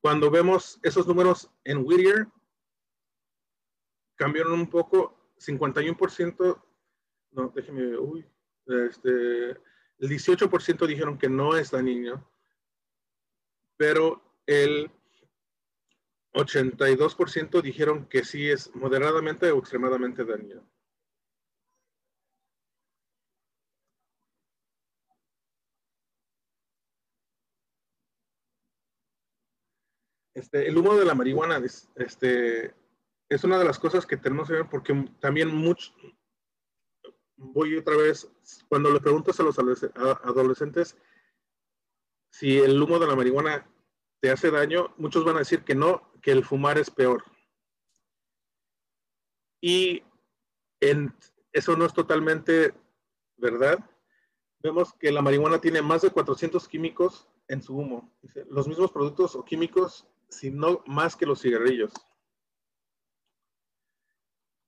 Cuando 0.00 0.30
vemos 0.30 0.78
esos 0.82 1.06
números 1.06 1.50
en 1.64 1.84
Whittier, 1.84 2.26
cambiaron 4.16 4.52
un 4.52 4.68
poco, 4.68 5.34
51%, 5.38 6.62
no, 7.32 7.48
déjeme, 7.54 7.96
uy, 7.98 8.26
este, 8.66 9.50
el 9.50 10.08
18% 10.08 10.86
dijeron 10.86 11.18
que 11.18 11.28
no 11.28 11.56
es 11.56 11.70
dañino, 11.70 12.30
pero 13.76 14.22
el 14.46 14.90
82% 16.32 17.62
dijeron 17.62 18.06
que 18.06 18.24
sí 18.24 18.48
es 18.48 18.74
moderadamente 18.74 19.50
o 19.50 19.58
extremadamente 19.58 20.24
dañino. 20.24 20.62
Este, 30.34 30.66
el 30.68 30.78
humo 30.78 30.96
de 30.96 31.04
la 31.04 31.14
marihuana 31.14 31.60
este, 31.96 32.74
es 33.28 33.44
una 33.44 33.58
de 33.58 33.64
las 33.64 33.78
cosas 33.78 34.06
que 34.06 34.16
tenemos 34.16 34.48
que 34.48 34.54
ver 34.54 34.68
porque 34.70 34.94
también 35.18 35.48
mucho, 35.54 35.92
voy 37.36 37.76
otra 37.76 37.96
vez, 37.96 38.30
cuando 38.68 38.90
le 38.92 39.00
preguntas 39.00 39.38
a 39.40 39.42
los 39.42 39.58
adolescentes 39.58 40.96
si 42.30 42.58
el 42.58 42.80
humo 42.80 42.98
de 42.98 43.06
la 43.06 43.16
marihuana 43.16 43.68
te 44.20 44.30
hace 44.30 44.50
daño, 44.50 44.94
muchos 44.98 45.24
van 45.24 45.36
a 45.36 45.40
decir 45.40 45.64
que 45.64 45.74
no, 45.74 46.02
que 46.20 46.30
el 46.32 46.44
fumar 46.44 46.78
es 46.78 46.90
peor. 46.90 47.24
Y 49.62 50.02
en, 50.80 51.14
eso 51.52 51.76
no 51.76 51.86
es 51.86 51.94
totalmente 51.94 52.74
verdad. 53.36 53.78
Vemos 54.62 54.92
que 54.94 55.10
la 55.10 55.22
marihuana 55.22 55.60
tiene 55.60 55.80
más 55.80 56.02
de 56.02 56.10
400 56.10 56.68
químicos 56.68 57.28
en 57.48 57.62
su 57.62 57.76
humo. 57.76 58.12
Los 58.50 58.68
mismos 58.68 58.92
productos 58.92 59.34
o 59.34 59.44
químicos 59.44 60.06
sino 60.28 60.82
más 60.86 61.16
que 61.16 61.26
los 61.26 61.42
cigarrillos. 61.42 61.92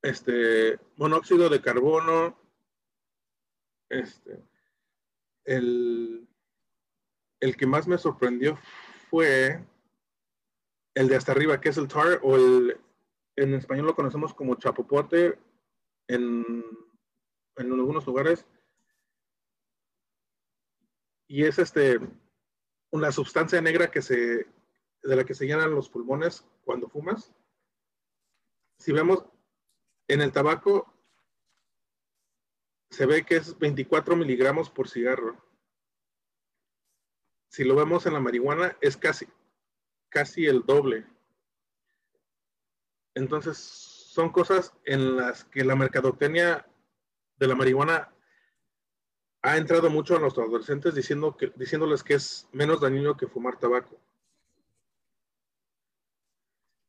Este, 0.02 0.80
monóxido 0.96 1.48
de 1.48 1.62
carbono, 1.62 2.36
este, 3.88 4.42
el, 5.44 6.28
el 7.38 7.56
que 7.56 7.66
más 7.66 7.86
me 7.86 7.98
sorprendió 7.98 8.58
fue 9.12 9.62
el 10.94 11.06
de 11.06 11.16
hasta 11.16 11.32
arriba, 11.32 11.60
que 11.60 11.68
es 11.68 11.76
el 11.76 11.86
tar, 11.86 12.18
o 12.22 12.34
el, 12.34 12.80
en 13.36 13.52
español 13.52 13.84
lo 13.84 13.94
conocemos 13.94 14.32
como 14.32 14.54
chapopote 14.54 15.38
en, 16.08 16.64
en 17.56 17.72
algunos 17.72 18.06
lugares. 18.06 18.46
Y 21.28 21.44
es 21.44 21.58
este, 21.58 22.00
una 22.90 23.12
sustancia 23.12 23.60
negra 23.60 23.90
que 23.90 24.00
se 24.00 24.46
de 25.02 25.16
la 25.16 25.24
que 25.24 25.34
se 25.34 25.46
llenan 25.46 25.74
los 25.74 25.90
pulmones 25.90 26.46
cuando 26.64 26.88
fumas. 26.88 27.34
Si 28.78 28.92
vemos 28.92 29.26
en 30.08 30.22
el 30.22 30.32
tabaco, 30.32 30.90
se 32.88 33.04
ve 33.04 33.26
que 33.26 33.36
es 33.36 33.58
24 33.58 34.16
miligramos 34.16 34.70
por 34.70 34.88
cigarro. 34.88 35.51
Si 37.52 37.64
lo 37.64 37.76
vemos 37.76 38.06
en 38.06 38.14
la 38.14 38.20
marihuana, 38.20 38.78
es 38.80 38.96
casi, 38.96 39.26
casi 40.08 40.46
el 40.46 40.64
doble. 40.64 41.06
Entonces, 43.14 43.58
son 43.58 44.30
cosas 44.32 44.72
en 44.86 45.18
las 45.18 45.44
que 45.44 45.62
la 45.62 45.76
mercadotecnia 45.76 46.66
de 47.36 47.46
la 47.46 47.54
marihuana 47.54 48.10
ha 49.42 49.58
entrado 49.58 49.90
mucho 49.90 50.16
a 50.16 50.18
los 50.18 50.38
adolescentes 50.38 50.94
diciendo 50.94 51.36
que, 51.36 51.52
diciéndoles 51.54 52.02
que 52.02 52.14
es 52.14 52.48
menos 52.52 52.80
dañino 52.80 53.18
que 53.18 53.26
fumar 53.26 53.58
tabaco. 53.58 54.00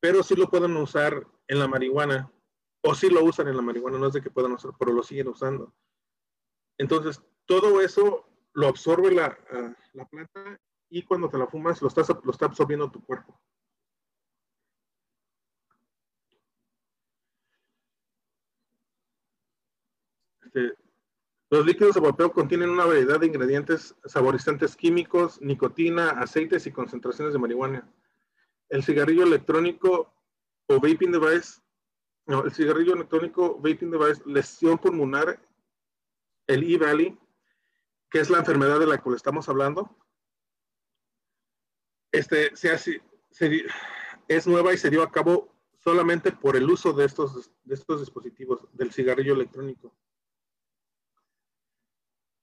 pero 0.00 0.24
sí 0.24 0.34
lo 0.34 0.50
pueden 0.50 0.76
usar 0.76 1.28
en 1.46 1.60
la 1.60 1.68
marihuana, 1.68 2.32
o 2.82 2.92
sí 2.96 3.08
lo 3.08 3.22
usan 3.24 3.46
en 3.46 3.56
la 3.56 3.62
marihuana, 3.62 3.98
no 3.98 4.08
es 4.08 4.14
de 4.14 4.20
que 4.20 4.30
puedan 4.30 4.50
usar, 4.50 4.72
pero 4.76 4.92
lo 4.92 5.04
siguen 5.04 5.28
usando. 5.28 5.72
Entonces, 6.76 7.22
todo 7.46 7.80
eso 7.80 8.28
lo 8.52 8.66
absorbe 8.66 9.12
la, 9.12 9.38
la 9.92 10.08
planta 10.08 10.60
y 10.90 11.04
cuando 11.04 11.28
te 11.28 11.38
la 11.38 11.46
fumas 11.46 11.80
lo, 11.80 11.86
estás, 11.86 12.08
lo 12.24 12.32
está 12.32 12.46
absorbiendo 12.46 12.90
tu 12.90 13.00
cuerpo. 13.04 13.40
Este, 20.54 20.76
los 21.50 21.66
líquidos 21.66 21.94
de 21.94 22.00
vapeo 22.00 22.32
contienen 22.32 22.70
una 22.70 22.86
variedad 22.86 23.20
de 23.20 23.26
ingredientes 23.26 23.94
saborizantes 24.04 24.76
químicos, 24.76 25.40
nicotina, 25.40 26.10
aceites 26.10 26.66
y 26.66 26.72
concentraciones 26.72 27.32
de 27.32 27.38
marihuana. 27.38 27.90
El 28.68 28.82
cigarrillo 28.82 29.24
electrónico 29.24 30.14
o 30.66 30.74
vaping 30.74 31.12
device, 31.12 31.60
no, 32.26 32.44
el 32.44 32.52
cigarrillo 32.52 32.94
electrónico 32.94 33.56
vaping 33.56 33.90
device, 33.90 34.22
lesión 34.24 34.78
pulmonar, 34.78 35.40
el 36.46 36.70
E-Valley, 36.70 37.18
que 38.10 38.20
es 38.20 38.30
la 38.30 38.38
enfermedad 38.38 38.78
de 38.78 38.86
la 38.86 38.98
que 38.98 39.10
estamos 39.10 39.48
hablando. 39.48 39.94
Este 42.10 42.54
se, 42.56 43.02
es 44.28 44.46
nueva 44.46 44.72
y 44.72 44.78
se 44.78 44.90
dio 44.90 45.02
a 45.02 45.10
cabo 45.10 45.54
solamente 45.78 46.32
por 46.32 46.56
el 46.56 46.70
uso 46.70 46.92
de 46.92 47.04
estos, 47.04 47.50
de 47.64 47.74
estos 47.74 48.00
dispositivos, 48.00 48.66
del 48.72 48.92
cigarrillo 48.92 49.34
electrónico 49.34 49.94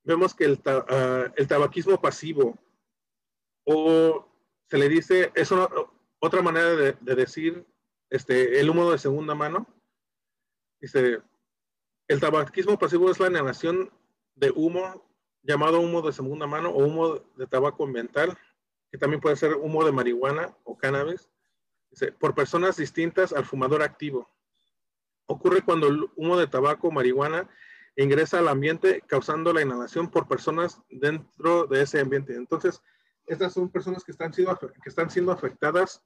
vemos 0.03 0.33
que 0.33 0.45
el, 0.45 0.53
uh, 0.53 1.31
el, 1.35 1.47
tabaquismo 1.47 1.99
pasivo, 2.01 2.57
o 3.65 4.27
se 4.65 4.77
le 4.77 4.89
dice, 4.89 5.31
es 5.35 5.51
otra 6.19 6.41
manera 6.41 6.75
de, 6.75 6.93
de, 6.99 7.15
decir 7.15 7.65
este, 8.09 8.59
el 8.59 8.69
humo 8.69 8.91
de 8.91 8.97
segunda 8.97 9.35
mano. 9.35 9.67
Dice, 10.79 11.21
el 12.07 12.19
tabaquismo 12.19 12.77
pasivo 12.79 13.11
es 13.11 13.19
la 13.19 13.27
inhalación 13.27 13.91
de 14.35 14.51
humo 14.51 15.05
llamado 15.43 15.79
humo 15.79 16.01
de 16.01 16.13
segunda 16.13 16.47
mano 16.47 16.69
o 16.69 16.85
humo 16.85 17.19
de 17.35 17.47
tabaco 17.47 17.83
ambiental, 17.83 18.37
que 18.91 18.97
también 18.97 19.21
puede 19.21 19.35
ser 19.35 19.55
humo 19.55 19.83
de 19.85 19.91
marihuana 19.91 20.55
o 20.63 20.77
cannabis, 20.77 21.29
por 22.19 22.35
personas 22.35 22.77
distintas 22.77 23.33
al 23.33 23.45
fumador 23.45 23.81
activo. 23.81 24.29
Ocurre 25.25 25.61
cuando 25.61 25.87
el 25.87 26.09
humo 26.15 26.37
de 26.37 26.47
tabaco 26.47 26.87
o 26.87 26.91
marihuana 26.91 27.49
ingresa 27.95 28.39
al 28.39 28.47
ambiente 28.47 29.01
causando 29.07 29.53
la 29.53 29.61
inhalación 29.61 30.09
por 30.09 30.27
personas 30.27 30.81
dentro 30.89 31.65
de 31.67 31.81
ese 31.81 31.99
ambiente. 31.99 32.35
Entonces, 32.35 32.81
estas 33.25 33.53
son 33.53 33.69
personas 33.69 34.03
que 34.03 34.11
están 34.11 34.33
siendo, 34.33 34.57
que 34.57 34.89
están 34.89 35.09
siendo 35.09 35.31
afectadas 35.31 36.03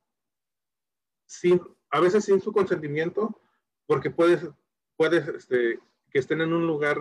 sin, 1.25 1.61
a 1.89 1.99
veces 1.99 2.25
sin 2.25 2.41
su 2.41 2.51
consentimiento, 2.51 3.41
porque 3.86 4.09
puede, 4.09 4.51
puede 4.97 5.38
este, 5.38 5.79
que 6.11 6.19
estén 6.19 6.41
en 6.41 6.53
un 6.53 6.67
lugar 6.67 6.97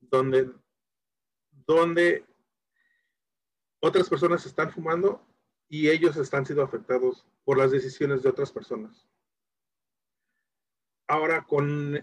donde, 0.00 0.52
donde 1.50 2.24
otras 3.80 4.08
personas 4.08 4.46
están 4.46 4.70
fumando 4.70 5.26
y 5.68 5.88
ellos 5.88 6.16
están 6.16 6.44
siendo 6.46 6.62
afectados 6.62 7.26
por 7.44 7.58
las 7.58 7.70
decisiones 7.70 8.22
de 8.22 8.28
otras 8.28 8.52
personas. 8.52 9.08
Ahora, 11.06 11.44
con 11.44 12.02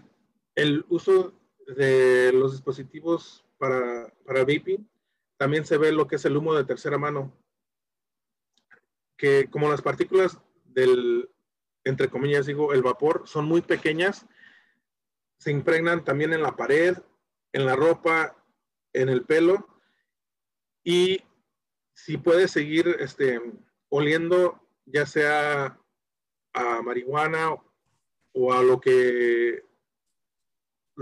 el 0.54 0.84
uso 0.88 1.32
de 1.66 2.32
los 2.32 2.52
dispositivos 2.52 3.44
para, 3.58 4.12
para 4.24 4.40
vaping, 4.40 4.88
también 5.36 5.64
se 5.64 5.76
ve 5.76 5.92
lo 5.92 6.06
que 6.06 6.16
es 6.16 6.24
el 6.24 6.36
humo 6.36 6.54
de 6.54 6.64
tercera 6.64 6.98
mano, 6.98 7.32
que 9.16 9.48
como 9.50 9.70
las 9.70 9.82
partículas 9.82 10.38
del, 10.64 11.30
entre 11.84 12.08
comillas 12.08 12.46
digo, 12.46 12.72
el 12.72 12.82
vapor, 12.82 13.22
son 13.26 13.46
muy 13.46 13.60
pequeñas, 13.60 14.26
se 15.38 15.50
impregnan 15.50 16.04
también 16.04 16.32
en 16.32 16.42
la 16.42 16.56
pared, 16.56 16.96
en 17.52 17.66
la 17.66 17.76
ropa, 17.76 18.36
en 18.92 19.08
el 19.08 19.24
pelo, 19.24 19.66
y 20.84 21.22
si 21.94 22.16
puedes 22.16 22.50
seguir 22.50 22.96
este, 23.00 23.40
oliendo 23.88 24.60
ya 24.86 25.06
sea 25.06 25.78
a 26.54 26.82
marihuana 26.82 27.56
o 28.32 28.52
a 28.52 28.62
lo 28.62 28.80
que 28.80 29.64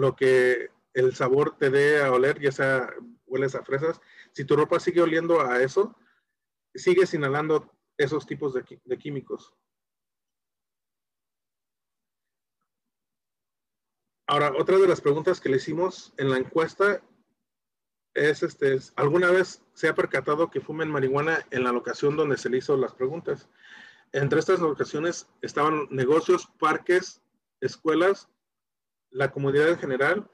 lo 0.00 0.16
que 0.16 0.70
el 0.94 1.14
sabor 1.14 1.56
te 1.58 1.70
dé 1.70 2.02
a 2.02 2.10
oler, 2.10 2.40
ya 2.40 2.50
sea 2.50 2.90
hueles 3.26 3.54
a 3.54 3.62
fresas, 3.62 4.00
si 4.32 4.44
tu 4.44 4.56
ropa 4.56 4.80
sigue 4.80 5.02
oliendo 5.02 5.40
a 5.42 5.62
eso, 5.62 5.94
sigues 6.74 7.12
inhalando 7.12 7.70
esos 7.98 8.26
tipos 8.26 8.54
de, 8.54 8.98
químicos. 8.98 9.54
Ahora, 14.26 14.52
otra 14.56 14.78
de 14.78 14.88
las 14.88 15.02
preguntas 15.02 15.40
que 15.40 15.50
le 15.50 15.56
hicimos 15.56 16.14
en 16.16 16.30
la 16.30 16.38
encuesta 16.38 17.02
es, 18.14 18.42
este, 18.42 18.78
¿alguna 18.96 19.30
vez 19.30 19.62
se 19.74 19.88
ha 19.88 19.94
percatado 19.94 20.50
que 20.50 20.60
fumen 20.60 20.90
marihuana 20.90 21.46
en 21.50 21.64
la 21.64 21.72
locación 21.72 22.16
donde 22.16 22.38
se 22.38 22.48
le 22.48 22.58
hizo 22.58 22.76
las 22.76 22.94
preguntas? 22.94 23.48
Entre 24.12 24.40
estas 24.40 24.60
locaciones 24.60 25.28
estaban 25.42 25.88
negocios, 25.90 26.48
parques, 26.58 27.20
escuelas 27.60 28.28
la 29.10 29.30
comunidad 29.30 29.68
en 29.68 29.78
general. 29.78 30.30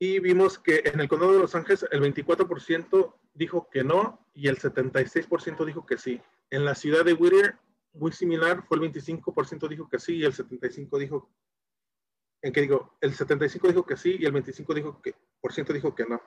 Y 0.00 0.20
vimos 0.20 0.58
que 0.58 0.82
en 0.84 1.00
el 1.00 1.08
condado 1.08 1.32
de 1.32 1.40
Los 1.40 1.54
Ángeles 1.54 1.84
el 1.90 2.00
24% 2.00 3.14
dijo 3.34 3.68
que 3.70 3.82
no 3.82 4.26
y 4.32 4.48
el 4.48 4.58
76% 4.58 5.64
dijo 5.64 5.84
que 5.84 5.98
sí. 5.98 6.20
En 6.50 6.64
la 6.64 6.74
ciudad 6.74 7.04
de 7.04 7.14
Whittier, 7.14 7.58
muy 7.92 8.12
similar, 8.12 8.64
fue 8.66 8.78
el 8.78 8.92
25% 8.92 9.68
dijo 9.68 9.88
que 9.88 9.98
sí 9.98 10.16
y 10.16 10.24
el 10.24 10.32
75% 10.32 10.98
dijo, 10.98 11.30
en 12.42 12.52
que 12.52 12.60
digo, 12.60 12.96
el 13.00 13.14
75% 13.14 13.68
dijo 13.68 13.84
que 13.84 13.96
sí 13.96 14.16
y 14.18 14.24
el 14.24 14.32
25% 14.32 14.74
dijo 14.74 15.02
que, 15.02 15.14
por 15.40 15.52
ciento 15.52 15.72
dijo 15.72 15.94
que 15.94 16.04
no. 16.04 16.22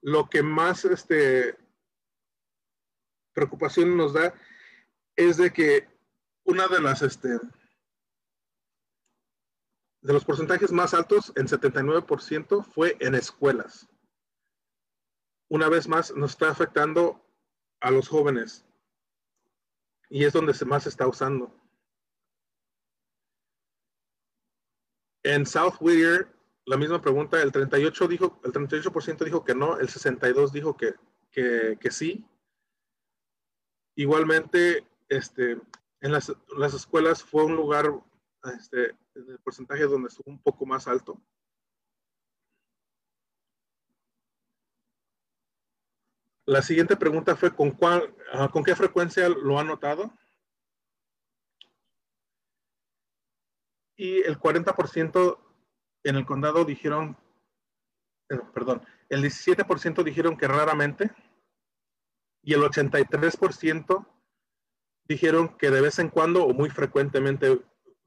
Lo 0.00 0.28
que 0.28 0.42
más 0.42 0.84
este, 0.84 1.56
preocupación 3.32 3.96
nos 3.96 4.12
da 4.12 4.32
es 5.16 5.36
de 5.36 5.52
que 5.52 5.88
una 6.44 6.68
de 6.68 6.80
las, 6.80 7.02
este, 7.02 7.38
de 10.00 10.12
los 10.12 10.24
porcentajes 10.24 10.72
más 10.72 10.94
altos, 10.94 11.32
en 11.36 11.46
79%, 11.46 12.64
fue 12.64 12.96
en 13.00 13.14
escuelas. 13.14 13.88
Una 15.48 15.68
vez 15.68 15.88
más, 15.88 16.14
nos 16.14 16.32
está 16.32 16.50
afectando 16.50 17.24
a 17.80 17.90
los 17.90 18.08
jóvenes 18.08 18.64
y 20.10 20.24
es 20.24 20.32
donde 20.32 20.54
se 20.54 20.64
más 20.64 20.86
está 20.86 21.06
usando. 21.06 21.54
En 25.22 25.44
South 25.44 25.74
Whittier, 25.80 26.28
la 26.64 26.76
misma 26.76 27.00
pregunta, 27.00 27.42
el 27.42 27.52
38 27.52 28.08
dijo, 28.08 28.40
el 28.44 28.52
38% 28.52 29.24
dijo 29.24 29.44
que 29.44 29.54
no, 29.54 29.78
el 29.78 29.88
62 29.88 30.52
dijo 30.52 30.76
que, 30.76 30.94
que, 31.30 31.90
sí. 31.90 32.26
Igualmente, 33.94 34.86
este, 35.08 35.60
en 36.00 36.12
las, 36.12 36.32
las, 36.56 36.74
escuelas 36.74 37.22
fue 37.22 37.44
un 37.44 37.56
lugar, 37.56 37.92
este, 38.50 38.96
el 39.14 39.38
porcentaje 39.42 39.84
donde 39.84 40.08
estuvo 40.08 40.30
un 40.30 40.42
poco 40.42 40.66
más 40.66 40.86
alto. 40.88 41.20
La 46.46 46.62
siguiente 46.62 46.96
pregunta 46.96 47.36
fue, 47.36 47.54
¿con, 47.54 47.72
cuál, 47.72 48.14
ah, 48.32 48.48
¿con 48.50 48.64
qué 48.64 48.74
frecuencia 48.74 49.28
lo 49.28 49.58
ha 49.58 49.64
notado? 49.64 50.10
Y 53.96 54.22
el 54.22 54.38
40% 54.38 55.38
en 56.04 56.16
el 56.16 56.24
condado 56.24 56.64
dijeron, 56.64 57.18
eh, 58.30 58.40
perdón, 58.54 58.82
el 59.10 59.22
17% 59.22 60.02
dijeron 60.02 60.36
que 60.36 60.48
raramente 60.48 61.10
y 62.42 62.54
el 62.54 62.62
83% 62.62 64.06
dijeron 65.04 65.56
que 65.58 65.70
de 65.70 65.80
vez 65.80 65.98
en 65.98 66.08
cuando 66.08 66.44
o 66.44 66.54
muy 66.54 66.70
frecuentemente 66.70 67.60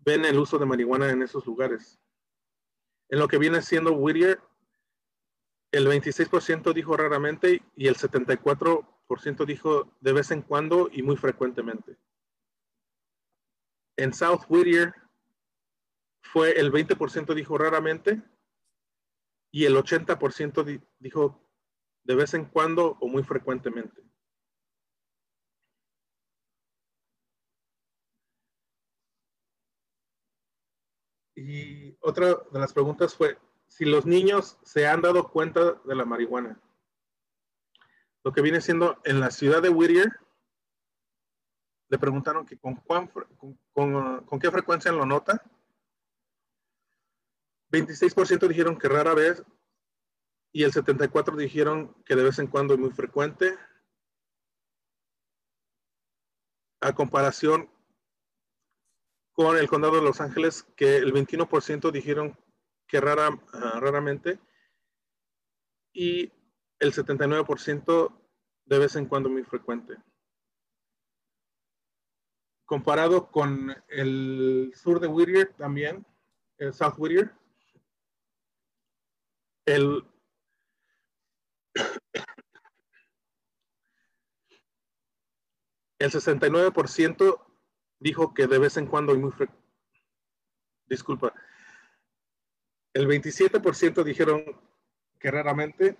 ven 0.04 0.26
el 0.26 0.39
uso 0.39 0.58
de 0.58 0.66
marihuana 0.66 1.10
en 1.10 1.22
esos 1.22 1.45
lugares. 1.45 1.99
En 3.10 3.20
lo 3.20 3.28
que 3.28 3.38
viene 3.38 3.62
siendo 3.62 3.93
Whittier, 3.93 4.41
el 5.72 5.88
26% 5.88 6.74
dijo 6.74 6.97
raramente 6.97 7.64
y 7.76 7.88
el 7.88 7.95
74% 7.95 9.45
dijo 9.45 9.95
de 10.02 10.14
vez 10.14 10.32
en 10.32 10.41
cuando 10.41 10.89
y 10.91 11.02
muy 11.02 11.18
frecuentemente. 11.18 11.97
En 13.97 14.14
South 14.14 14.45
Whittier 14.49 14.93
fue 16.22 16.60
el 16.60 16.72
20% 16.72 17.34
dijo 17.34 17.58
raramente 17.58 18.22
y 19.52 19.66
el 19.66 19.76
80% 19.76 20.82
dijo 20.99 21.41
de 22.04 22.16
vez 22.16 22.34
en 22.34 22.45
cuando 22.45 22.97
o 22.99 23.08
muy 23.08 23.24
frecuentemente. 23.24 24.11
Y 31.44 31.98
otra 32.02 32.36
de 32.52 32.60
las 32.60 32.72
preguntas 32.72 33.16
fue, 33.16 33.38
si 33.68 33.86
los 33.86 34.06
niños 34.06 34.60
se 34.64 34.88
han 34.88 35.02
dado 35.02 35.32
cuenta 35.32 35.74
de 35.86 35.96
la 35.96 36.06
marihuana. 36.06 36.62
Lo 38.24 38.32
que 38.32 38.44
viene 38.44 38.62
siendo 38.62 39.00
en 39.06 39.20
la 39.20 39.32
ciudad 39.32 39.62
de 39.62 39.70
Whittier, 39.70 40.12
le 41.89 41.98
preguntaron 41.98 42.46
que 42.46 42.60
con, 42.60 42.80
qué 44.39 44.52
frecuencia 44.52 44.92
lo 44.92 45.06
nota. 45.06 45.44
26% 47.72 48.48
dijeron 48.48 48.78
que 48.78 48.88
rara 48.88 49.16
vez 49.16 49.44
y 50.52 50.64
el 50.64 50.72
74% 50.72 51.36
dijeron 51.38 51.96
que 52.06 52.16
de 52.16 52.24
vez 52.24 52.38
en 52.38 52.48
cuando 52.48 52.76
es 52.76 52.80
muy 52.80 52.92
frecuente. 52.92 53.58
A 56.82 56.94
comparación 56.94 57.68
con 59.34 59.58
el 59.58 59.68
condado 59.70 59.96
de 59.96 60.02
Los 60.02 60.22
Ángeles, 60.22 60.64
que 60.76 60.98
el 60.98 61.14
21% 61.14 61.92
dijeron 61.92 62.38
que 62.88 63.00
rara, 63.00 63.30
ah, 63.54 63.80
raramente, 63.80 64.40
y 65.94 66.32
el 66.80 66.94
79% 66.94 68.18
de 68.66 68.80
vez 68.80 68.96
en 68.96 69.06
cuando 69.06 69.30
muy 69.30 69.44
frecuente. 69.44 69.96
Comparado 72.66 73.32
con 73.32 73.76
el 73.90 74.74
sur 74.76 75.00
de 75.00 75.08
Whittier 75.08 75.54
también, 75.54 76.06
el 76.58 76.74
South 76.74 76.96
Whittier, 76.98 77.34
el 79.66 80.04
el 86.00 86.12
69% 86.12 87.51
dijo 88.02 88.34
que 88.34 88.47
de 88.47 88.58
vez 88.58 88.76
en 88.78 88.88
cuando 88.88 89.14
y 89.16 89.20
muy 89.20 89.32
frecuente. 89.32 89.64
Disculpa, 90.88 91.34
el 92.93 93.08
27% 93.08 94.04
dijeron 94.04 94.43
que 95.18 95.32
raramente 95.32 95.97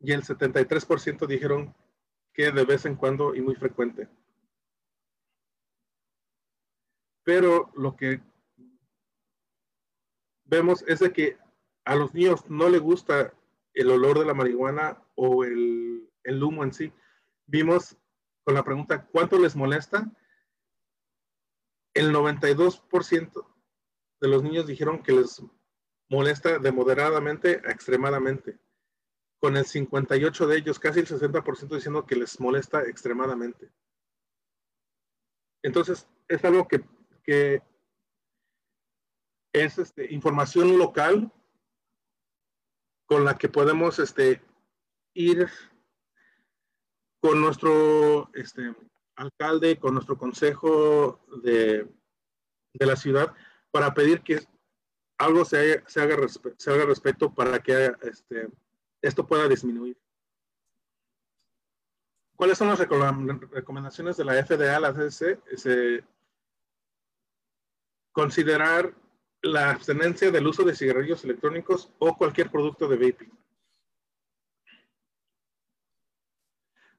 y 0.00 0.12
el 0.12 0.22
73% 0.22 1.26
dijeron 1.26 1.74
que 2.32 2.50
de 2.50 2.64
vez 2.64 2.86
en 2.86 2.96
cuando 2.96 3.34
y 3.34 3.40
muy 3.40 3.54
frecuente. 3.54 4.08
Pero 7.22 7.70
lo 7.76 7.94
que 7.94 8.20
vemos 10.44 10.82
es 10.88 11.00
de 11.00 11.12
que 11.12 11.38
a 11.84 11.94
los 11.94 12.14
niños 12.14 12.48
no 12.48 12.68
les 12.68 12.80
gusta 12.80 13.32
el 13.74 13.90
olor 13.90 14.18
de 14.18 14.24
la 14.24 14.34
marihuana 14.34 15.02
o 15.14 15.44
el, 15.44 16.10
el 16.24 16.42
humo 16.42 16.64
en 16.64 16.72
sí. 16.72 16.92
Vimos 17.46 17.96
con 18.44 18.54
la 18.54 18.64
pregunta, 18.64 19.06
¿cuánto 19.06 19.38
les 19.38 19.54
molesta? 19.54 20.10
El 21.96 22.12
92% 22.12 23.46
de 24.20 24.28
los 24.28 24.42
niños 24.42 24.66
dijeron 24.66 25.02
que 25.02 25.12
les 25.12 25.42
molesta 26.10 26.58
de 26.58 26.70
moderadamente 26.70 27.62
a 27.64 27.70
extremadamente. 27.70 28.58
Con 29.40 29.56
el 29.56 29.64
58 29.64 30.46
de 30.46 30.58
ellos, 30.58 30.78
casi 30.78 31.00
el 31.00 31.06
60% 31.06 31.74
diciendo 31.74 32.04
que 32.04 32.16
les 32.16 32.38
molesta 32.38 32.82
extremadamente. 32.82 33.72
Entonces, 35.62 36.06
es 36.28 36.44
algo 36.44 36.68
que, 36.68 36.84
que 37.22 37.62
es 39.54 39.78
este, 39.78 40.12
información 40.12 40.76
local 40.76 41.32
con 43.06 43.24
la 43.24 43.38
que 43.38 43.48
podemos 43.48 43.98
este, 44.00 44.42
ir 45.14 45.48
con 47.20 47.40
nuestro 47.40 48.30
este, 48.34 48.74
alcalde, 49.16 49.78
con 49.78 49.94
nuestro 49.94 50.16
consejo 50.16 51.20
de, 51.42 51.88
de 52.72 52.86
la 52.86 52.96
ciudad, 52.96 53.34
para 53.70 53.92
pedir 53.94 54.22
que 54.22 54.40
algo 55.18 55.44
se, 55.44 55.82
se, 55.86 56.00
haga, 56.00 56.16
se 56.28 56.70
haga 56.70 56.84
respecto 56.84 57.34
para 57.34 57.58
que 57.60 57.92
este, 58.02 58.48
esto 59.02 59.26
pueda 59.26 59.48
disminuir. 59.48 59.98
¿Cuáles 62.36 62.58
son 62.58 62.68
las 62.68 62.78
recomendaciones 62.78 64.16
de 64.16 64.24
la 64.24 64.44
FDA, 64.44 64.78
la 64.78 64.92
CDC? 64.92 66.04
considerar 68.12 68.94
la 69.42 69.72
abstenencia 69.72 70.30
del 70.30 70.46
uso 70.46 70.64
de 70.64 70.74
cigarrillos 70.74 71.22
electrónicos 71.24 71.92
o 71.98 72.16
cualquier 72.16 72.50
producto 72.50 72.88
de 72.88 72.96
vaping. 72.96 73.30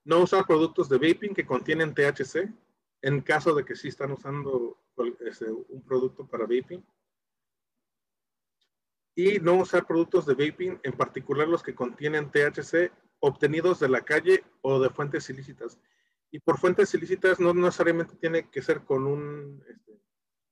No 0.08 0.22
usar 0.22 0.45
productos 0.45 0.88
de 0.88 0.97
vaping 0.97 1.34
que 1.34 1.45
contienen 1.45 1.93
THC 1.93 2.49
en 3.01 3.22
caso 3.22 3.53
de 3.53 3.66
que 3.66 3.76
sí 3.76 3.89
están 3.89 4.14
usando 4.14 4.82
este, 5.20 5.51
un 5.51 5.84
producto 5.84 6.26
para 6.26 6.45
vaping 6.45 6.82
y 9.16 9.39
no 9.39 9.55
usar 9.55 9.86
productos 9.86 10.26
de 10.26 10.34
vaping, 10.34 10.80
en 10.82 10.93
particular 10.93 11.47
los 11.47 11.62
que 11.62 11.76
contienen 11.76 12.32
THC 12.32 12.89
obtenidos 13.20 13.82
de 13.82 13.89
la 13.89 14.01
calle 14.01 14.45
o 14.62 14.80
de 14.80 14.89
fuentes 14.89 15.30
ilícitas. 15.30 15.78
Y 16.32 16.39
por 16.39 16.58
fuentes 16.58 16.93
ilícitas 16.93 17.39
no 17.41 17.53
necesariamente 17.53 18.16
tiene 18.16 18.49
que 18.49 18.62
ser 18.62 18.86
con 18.86 19.05
un, 19.05 19.62
este, 19.68 19.99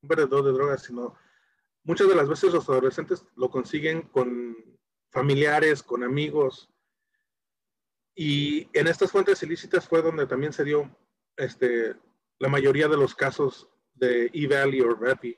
vendedor 0.02 0.44
de 0.44 0.52
drogas, 0.52 0.84
sino 0.84 1.16
muchas 1.84 2.10
de 2.10 2.16
las 2.16 2.28
veces 2.28 2.52
los 2.52 2.68
adolescentes 2.68 3.26
lo 3.38 3.50
consiguen 3.50 4.02
con 4.02 4.58
familiares, 5.12 5.82
con 5.82 6.04
amigos. 6.04 6.70
Y 8.16 8.70
en 8.78 8.88
estas 8.88 9.12
fuentes 9.12 9.44
ilícitas 9.44 9.88
fue 9.88 10.02
donde 10.02 10.26
también 10.26 10.54
se 10.54 10.64
dio 10.64 10.90
este, 11.36 11.96
la 12.40 12.48
mayoría 12.48 12.88
de 12.88 12.98
los 12.98 13.14
casos 13.14 13.68
de 13.94 14.30
E-Valley 14.34 14.82
o 14.82 14.96
RAPI. 14.96 15.38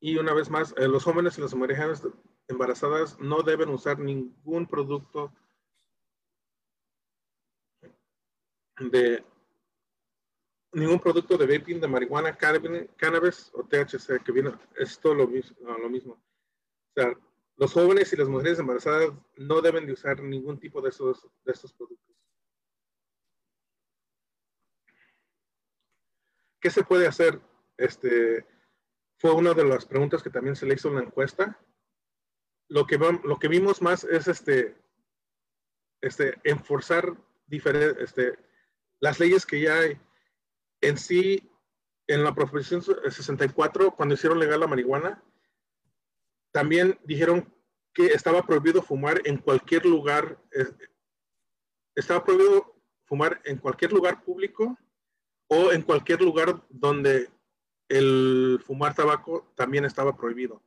Y 0.00 0.18
una 0.18 0.34
vez 0.34 0.50
más, 0.50 0.74
eh, 0.76 0.86
los 0.86 1.04
jóvenes 1.04 1.38
y 1.38 1.40
las 1.40 1.54
mujeres 1.54 2.02
embarazadas 2.48 3.18
no 3.18 3.42
deben 3.42 3.70
usar 3.70 3.98
ningún 3.98 4.66
producto 4.66 5.32
de 8.78 9.24
ningún 10.72 10.98
producto 10.98 11.38
de 11.38 11.46
vaping 11.46 11.80
de 11.80 11.88
marihuana, 11.88 12.36
cannabis 12.36 13.50
o 13.54 13.62
THC, 13.64 14.22
que 14.24 14.32
viene, 14.32 14.52
es 14.76 14.98
todo 14.98 15.14
lo 15.14 15.28
mismo, 15.28 15.56
lo 15.60 15.88
mismo. 15.88 16.14
O 16.14 17.00
sea, 17.00 17.16
los 17.56 17.72
jóvenes 17.72 18.12
y 18.12 18.16
las 18.16 18.28
mujeres 18.28 18.58
embarazadas 18.58 19.12
no 19.36 19.60
deben 19.60 19.86
de 19.86 19.92
usar 19.92 20.22
ningún 20.22 20.58
tipo 20.58 20.80
de, 20.80 20.90
esos, 20.90 21.28
de 21.44 21.52
estos 21.52 21.72
productos. 21.72 22.16
¿Qué 26.60 26.70
se 26.70 26.82
puede 26.82 27.06
hacer? 27.06 27.40
este, 27.76 28.46
fue 29.18 29.32
una 29.32 29.54
de 29.54 29.64
las 29.64 29.86
preguntas 29.86 30.22
que 30.22 30.30
también 30.30 30.56
se 30.56 30.66
le 30.66 30.74
hizo 30.74 30.88
en 30.88 30.96
la 30.96 31.02
encuesta. 31.02 31.58
Lo 32.68 32.86
que, 32.86 32.98
lo 32.98 33.38
que 33.38 33.48
vimos 33.48 33.82
más 33.82 34.04
es 34.04 34.28
este, 34.28 34.76
este, 36.00 36.38
enforzar 36.44 37.16
este, 37.50 38.38
las 39.00 39.20
leyes 39.20 39.46
que 39.46 39.60
ya 39.60 39.78
hay. 39.78 40.00
En 40.80 40.98
sí, 40.98 41.50
en 42.06 42.24
la 42.24 42.34
Proposición 42.34 42.82
64, 42.82 43.92
cuando 43.92 44.14
hicieron 44.14 44.38
legal 44.38 44.60
la 44.60 44.66
marihuana, 44.66 45.22
también 46.54 46.96
dijeron 47.02 47.52
que 47.92 48.06
estaba 48.06 48.46
prohibido 48.46 48.80
fumar 48.80 49.20
en 49.24 49.38
cualquier 49.38 49.84
lugar, 49.84 50.38
estaba 51.96 52.24
prohibido 52.24 52.76
fumar 53.06 53.40
en 53.44 53.58
cualquier 53.58 53.92
lugar 53.92 54.22
público 54.22 54.78
o 55.48 55.72
en 55.72 55.82
cualquier 55.82 56.22
lugar 56.22 56.64
donde 56.68 57.28
el 57.88 58.62
fumar 58.64 58.94
tabaco 58.94 59.52
también 59.56 59.84
estaba 59.84 60.16
prohibido. 60.16 60.62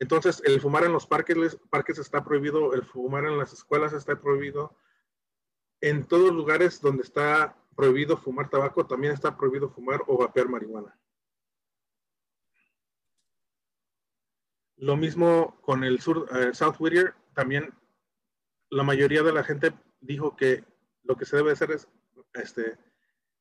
Entonces, 0.00 0.42
el 0.44 0.60
fumar 0.60 0.82
en 0.82 0.92
los 0.92 1.06
parques, 1.06 1.56
parques 1.70 1.98
está 1.98 2.24
prohibido, 2.24 2.74
el 2.74 2.82
fumar 2.82 3.24
en 3.24 3.38
las 3.38 3.52
escuelas 3.52 3.92
está 3.92 4.20
prohibido. 4.20 4.76
En 5.80 6.04
todos 6.04 6.26
los 6.26 6.34
lugares 6.34 6.80
donde 6.80 7.04
está 7.04 7.56
prohibido 7.76 8.16
fumar 8.16 8.50
tabaco, 8.50 8.86
también 8.86 9.12
está 9.12 9.36
prohibido 9.36 9.70
fumar 9.70 10.02
o 10.08 10.18
vapear 10.18 10.48
marihuana. 10.48 10.98
Lo 14.78 14.96
mismo 14.96 15.60
con 15.60 15.84
el 15.84 16.00
sur, 16.00 16.28
eh, 16.34 16.54
South 16.54 16.76
Whittier, 16.78 17.14
también 17.34 17.74
la 18.70 18.84
mayoría 18.84 19.22
de 19.22 19.32
la 19.32 19.42
gente 19.42 19.72
dijo 20.00 20.36
que 20.36 20.64
lo 21.02 21.16
que 21.16 21.24
se 21.24 21.36
debe 21.36 21.52
hacer 21.52 21.72
es 21.72 21.88
este, 22.34 22.78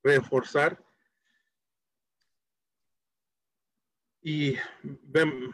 reforzar 0.03 0.83
y 4.21 4.55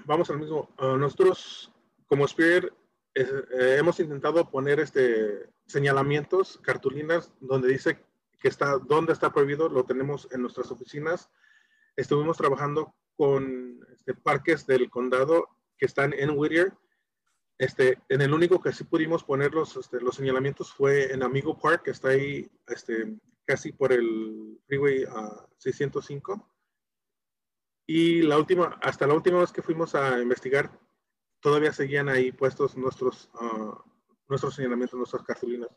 vamos 0.06 0.30
al 0.30 0.40
mismo. 0.40 0.70
Uh, 0.80 0.98
nosotros 0.98 1.72
como 2.08 2.26
Spirit 2.26 2.72
eh, 3.14 3.76
hemos 3.78 4.00
intentado 4.00 4.50
poner 4.50 4.80
este 4.80 5.50
señalamientos, 5.68 6.60
cartulinas 6.64 7.32
donde 7.40 7.68
dice 7.68 8.04
que 8.40 8.48
está, 8.48 8.78
dónde 8.78 9.14
está 9.14 9.32
prohibido, 9.32 9.70
lo 9.70 9.86
tenemos 9.86 10.28
en 10.32 10.42
nuestras 10.42 10.72
oficinas. 10.72 11.30
Estuvimos 11.96 12.38
trabajando 12.38 12.96
con 13.16 13.86
este, 13.92 14.14
parques 14.14 14.66
del 14.66 14.90
condado 14.90 15.50
que 15.78 15.86
están 15.86 16.14
en 16.14 16.32
Whittier. 16.32 16.74
Este, 17.58 18.02
en 18.10 18.22
el 18.22 18.34
único 18.34 18.62
que 18.62 18.74
sí 18.74 18.84
pudimos 18.84 19.24
poner 19.24 19.54
los, 19.54 19.78
este, 19.78 20.02
los 20.02 20.16
señalamientos 20.16 20.74
fue 20.74 21.14
en 21.14 21.24
Amigo 21.24 21.58
Park, 21.58 21.84
que 21.84 21.92
está 21.92 22.10
ahí 22.10 22.50
este, 22.68 23.16
casi 23.46 23.72
por 23.72 23.94
el 23.94 24.60
freeway 24.66 25.04
a 25.04 25.48
605. 25.58 26.50
Y 27.86 28.22
la 28.24 28.38
última, 28.38 28.80
hasta 28.82 29.08
la 29.08 29.14
última 29.14 29.40
vez 29.40 29.52
que 29.52 29.62
fuimos 29.62 29.94
a 29.94 30.20
investigar, 30.20 30.80
todavía 31.42 31.74
seguían 31.74 32.10
ahí 32.10 32.32
puestos 32.32 32.78
nuestros, 32.78 33.30
uh, 33.40 33.76
nuestros 34.30 34.56
señalamientos, 34.56 34.98
nuestras 34.98 35.24
cartulinas. 35.24 35.70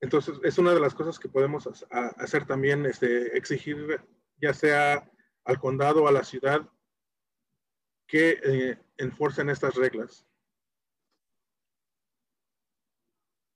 Entonces, 0.00 0.38
es 0.44 0.58
una 0.58 0.74
de 0.74 0.80
las 0.80 0.94
cosas 0.94 1.18
que 1.18 1.28
podemos 1.28 1.66
hacer 1.90 2.46
también, 2.46 2.84
este, 2.84 3.36
exigir 3.36 4.00
ya 4.36 4.52
sea 4.52 5.10
al 5.44 5.58
condado 5.58 6.06
a 6.06 6.12
la 6.12 6.22
ciudad 6.22 6.68
que 8.06 8.38
eh, 8.42 8.78
enforcen 8.98 9.50
estas 9.50 9.74
reglas. 9.74 10.26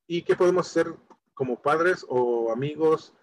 ¿Y 0.07 0.23
qué 0.23 0.35
podemos 0.35 0.69
hacer 0.69 0.95
como 1.35 1.63
padres 1.63 2.05
o 2.09 2.53
amigos, 2.53 3.15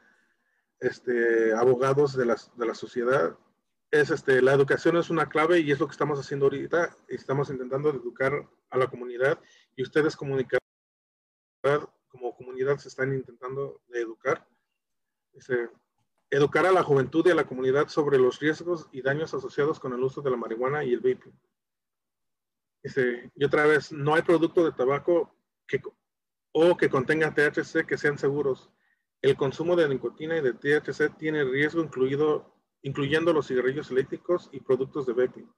este, 0.80 1.54
abogados 1.54 2.16
de, 2.16 2.26
de 2.26 2.66
la 2.66 2.74
sociedad? 2.74 3.38
Es 3.92 4.10
este, 4.10 4.42
la 4.42 4.54
educación 4.54 4.98
es 4.98 5.10
una 5.10 5.30
clave 5.30 5.60
y 5.60 5.72
es 5.72 5.80
lo 5.80 5.88
que 5.88 5.92
estamos 5.92 6.20
haciendo 6.20 6.46
ahorita. 6.46 6.96
Estamos 7.08 7.50
intentando 7.50 7.90
educar 7.90 8.48
a 8.70 8.78
la 8.78 8.88
comunidad 8.88 9.40
y 9.76 9.84
ustedes 9.84 10.16
comunicar 10.16 10.60
como 12.08 12.36
comunidad 12.36 12.78
se 12.78 12.88
están 12.88 13.14
intentando 13.14 13.82
educar. 13.90 14.48
Este, 15.34 15.70
educar 16.30 16.66
a 16.66 16.72
la 16.72 16.84
juventud 16.84 17.26
y 17.26 17.32
a 17.32 17.36
la 17.36 17.48
comunidad 17.48 17.88
sobre 17.88 18.18
los 18.18 18.40
riesgos 18.40 18.90
y 18.92 19.02
daños 19.02 19.34
asociados 19.34 19.80
con 19.80 19.94
el 19.94 20.04
uso 20.04 20.22
de 20.22 20.32
la 20.32 20.38
marihuana 20.38 20.84
y 20.84 20.94
el 20.94 21.00
vaping. 21.00 21.34
y 23.36 23.44
otra 23.44 23.66
vez, 23.66 23.92
no 23.92 24.16
hay 24.16 24.22
producto 24.22 24.64
de 24.64 24.72
tabaco 24.72 25.36
que, 25.68 25.82
o 26.52 26.78
que 26.78 26.90
contenga 26.90 27.34
THC 27.34 27.86
que 27.86 27.98
sean 27.98 28.18
seguros. 28.18 28.70
El 29.22 29.36
consumo 29.36 29.76
de 29.76 29.90
nicotina 29.90 30.38
y 30.38 30.42
de 30.42 30.54
THC 30.54 31.18
tiene 31.18 31.44
riesgo 31.44 31.82
incluido, 31.82 32.56
incluyendo 32.82 33.34
los 33.34 33.48
cigarrillos 33.48 33.90
eléctricos 33.92 34.50
y 34.52 34.60
productos 34.60 35.06
de 35.06 35.14
vaping. 35.14 35.52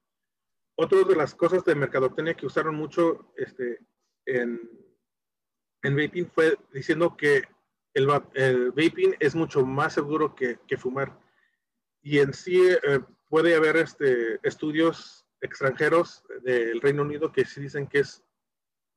Otra 0.75 1.03
de 1.03 1.15
las 1.15 1.35
cosas 1.35 1.65
de 1.65 1.75
mercadotecnia 1.75 2.35
que 2.35 2.45
usaron 2.45 2.75
mucho 2.75 3.33
este, 3.35 3.79
en, 4.25 4.59
en 5.83 5.95
vaping 5.95 6.31
fue 6.31 6.57
diciendo 6.71 7.17
que 7.17 7.43
el, 8.33 8.71
vaping 8.71 9.15
es 9.19 9.35
mucho 9.35 9.65
más 9.65 9.93
seguro 9.93 10.35
que, 10.35 10.57
fumar. 10.77 11.19
Y 12.01 12.19
en 12.19 12.33
sí 12.33 12.61
eh, 12.61 12.99
puede 13.29 13.55
haber 13.55 13.77
este, 13.77 14.39
estudios 14.47 15.25
extranjeros 15.41 16.23
del 16.43 16.81
Reino 16.81 17.03
Unido 17.03 17.31
que 17.31 17.45
sí 17.45 17.61
dicen 17.61 17.87
que 17.87 17.99
es 17.99 18.23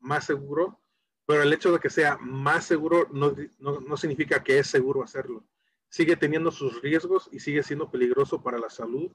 más 0.00 0.24
seguro, 0.24 0.80
pero 1.26 1.42
el 1.42 1.52
hecho 1.52 1.72
de 1.72 1.78
que 1.78 1.90
sea 1.90 2.18
más 2.18 2.64
seguro 2.64 3.08
no, 3.12 3.34
no, 3.58 3.96
significa 3.96 4.42
que 4.42 4.58
es 4.58 4.66
seguro 4.66 5.02
hacerlo. 5.02 5.44
Sigue 5.88 6.16
teniendo 6.16 6.50
sus 6.50 6.80
riesgos 6.82 7.28
y 7.32 7.40
sigue 7.40 7.62
siendo 7.62 7.90
peligroso 7.90 8.42
para 8.42 8.58
la 8.58 8.70
salud 8.70 9.12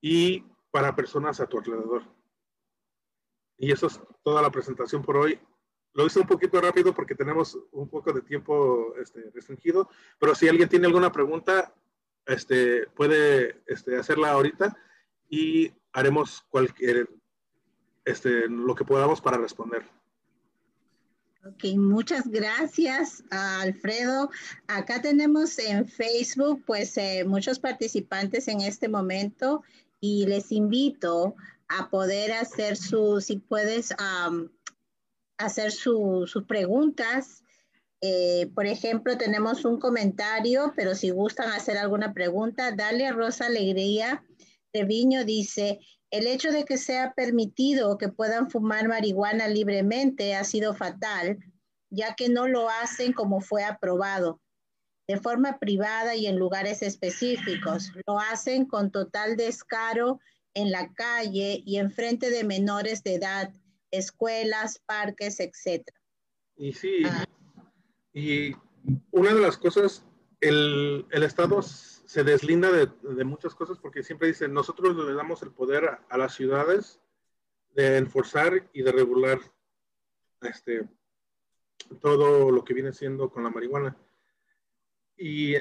y 0.00 0.44
para 0.70 0.96
personas 0.96 1.40
a 1.40 1.46
tu 1.46 1.58
alrededor. 1.58 2.04
Y 3.58 3.72
eso 3.72 3.88
es 3.88 4.00
toda 4.22 4.40
la 4.40 4.50
presentación 4.50 5.02
por 5.02 5.16
hoy. 5.16 5.40
Lo 5.94 6.06
hice 6.06 6.20
un 6.20 6.26
poquito 6.26 6.60
rápido 6.60 6.94
porque 6.94 7.14
tenemos 7.14 7.58
un 7.72 7.88
poco 7.88 8.12
de 8.12 8.22
tiempo 8.22 8.94
este, 9.00 9.30
restringido, 9.34 9.88
pero 10.18 10.34
si 10.34 10.48
alguien 10.48 10.68
tiene 10.68 10.86
alguna 10.86 11.10
pregunta, 11.10 11.74
este, 12.26 12.86
puede 12.88 13.62
este, 13.66 13.96
hacerla 13.96 14.32
ahorita 14.32 14.76
y 15.28 15.72
haremos 15.92 16.42
cualquier, 16.50 17.08
este, 18.04 18.48
lo 18.48 18.74
que 18.74 18.84
podamos 18.84 19.20
para 19.20 19.38
responder. 19.38 19.84
Ok, 21.44 21.64
muchas 21.76 22.28
gracias, 22.28 23.24
Alfredo. 23.30 24.28
Acá 24.66 25.00
tenemos 25.00 25.58
en 25.58 25.86
Facebook, 25.86 26.62
pues, 26.66 26.96
eh, 26.98 27.24
muchos 27.26 27.58
participantes 27.58 28.48
en 28.48 28.60
este 28.60 28.88
momento 28.88 29.62
y 30.00 30.26
les 30.26 30.52
invito 30.52 31.36
a 31.68 31.88
poder 31.90 32.32
hacer 32.32 32.76
su, 32.76 33.20
si 33.20 33.38
puedes, 33.38 33.94
hacer 35.38 35.72
sus 35.72 36.44
preguntas. 36.46 37.42
Eh, 38.00 38.50
por 38.54 38.66
ejemplo, 38.66 39.16
tenemos 39.16 39.64
un 39.64 39.80
comentario, 39.80 40.72
pero 40.76 40.94
si 40.94 41.10
gustan 41.10 41.50
hacer 41.50 41.78
alguna 41.78 42.12
pregunta, 42.12 42.72
dale 42.72 43.06
a 43.06 43.12
Rosa 43.12 43.46
Alegría 43.46 44.22
Treviño 44.72 45.24
dice, 45.24 45.80
el 46.10 46.26
hecho 46.26 46.52
de 46.52 46.64
que 46.64 46.76
sea 46.76 47.14
permitido 47.14 47.96
que 47.98 48.08
puedan 48.08 48.50
fumar 48.50 48.88
marihuana 48.88 49.48
libremente 49.48 50.34
ha 50.34 50.44
sido 50.44 50.74
fatal, 50.74 51.38
ya 51.90 52.14
que 52.14 52.28
no 52.28 52.48
lo 52.48 52.68
hacen 52.68 53.12
como 53.12 53.40
fue 53.40 53.64
aprobado, 53.64 54.40
de 55.06 55.18
forma 55.18 55.58
privada 55.58 56.14
y 56.14 56.26
en 56.26 56.36
lugares 56.36 56.82
específicos. 56.82 57.92
Lo 58.06 58.18
hacen 58.18 58.66
con 58.66 58.90
total 58.90 59.36
descaro 59.36 60.20
en 60.54 60.70
la 60.70 60.92
calle 60.92 61.62
y 61.64 61.78
en 61.78 61.90
frente 61.90 62.30
de 62.30 62.44
menores 62.44 63.02
de 63.02 63.14
edad 63.14 63.50
escuelas, 63.90 64.80
parques, 64.86 65.40
etc. 65.40 65.88
Y 66.56 66.72
sí, 66.72 67.02
ah. 67.04 67.24
y 68.12 68.54
una 69.10 69.34
de 69.34 69.40
las 69.40 69.56
cosas, 69.56 70.04
el, 70.40 71.06
el 71.10 71.22
Estado 71.22 71.62
se 71.62 72.24
deslinda 72.24 72.70
de, 72.70 72.88
de, 73.02 73.24
muchas 73.24 73.54
cosas 73.54 73.78
porque 73.78 74.02
siempre 74.02 74.28
dice, 74.28 74.48
nosotros 74.48 74.96
le 74.96 75.14
damos 75.14 75.42
el 75.42 75.50
poder 75.50 75.84
a, 75.84 76.06
a, 76.08 76.18
las 76.18 76.34
ciudades 76.34 77.00
de 77.74 77.98
enforzar 77.98 78.68
y 78.72 78.82
de 78.82 78.92
regular 78.92 79.40
este, 80.42 80.88
todo 82.00 82.50
lo 82.50 82.64
que 82.64 82.74
viene 82.74 82.92
siendo 82.92 83.30
con 83.30 83.44
la 83.44 83.50
marihuana. 83.50 83.96
Y, 85.16 85.56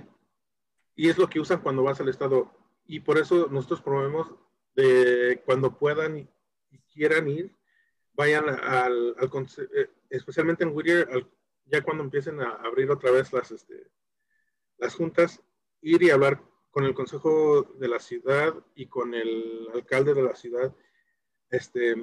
y 0.95 1.09
es 1.09 1.17
lo 1.17 1.29
que 1.29 1.39
usan 1.39 1.61
cuando 1.61 1.83
vas 1.83 1.99
al 1.99 2.09
Estado. 2.09 2.51
Y 2.85 2.99
por 3.01 3.17
eso 3.17 3.47
nosotros 3.51 3.81
promovemos 3.81 4.33
de 4.75 5.41
cuando 5.45 5.77
puedan 5.77 6.17
y 6.17 6.77
quieran 6.93 7.27
ir, 7.27 7.56
vayan 8.17 8.49
al, 8.49 9.15
eh, 9.21 9.89
especialmente 10.09 10.63
en 10.63 10.75
Whittier, 10.75 11.07
ya 11.65 11.81
cuando 11.83 12.03
empiecen 12.03 12.41
a 12.41 12.55
abrir 12.55 12.89
otra 12.89 13.11
vez 13.11 13.31
las, 13.31 13.51
este, 13.51 13.89
las 14.77 14.95
juntas, 14.95 15.41
ir 15.81 16.01
y 16.01 16.09
hablar 16.09 16.43
con 16.71 16.83
el 16.83 16.95
consejo 16.95 17.63
de 17.79 17.87
la 17.87 17.99
ciudad 17.99 18.53
y 18.75 18.87
con 18.87 19.13
el 19.13 19.67
alcalde 19.73 20.13
de 20.13 20.23
la 20.23 20.35
ciudad. 20.35 20.75
Este, 21.49 21.95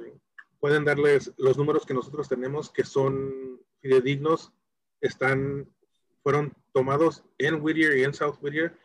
pueden 0.59 0.85
darles 0.85 1.33
los 1.37 1.57
números 1.57 1.85
que 1.85 1.93
nosotros 1.93 2.29
tenemos 2.29 2.71
que 2.71 2.85
son 2.85 3.61
fidedignos, 3.79 4.53
están, 5.01 5.69
fueron 6.23 6.53
tomados 6.71 7.23
en 7.37 7.61
Whittier 7.61 7.97
y 7.97 8.03
en 8.03 8.13
South 8.13 8.37
Whittier 8.41 8.77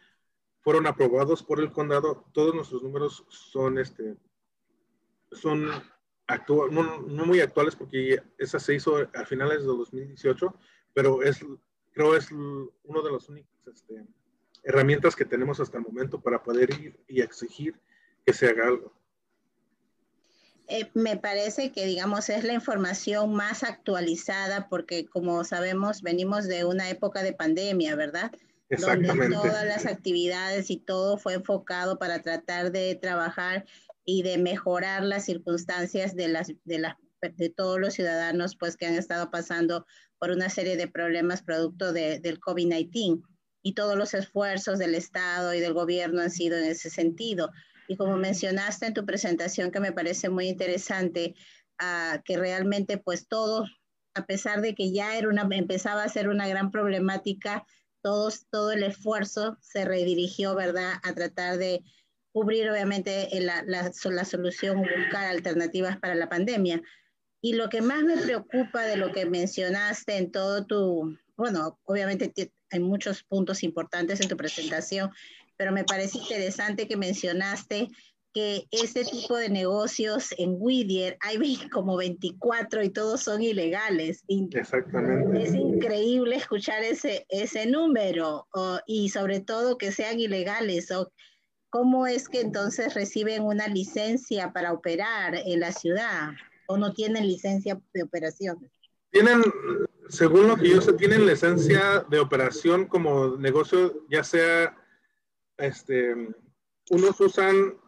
fueron 0.60 0.86
aprobados 0.86 1.42
por 1.42 1.60
el 1.60 1.70
condado. 1.72 2.26
Todos 2.32 2.54
nuestros 2.54 2.82
números 2.82 3.24
son, 3.28 3.78
este, 3.78 4.16
son 5.32 5.70
no, 6.70 7.00
muy 7.26 7.40
actuales 7.40 7.76
porque 7.76 8.22
esa 8.38 8.58
se 8.58 8.74
hizo 8.74 8.96
a 9.14 9.24
finales 9.24 9.60
de 9.60 9.66
2018, 9.66 10.54
pero 10.94 11.22
es, 11.22 11.44
creo 11.92 12.16
es 12.16 12.30
uno 12.30 13.02
de 13.02 13.10
los 13.10 13.28
únicos 13.28 13.50
este, 13.66 14.04
herramientas 14.62 15.16
que 15.16 15.24
tenemos 15.24 15.60
hasta 15.60 15.78
el 15.78 15.84
momento 15.84 16.20
para 16.20 16.42
poder 16.42 16.70
ir 16.80 16.98
y 17.08 17.20
exigir 17.20 17.74
que 18.24 18.32
se 18.32 18.48
haga 18.48 18.66
algo. 18.66 18.92
Eh, 20.68 20.88
me 20.94 21.16
parece 21.16 21.72
que, 21.72 21.84
digamos, 21.84 22.28
es 22.28 22.44
la 22.44 22.52
información 22.52 23.34
más 23.34 23.64
actualizada 23.64 24.68
porque, 24.68 25.04
como 25.04 25.42
sabemos, 25.42 26.00
venimos 26.00 26.46
de 26.46 26.64
una 26.64 26.88
época 26.90 27.24
de 27.24 27.32
pandemia, 27.32 27.96
¿verdad? 27.96 28.30
Donde 28.68 29.30
todas 29.30 29.66
las 29.66 29.84
actividades 29.84 30.70
y 30.70 30.76
todo 30.76 31.18
fue 31.18 31.34
enfocado 31.34 31.98
para 31.98 32.22
tratar 32.22 32.70
de 32.70 32.94
trabajar 32.94 33.66
y 34.10 34.22
de 34.22 34.38
mejorar 34.38 35.04
las 35.04 35.24
circunstancias 35.24 36.16
de, 36.16 36.26
las, 36.26 36.52
de, 36.64 36.78
las, 36.80 36.96
de 37.36 37.48
todos 37.48 37.78
los 37.78 37.94
ciudadanos 37.94 38.56
pues, 38.56 38.76
que 38.76 38.86
han 38.86 38.94
estado 38.94 39.30
pasando 39.30 39.86
por 40.18 40.32
una 40.32 40.48
serie 40.48 40.76
de 40.76 40.88
problemas 40.88 41.42
producto 41.42 41.92
de, 41.92 42.18
del 42.18 42.40
COVID-19. 42.40 43.22
Y 43.62 43.74
todos 43.74 43.96
los 43.96 44.14
esfuerzos 44.14 44.80
del 44.80 44.96
Estado 44.96 45.54
y 45.54 45.60
del 45.60 45.74
gobierno 45.74 46.22
han 46.22 46.30
sido 46.30 46.58
en 46.58 46.64
ese 46.64 46.90
sentido. 46.90 47.50
Y 47.86 47.96
como 47.96 48.16
mencionaste 48.16 48.86
en 48.86 48.94
tu 48.94 49.06
presentación, 49.06 49.70
que 49.70 49.80
me 49.80 49.92
parece 49.92 50.28
muy 50.28 50.48
interesante, 50.48 51.34
uh, 51.80 52.20
que 52.24 52.36
realmente 52.36 52.98
pues 52.98 53.28
todo, 53.28 53.64
a 54.14 54.26
pesar 54.26 54.60
de 54.60 54.74
que 54.74 54.92
ya 54.92 55.16
era 55.16 55.28
una, 55.28 55.46
empezaba 55.52 56.02
a 56.02 56.08
ser 56.08 56.28
una 56.28 56.48
gran 56.48 56.72
problemática, 56.72 57.64
todos, 58.02 58.46
todo 58.50 58.72
el 58.72 58.82
esfuerzo 58.82 59.56
se 59.60 59.84
redirigió, 59.84 60.56
¿verdad?, 60.56 60.94
a 61.02 61.12
tratar 61.12 61.58
de 61.58 61.84
cubrir 62.32 62.70
obviamente 62.70 63.28
la, 63.40 63.62
la, 63.66 63.90
la 64.04 64.24
solución 64.24 64.78
o 64.78 64.80
buscar 64.80 65.26
alternativas 65.26 65.98
para 65.98 66.14
la 66.14 66.28
pandemia. 66.28 66.82
Y 67.42 67.54
lo 67.54 67.68
que 67.68 67.80
más 67.80 68.02
me 68.02 68.16
preocupa 68.18 68.82
de 68.82 68.96
lo 68.96 69.12
que 69.12 69.24
mencionaste 69.24 70.16
en 70.16 70.30
todo 70.30 70.66
tu, 70.66 71.16
bueno, 71.36 71.78
obviamente 71.84 72.32
hay 72.70 72.80
muchos 72.80 73.22
puntos 73.22 73.62
importantes 73.62 74.20
en 74.20 74.28
tu 74.28 74.36
presentación, 74.36 75.10
pero 75.56 75.72
me 75.72 75.84
parece 75.84 76.18
interesante 76.18 76.86
que 76.86 76.96
mencionaste 76.96 77.88
que 78.32 78.66
este 78.70 79.04
tipo 79.04 79.36
de 79.36 79.48
negocios 79.48 80.32
en 80.38 80.54
Whittier 80.58 81.16
hay 81.20 81.56
como 81.70 81.96
24 81.96 82.84
y 82.84 82.90
todos 82.90 83.22
son 83.22 83.42
ilegales. 83.42 84.22
Exactamente. 84.28 85.42
Es 85.42 85.54
increíble 85.54 86.36
escuchar 86.36 86.84
ese, 86.84 87.26
ese 87.28 87.66
número 87.66 88.46
y 88.86 89.08
sobre 89.08 89.40
todo 89.40 89.78
que 89.78 89.90
sean 89.90 90.20
ilegales. 90.20 90.88
¿Cómo 91.70 92.06
es 92.06 92.28
que 92.28 92.40
entonces 92.40 92.94
reciben 92.94 93.42
una 93.42 93.68
licencia 93.68 94.52
para 94.52 94.72
operar 94.72 95.34
en 95.36 95.60
la 95.60 95.72
ciudad 95.72 96.30
o 96.66 96.76
no 96.76 96.92
tienen 96.92 97.26
licencia 97.26 97.80
de 97.94 98.02
operación? 98.02 98.70
Tienen, 99.10 99.42
según 100.08 100.48
lo 100.48 100.56
que 100.56 100.70
yo 100.70 100.80
sé, 100.80 100.92
tienen 100.94 101.26
licencia 101.26 102.04
de 102.08 102.18
operación 102.18 102.86
como 102.86 103.36
negocio, 103.36 104.04
ya 104.08 104.24
sea 104.24 104.76
este, 105.58 106.14
unos 106.90 107.20
usan 107.20 107.78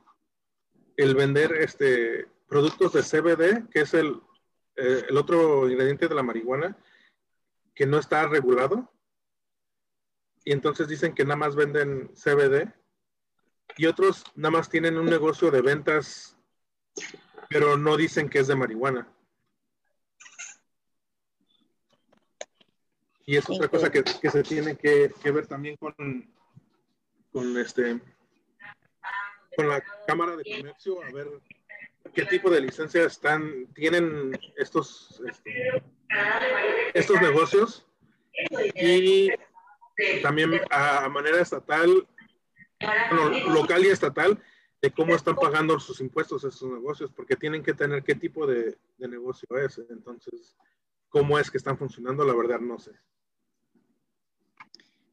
el 0.97 1.15
vender 1.15 1.53
este, 1.55 2.29
productos 2.47 2.93
de 2.93 3.03
CBD, 3.03 3.69
que 3.71 3.81
es 3.81 3.95
el, 3.95 4.21
eh, 4.77 5.05
el 5.09 5.17
otro 5.17 5.69
ingrediente 5.69 6.07
de 6.07 6.15
la 6.15 6.23
marihuana, 6.23 6.77
que 7.75 7.87
no 7.87 7.99
está 7.99 8.29
regulado. 8.29 8.93
Y 10.45 10.53
entonces 10.53 10.89
dicen 10.89 11.15
que 11.15 11.25
nada 11.25 11.37
más 11.37 11.57
venden 11.57 12.13
CBD. 12.15 12.73
Y 13.77 13.87
otros 13.87 14.25
nada 14.35 14.51
más 14.51 14.69
tienen 14.69 14.99
un 14.99 15.07
negocio 15.07 15.51
de 15.51 15.63
ventas, 15.63 16.37
pero 17.49 17.77
no 17.77 17.97
dicen 17.97 18.29
que 18.29 18.41
es 18.41 18.47
de 18.47 18.57
marihuana. 18.57 19.09
Y 23.25 23.37
es 23.37 23.49
otra 23.49 23.69
cosa 23.69 23.91
que, 23.91 24.03
que 24.03 24.31
se 24.31 24.43
tiene 24.43 24.77
que, 24.77 25.13
que 25.23 25.31
ver 25.31 25.47
también 25.47 25.77
con, 25.77 25.95
con 27.33 27.59
este 27.59 28.01
con 29.57 29.69
la 29.69 29.83
Cámara 30.07 30.37
de 30.37 30.45
Comercio 30.45 31.03
a 31.03 31.11
ver 31.13 31.29
qué 32.15 32.25
tipo 32.25 32.51
de 32.51 32.61
licencias 32.61 33.13
están 33.13 33.67
tienen 33.75 34.39
estos 34.57 35.23
este, 35.29 35.83
estos 36.95 37.21
negocios 37.21 37.87
y 38.75 39.29
también 40.23 40.61
a 40.71 41.09
manera 41.09 41.41
estatal 41.41 42.07
local 43.49 43.85
y 43.85 43.89
estatal 43.89 44.43
de 44.81 44.91
cómo 44.91 45.15
están 45.15 45.37
pagando 45.37 45.79
sus 45.79 46.01
impuestos 46.01 46.45
estos 46.45 46.71
negocios 46.71 47.13
porque 47.13 47.37
tienen 47.37 47.63
que 47.63 47.75
tener 47.75 48.03
qué 48.03 48.15
tipo 48.15 48.47
de, 48.47 48.77
de 48.99 49.09
negocio 49.09 49.49
es 49.59 49.81
entonces 49.91 50.57
cómo 51.09 51.39
es 51.39 51.51
que 51.51 51.59
están 51.59 51.79
funcionando 51.79 52.25
la 52.25 52.35
verdad 52.35 52.61
no 52.61 52.79
sé 52.79 52.93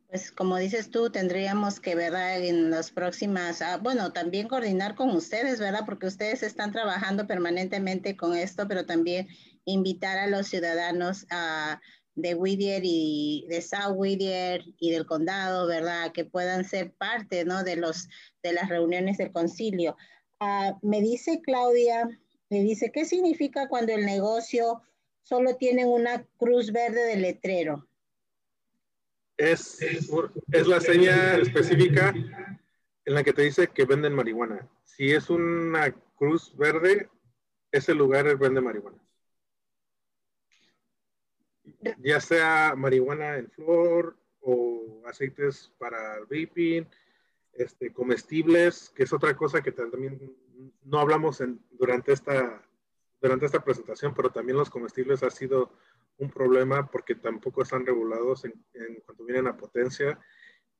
pues 0.09 0.31
como 0.31 0.57
dices 0.57 0.89
tú, 0.89 1.11
tendríamos 1.11 1.79
que, 1.79 1.93
¿verdad? 1.93 2.43
En 2.43 2.71
las 2.71 2.89
próximas, 2.89 3.61
ah, 3.61 3.77
bueno, 3.77 4.11
también 4.11 4.47
coordinar 4.47 4.95
con 4.95 5.11
ustedes, 5.11 5.59
¿verdad? 5.59 5.83
Porque 5.85 6.07
ustedes 6.07 6.41
están 6.41 6.71
trabajando 6.71 7.27
permanentemente 7.27 8.17
con 8.17 8.35
esto, 8.35 8.67
pero 8.67 8.87
también 8.87 9.27
invitar 9.65 10.17
a 10.17 10.25
los 10.25 10.47
ciudadanos 10.47 11.27
ah, 11.29 11.79
de 12.21 12.35
Whittier 12.35 12.81
y 12.83 13.45
de 13.49 13.61
South 13.61 13.95
Whittier 13.95 14.63
y 14.79 14.91
del 14.91 15.05
condado, 15.05 15.67
¿verdad? 15.67 16.11
Que 16.11 16.25
puedan 16.25 16.65
ser 16.65 16.91
parte, 16.93 17.45
¿no? 17.45 17.63
De, 17.63 17.75
los, 17.75 18.07
de 18.43 18.53
las 18.53 18.69
reuniones 18.69 19.17
del 19.17 19.31
concilio. 19.31 19.95
Ah, 20.39 20.77
me 20.81 21.01
dice 21.01 21.41
Claudia, 21.41 22.07
me 22.49 22.61
dice, 22.61 22.91
¿qué 22.91 23.05
significa 23.05 23.67
cuando 23.67 23.93
el 23.93 24.05
negocio 24.05 24.81
solo 25.23 25.55
tiene 25.57 25.85
una 25.85 26.25
cruz 26.37 26.71
verde 26.71 27.05
de 27.05 27.17
letrero? 27.17 27.89
es, 29.39 29.81
es 29.81 30.67
la 30.67 30.81
seña 30.81 31.37
específica 31.37 32.13
en 33.05 33.13
la 33.13 33.23
que 33.23 33.33
te 33.33 33.43
dice 33.43 33.67
que 33.67 33.85
venden 33.85 34.13
marihuana. 34.13 34.67
Si 34.83 35.11
es 35.11 35.29
una 35.29 35.91
cruz 36.15 36.55
verde, 36.57 37.09
ese 37.71 37.93
lugar 37.93 38.37
vende 38.37 38.59
marihuana. 38.59 38.97
Ya 41.99 42.19
sea 42.19 42.73
marihuana 42.75 43.37
en 43.37 43.49
flor 43.49 44.17
o 44.41 45.01
aceites 45.05 45.71
para 45.77 46.17
el 46.17 46.23
vaping, 46.23 46.87
este, 47.53 47.91
comestibles, 47.91 48.89
que 48.95 49.03
es 49.03 49.13
otra 49.13 49.35
cosa 49.35 49.61
que 49.61 49.71
también 49.71 50.35
no 50.83 50.99
hablamos 50.99 51.41
en, 51.41 51.59
durante, 51.71 52.13
esta, 52.13 52.63
durante 53.21 53.45
esta 53.45 53.63
presentación, 53.63 54.13
pero 54.13 54.31
también 54.31 54.57
los 54.57 54.69
comestibles 54.69 55.23
ha 55.23 55.29
sido 55.29 55.71
un 56.17 56.29
problema 56.29 56.89
porque 56.89 57.15
tampoco 57.15 57.61
están 57.61 57.85
regulados 57.85 58.45
en, 58.45 58.53
cuanto 59.05 59.25
vienen 59.25 59.47
a 59.47 59.57
potencia 59.57 60.19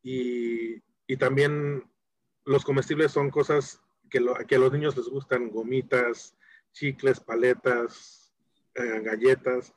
y, 0.04 0.82
y, 1.08 1.18
también 1.18 1.84
los 2.46 2.64
comestibles 2.64 3.12
son 3.12 3.30
cosas 3.30 3.82
que, 4.10 4.26
que, 4.48 4.56
a 4.56 4.60
los 4.60 4.72
niños 4.72 4.96
les 4.96 5.08
gustan, 5.08 5.50
gomitas, 5.50 6.36
chicles, 6.72 7.20
paletas, 7.20 8.34
eh, 8.76 9.02
galletas. 9.04 9.74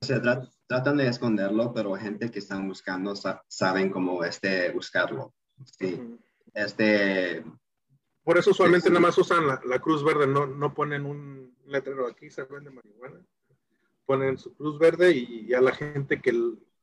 Se 0.00 0.20
tratan 0.66 0.96
de 0.96 1.08
esconderlo, 1.08 1.74
pero 1.74 1.94
gente 1.94 2.30
que 2.30 2.38
están 2.38 2.66
buscando 2.66 3.14
saben 3.48 3.90
cómo 3.90 4.24
este, 4.24 4.70
buscarlo. 4.70 5.34
Sí. 5.78 6.18
Este, 6.54 7.44
por 8.24 8.38
eso 8.38 8.50
usualmente 8.50 8.88
nada 8.88 9.00
más 9.00 9.18
usan 9.18 9.46
la, 9.46 9.60
la, 9.64 9.78
cruz 9.78 10.02
verde, 10.02 10.26
no, 10.26 10.46
no 10.46 10.72
ponen 10.72 11.04
un 11.04 11.54
letrero 11.66 12.06
aquí, 12.06 12.30
se 12.30 12.44
vende 12.44 12.70
marihuana. 12.70 13.20
Ponen 14.06 14.38
su 14.38 14.54
cruz 14.54 14.78
verde 14.78 15.12
y 15.12 15.46
ya 15.46 15.60
la 15.60 15.72
gente 15.72 16.20
que, 16.20 16.32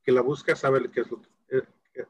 que 0.02 0.12
la 0.12 0.20
busca 0.20 0.54
sabe 0.54 0.90
qué 0.90 1.00
es 1.00 1.10
lo 1.10 1.20
que, 1.20 1.28
eh, 1.50 2.06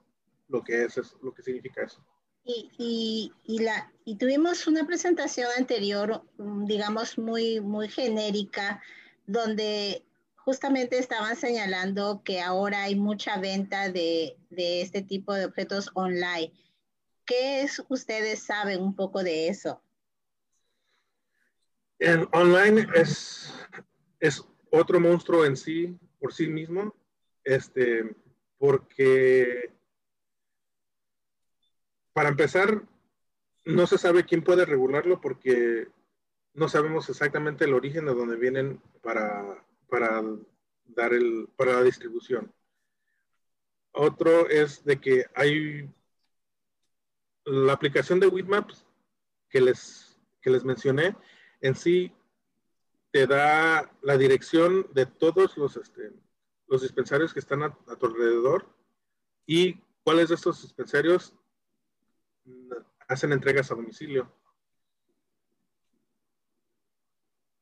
lo 0.48 0.62
que 0.62 0.84
es, 0.84 0.98
es, 0.98 1.16
lo 1.22 1.32
que 1.32 1.42
significa 1.42 1.82
eso. 1.82 2.04
Y, 2.44 2.70
y, 2.78 3.32
y, 3.44 3.58
la, 3.60 3.92
y 4.04 4.16
tuvimos 4.16 4.66
una 4.66 4.86
presentación 4.86 5.48
anterior, 5.56 6.22
mm, 6.38 6.66
digamos, 6.66 7.18
muy, 7.18 7.60
muy 7.60 7.88
genérica, 7.88 8.82
donde 9.26 10.04
justamente 10.48 10.96
estaban 10.96 11.36
señalando 11.36 12.22
que 12.24 12.40
ahora 12.40 12.84
hay 12.84 12.96
mucha 12.96 13.38
venta 13.38 13.92
de, 13.92 14.38
de 14.48 14.80
este 14.80 15.02
tipo 15.02 15.34
de 15.34 15.44
objetos 15.44 15.90
online. 15.92 16.54
¿Qué 17.26 17.60
es, 17.60 17.84
ustedes 17.90 18.44
saben 18.44 18.80
un 18.80 18.96
poco 18.96 19.22
de 19.22 19.48
eso? 19.48 19.82
Online 22.32 22.86
es, 22.94 23.52
es 24.20 24.42
otro 24.70 24.98
monstruo 24.98 25.44
en 25.44 25.54
sí, 25.54 25.94
por 26.18 26.32
sí 26.32 26.46
mismo, 26.46 26.96
este, 27.44 28.16
porque 28.56 29.70
para 32.14 32.30
empezar, 32.30 32.88
no 33.66 33.86
se 33.86 33.98
sabe 33.98 34.24
quién 34.24 34.42
puede 34.42 34.64
regularlo 34.64 35.20
porque 35.20 35.88
no 36.54 36.70
sabemos 36.70 37.06
exactamente 37.10 37.66
el 37.66 37.74
origen 37.74 38.06
de 38.06 38.14
dónde 38.14 38.36
vienen 38.36 38.80
para, 39.02 39.62
para 39.88 40.22
dar 40.84 41.12
el, 41.12 41.48
para 41.56 41.74
la 41.74 41.82
distribución. 41.82 42.52
otro 43.92 44.48
es 44.48 44.84
de 44.84 45.00
que 45.00 45.26
hay 45.34 45.90
la 47.44 47.72
aplicación 47.72 48.20
de 48.20 48.28
Weedmaps 48.28 48.84
que 49.48 49.60
les, 49.60 50.20
que 50.40 50.50
les 50.50 50.64
mencioné, 50.64 51.16
en 51.60 51.74
sí 51.74 52.12
te 53.10 53.26
da 53.26 53.90
la 54.02 54.16
dirección 54.16 54.86
de 54.92 55.06
todos 55.06 55.56
los, 55.56 55.76
este, 55.76 56.12
los 56.66 56.82
dispensarios 56.82 57.32
que 57.32 57.40
están 57.40 57.62
a, 57.62 57.74
tu 57.98 58.06
alrededor 58.06 58.68
y 59.46 59.80
cuáles 60.02 60.28
de 60.28 60.34
estos 60.34 60.62
dispensarios 60.62 61.34
hacen 63.08 63.32
entregas 63.32 63.70
a 63.70 63.74
domicilio. 63.74 64.30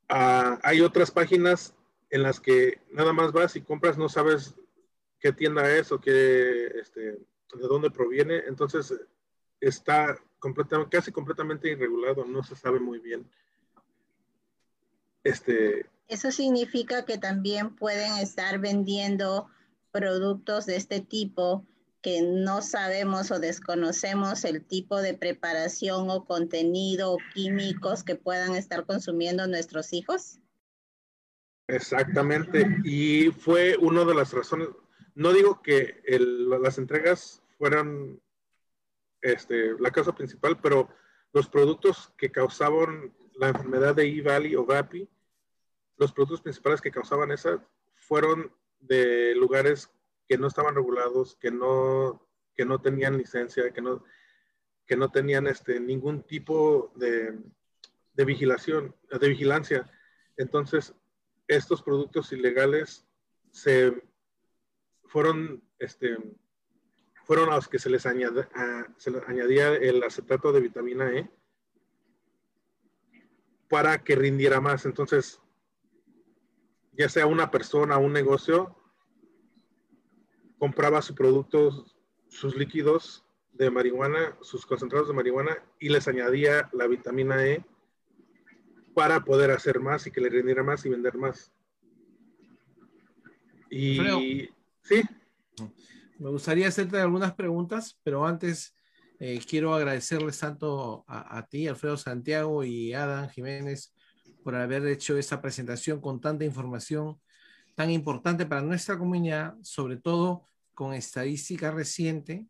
Ah, 0.09 0.59
hay 0.62 0.81
otras 0.81 1.11
páginas 1.11 1.74
en 2.10 2.22
las 2.22 2.40
que 2.40 2.80
nada 2.90 3.12
más 3.12 3.32
vas 3.32 3.56
y 3.56 3.62
compras, 3.62 3.98
no 3.98 4.08
sabes 4.08 4.54
qué 5.18 5.32
tienda 5.32 5.70
es 5.76 5.90
o 5.92 6.00
qué, 6.00 6.66
este, 6.80 7.00
de 7.00 7.68
dónde 7.68 7.90
proviene. 7.90 8.38
Entonces 8.46 8.94
está 9.60 10.16
completamente, 10.38 10.96
casi 10.96 11.12
completamente 11.12 11.70
irregulado, 11.70 12.24
no 12.24 12.42
se 12.42 12.54
sabe 12.54 12.78
muy 12.78 12.98
bien. 13.00 13.28
Este, 15.24 15.86
Eso 16.08 16.30
significa 16.30 17.04
que 17.04 17.18
también 17.18 17.74
pueden 17.74 18.18
estar 18.18 18.60
vendiendo 18.60 19.48
productos 19.90 20.66
de 20.66 20.76
este 20.76 21.00
tipo 21.00 21.66
que 22.02 22.22
no 22.22 22.62
sabemos 22.62 23.32
o 23.32 23.40
desconocemos 23.40 24.44
el 24.44 24.64
tipo 24.64 25.00
de 25.00 25.14
preparación 25.14 26.08
o 26.10 26.24
contenido 26.24 27.12
o 27.12 27.18
químicos 27.34 28.04
que 28.04 28.14
puedan 28.14 28.54
estar 28.54 28.86
consumiendo 28.86 29.48
nuestros 29.48 29.92
hijos? 29.92 30.38
Exactamente, 31.68 32.78
y 32.84 33.30
fue 33.32 33.76
una 33.76 34.05
de 34.05 34.14
las 34.14 34.32
razones, 34.32 34.68
no 35.14 35.32
digo 35.32 35.62
que 35.62 36.01
las 36.06 36.78
entregas 36.78 37.43
fueran 37.59 38.20
este, 39.20 39.74
la 39.80 39.90
causa 39.90 40.14
principal, 40.14 40.60
pero 40.60 40.88
los 41.32 41.48
productos 41.48 42.12
que 42.16 42.30
causaban 42.30 43.12
la 43.34 43.48
enfermedad 43.48 43.97
de 43.97 44.06
E-Valley 44.06 44.55
o 44.55 44.64
VAPI, 44.64 45.09
los 45.97 46.12
productos 46.12 46.40
principales 46.40 46.80
que 46.80 46.93
causaban 46.93 47.32
esa 47.32 47.66
fueron 47.97 48.52
de 48.78 49.34
lugares 49.34 49.90
que 50.28 50.38
no 50.38 50.47
estaban 50.47 50.74
regulados, 50.74 51.36
que 51.36 51.51
no, 51.51 52.28
que 52.55 52.64
no 52.64 52.80
tenían 52.80 53.18
licencia, 53.18 53.72
que 53.72 53.82
no, 53.82 54.05
que 54.86 54.97
no 54.97 55.10
tenían 55.10 55.47
este, 55.47 55.80
ningún 55.80 56.22
tipo 56.22 56.93
de, 56.94 57.36
de 58.14 58.24
vigilación, 58.24 58.94
de 59.10 59.28
vigilancia. 59.28 59.90
Entonces, 60.36 60.94
estos 61.48 61.82
productos 61.82 62.32
ilegales 62.32 63.06
se 63.51 64.02
fueron, 65.05 65.62
este, 65.78 66.16
fueron 67.24 67.51
a 67.51 67.56
los 67.56 67.68
que 67.68 67.78
se 67.78 67.90
les, 67.90 68.02
se 68.02 69.10
les 69.10 69.28
añadía 69.28 69.74
el 69.74 70.02
acetato 70.02 70.52
de 70.52 70.60
vitamina 70.60 71.10
E 71.10 71.31
para 73.68 74.02
que 74.02 74.16
rindiera 74.16 74.60
más. 74.60 74.86
Entonces, 74.86 75.40
ya 76.93 77.09
sea 77.09 77.27
una 77.27 77.51
persona 77.51 77.98
o 77.98 78.01
un 78.01 78.12
negocio, 78.12 78.77
compraba 80.59 81.02
su 81.02 81.14
producto, 81.14 81.86
sus 82.28 82.56
líquidos 82.56 83.24
de 83.52 83.70
marihuana, 83.70 84.36
sus 84.40 84.66
concentrados 84.66 85.09
de 85.09 85.14
marihuana 85.14 85.59
y 85.78 85.89
les 85.89 86.09
añadía 86.09 86.68
la 86.73 86.86
vitamina 86.86 87.47
E 87.47 87.64
para 88.97 89.23
poder 89.23 89.51
hacer 89.51 89.78
más 89.78 90.06
y 90.06 90.10
que 90.10 90.23
le 90.23 90.31
rindiera 90.31 90.62
más 90.62 90.86
y 90.86 90.89
vender 90.89 91.18
más. 91.18 91.52
Y 93.68 93.98
sí. 94.81 95.02
Me 96.18 96.31
gustaría 96.31 96.68
hacerte 96.68 96.98
algunas 96.98 97.35
preguntas, 97.35 98.01
pero 98.02 98.24
antes 98.27 98.74
eh, 99.20 99.39
quiero 99.47 99.74
agradecerles 99.74 100.39
tanto 100.39 101.05
a, 101.06 101.36
a, 101.36 101.47
ti, 101.47 101.68
Alfredo 101.68 101.98
Santiago 101.98 102.64
y 102.64 102.94
Adam 102.94 103.28
Jiménez, 103.28 103.93
por 104.43 104.55
haber 104.55 104.86
hecho 104.86 105.18
esta 105.18 105.43
presentación 105.43 106.01
con 106.01 106.18
tanta 106.18 106.47
información 106.47 107.20
tan 107.74 107.90
importante 107.90 108.47
para 108.47 108.62
nuestra 108.62 108.97
comunidad, 108.97 109.56
sobre 109.60 109.98
todo 109.98 110.47
con 110.73 110.94
estadística 110.94 111.70
reciente. 111.70 112.47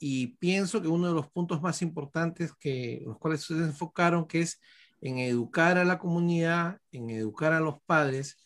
Y 0.00 0.36
pienso 0.38 0.82
que 0.82 0.88
uno 0.88 1.06
de 1.06 1.14
los 1.14 1.30
puntos 1.30 1.62
más 1.62 1.80
importantes 1.80 2.52
que 2.58 3.04
los 3.06 3.18
cuales 3.18 3.42
ustedes 3.42 3.68
enfocaron, 3.68 4.26
que 4.26 4.40
es 4.40 4.60
en 5.00 5.18
educar 5.18 5.78
a 5.78 5.84
la 5.84 5.98
comunidad, 5.98 6.78
en 6.92 7.10
educar 7.10 7.52
a 7.52 7.60
los 7.60 7.80
padres, 7.82 8.36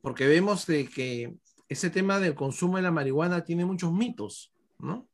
porque 0.00 0.26
vemos 0.26 0.66
de 0.66 0.86
que 0.86 1.34
ese 1.68 1.90
tema 1.90 2.18
del 2.18 2.34
consumo 2.34 2.76
de 2.76 2.82
la 2.82 2.90
marihuana 2.90 3.44
tiene 3.44 3.64
muchos 3.64 3.92
mitos, 3.92 4.52
¿no? 4.78 5.08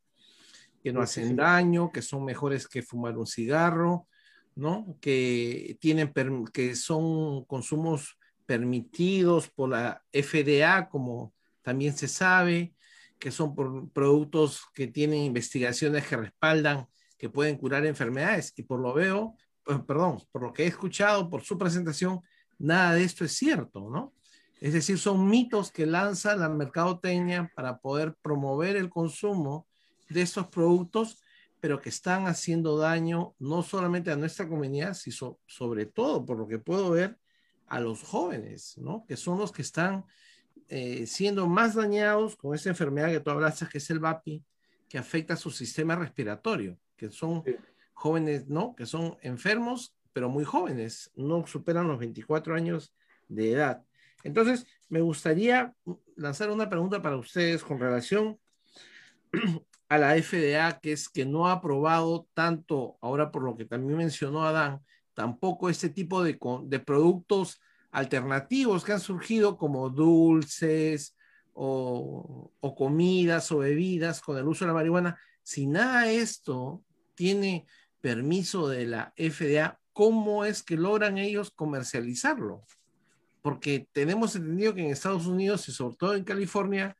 Que 0.83 0.93
no 0.93 1.03
hacen 1.03 1.37
daño, 1.37 1.91
que 1.93 2.03
son 2.03 2.25
mejores 2.25 2.67
que 2.67 2.83
fumar 2.83 3.19
un 3.19 3.27
cigarro, 3.27 4.09
¿no? 4.55 4.97
Que 5.01 5.77
tienen 5.81 6.13
que 6.53 6.75
son 6.77 7.45
consumos 7.45 8.17
permitidos 8.47 9.49
por 9.49 9.71
la 9.71 10.03
FDA, 10.13 10.89
como 10.89 11.35
también 11.63 11.97
se 11.97 12.09
sabe, 12.09 12.75
que 13.19 13.31
son 13.31 13.55
por 13.55 13.91
productos 13.91 14.63
que 14.73 14.87
tienen 14.87 15.25
investigaciones 15.25 16.07
que 16.07 16.17
respaldan 16.17 16.87
que 17.19 17.31
pueden 17.31 17.57
curar 17.57 17.85
enfermedades. 17.87 18.53
Y 18.57 18.63
por 18.63 18.81
lo 18.81 18.95
veo, 18.95 19.37
perdón, 19.87 20.23
por 20.31 20.43
lo 20.43 20.53
que 20.53 20.65
he 20.65 20.67
escuchado, 20.67 21.29
por 21.29 21.43
su 21.43 21.59
presentación, 21.59 22.21
nada 22.59 22.95
de 22.95 23.05
esto 23.05 23.25
es 23.25 23.33
cierto, 23.33 23.91
¿no? 23.91 24.15
Es 24.61 24.73
decir, 24.73 24.99
son 24.99 25.29
mitos 25.29 25.71
que 25.71 25.85
lanza 25.85 26.35
la 26.35 26.49
mercadotecnia 26.49 27.53
para 27.55 27.79
poder 27.79 28.15
promover 28.23 28.77
el 28.77 28.89
consumo 28.89 29.67
de 30.09 30.23
estos 30.23 30.47
productos, 30.47 31.23
pero 31.61 31.81
que 31.81 31.91
están 31.91 32.27
haciendo 32.27 32.79
daño 32.79 33.35
no 33.39 33.63
solamente 33.63 34.11
a 34.11 34.17
nuestra 34.17 34.49
comunidad, 34.49 34.95
sino 34.95 35.39
sobre 35.47 35.87
todo, 35.87 36.25
por 36.25 36.39
lo 36.39 36.49
que 36.49 36.59
puedo 36.59 36.91
ver, 36.91 37.19
a 37.67 37.81
los 37.81 38.03
jóvenes, 38.03 38.79
¿no? 38.79 39.05
Que 39.07 39.17
son 39.17 39.39
los 39.39 39.53
que 39.53 39.63
están 39.63 40.05
eh, 40.69 41.07
siendo 41.07 41.47
más 41.49 41.75
dañados 41.75 42.37
con 42.37 42.55
esa 42.55 42.71
enfermedad 42.71 43.11
que 43.11 43.21
tú 43.21 43.31
hablaste, 43.31 43.67
que 43.67 43.79
es 43.79 43.91
el 43.91 43.99
VAPI, 43.99 44.43
que 44.89 44.99
afecta 44.99 45.37
su 45.37 45.51
sistema 45.51 45.97
respiratorio, 45.97 46.79
que 46.97 47.11
son 47.11 47.43
jóvenes, 47.97 48.47
¿no? 48.49 48.77
Que 48.77 48.85
son 48.85 49.17
enfermos, 49.23 49.97
pero 50.13 50.29
muy 50.29 50.45
jóvenes, 50.45 51.11
no 51.17 51.47
superan 51.47 51.89
los 51.89 51.99
24 51.99 52.55
años 52.55 52.95
de 53.27 53.53
edad. 53.53 53.83
Entonces, 54.23 54.67
me 54.89 55.01
gustaría 55.01 55.75
lanzar 56.15 56.51
una 56.51 56.69
pregunta 56.69 57.01
para 57.01 57.17
ustedes 57.17 57.65
con 57.65 57.81
relación 57.81 58.39
a 59.89 59.99
la 59.99 60.15
FDA, 60.15 60.79
que 60.81 60.93
es 60.93 61.09
que 61.09 61.25
no 61.25 61.49
ha 61.49 61.53
aprobado 61.53 62.29
tanto, 62.35 62.99
ahora 63.01 63.31
por 63.31 63.43
lo 63.43 63.57
que 63.57 63.65
también 63.65 63.97
mencionó 63.97 64.45
Adán, 64.45 64.81
tampoco 65.15 65.71
este 65.71 65.89
tipo 65.89 66.23
de, 66.23 66.39
productos 66.85 67.61
alternativos 67.91 68.85
que 68.85 68.93
han 68.93 69.01
surgido 69.01 69.57
como 69.57 69.89
dulces 69.89 71.17
o, 71.55 72.53
o, 72.61 72.75
comidas 72.75 73.51
o 73.53 73.59
bebidas 73.59 74.21
con 74.21 74.37
el 74.37 74.47
uso 74.47 74.65
de 74.65 74.69
la 74.69 74.75
marihuana. 74.75 75.19
Si 75.43 75.67
nada 75.67 76.03
de 76.03 76.19
esto 76.19 76.83
tiene 77.15 77.67
permiso 78.01 78.69
de 78.69 78.87
la 78.87 79.13
FDA, 79.17 79.79
¿cómo 79.93 80.45
es 80.45 80.63
que 80.63 80.77
logran 80.77 81.19
ellos 81.19 81.51
comercializarlo? 81.51 82.65
Porque 83.43 83.89
tenemos 83.93 84.37
entendido 84.37 84.75
que 84.75 84.83
en 84.85 84.91
Estados 84.91 85.27
Unidos 85.27 85.69
y 85.69 85.73
sobre 85.73 85.97
todo 85.97 86.15
en 86.15 86.25
California, 86.25 86.97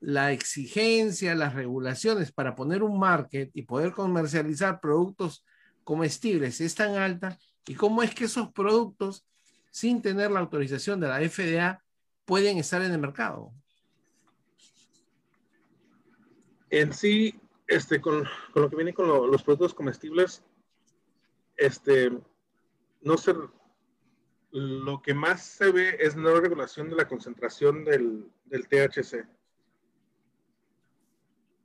la 0.00 0.32
exigencia, 0.32 1.34
las 1.34 1.54
regulaciones 1.54 2.32
para 2.32 2.54
poner 2.54 2.82
un 2.82 2.98
market 2.98 3.50
y 3.54 3.62
poder 3.62 3.92
comercializar 3.92 4.80
productos 4.80 5.44
comestibles 5.84 6.60
es 6.60 6.74
tan 6.74 6.96
alta. 6.96 7.38
¿Y 7.66 7.74
cómo 7.74 8.02
es 8.02 8.14
que 8.14 8.24
esos 8.24 8.50
productos 8.52 9.26
sin 9.70 10.02
tener 10.02 10.30
la 10.30 10.40
autorización 10.40 11.00
de 11.00 11.08
la 11.08 11.20
FDA 11.20 11.82
pueden 12.24 12.58
estar 12.58 12.82
en 12.82 12.92
el 12.92 12.98
mercado. 12.98 13.52
En 16.70 16.92
sí, 16.92 17.34
este, 17.70 18.00
con, 18.00 18.24
con 18.52 18.62
lo 18.62 18.68
que 18.68 18.76
viene 18.76 18.92
con 18.92 19.06
los 19.08 19.42
productos 19.44 19.74
comestibles, 19.74 20.42
este, 21.56 22.10
no 23.00 23.16
sé, 23.16 23.34
lo 24.50 25.00
que 25.00 25.14
más 25.14 25.44
se 25.44 25.70
ve 25.70 25.96
es 26.00 26.16
la 26.16 26.40
regulación 26.40 26.90
de 26.90 26.96
la 26.96 27.06
concentración 27.06 27.84
del, 27.84 28.28
del 28.46 28.66
THC. 28.66 29.24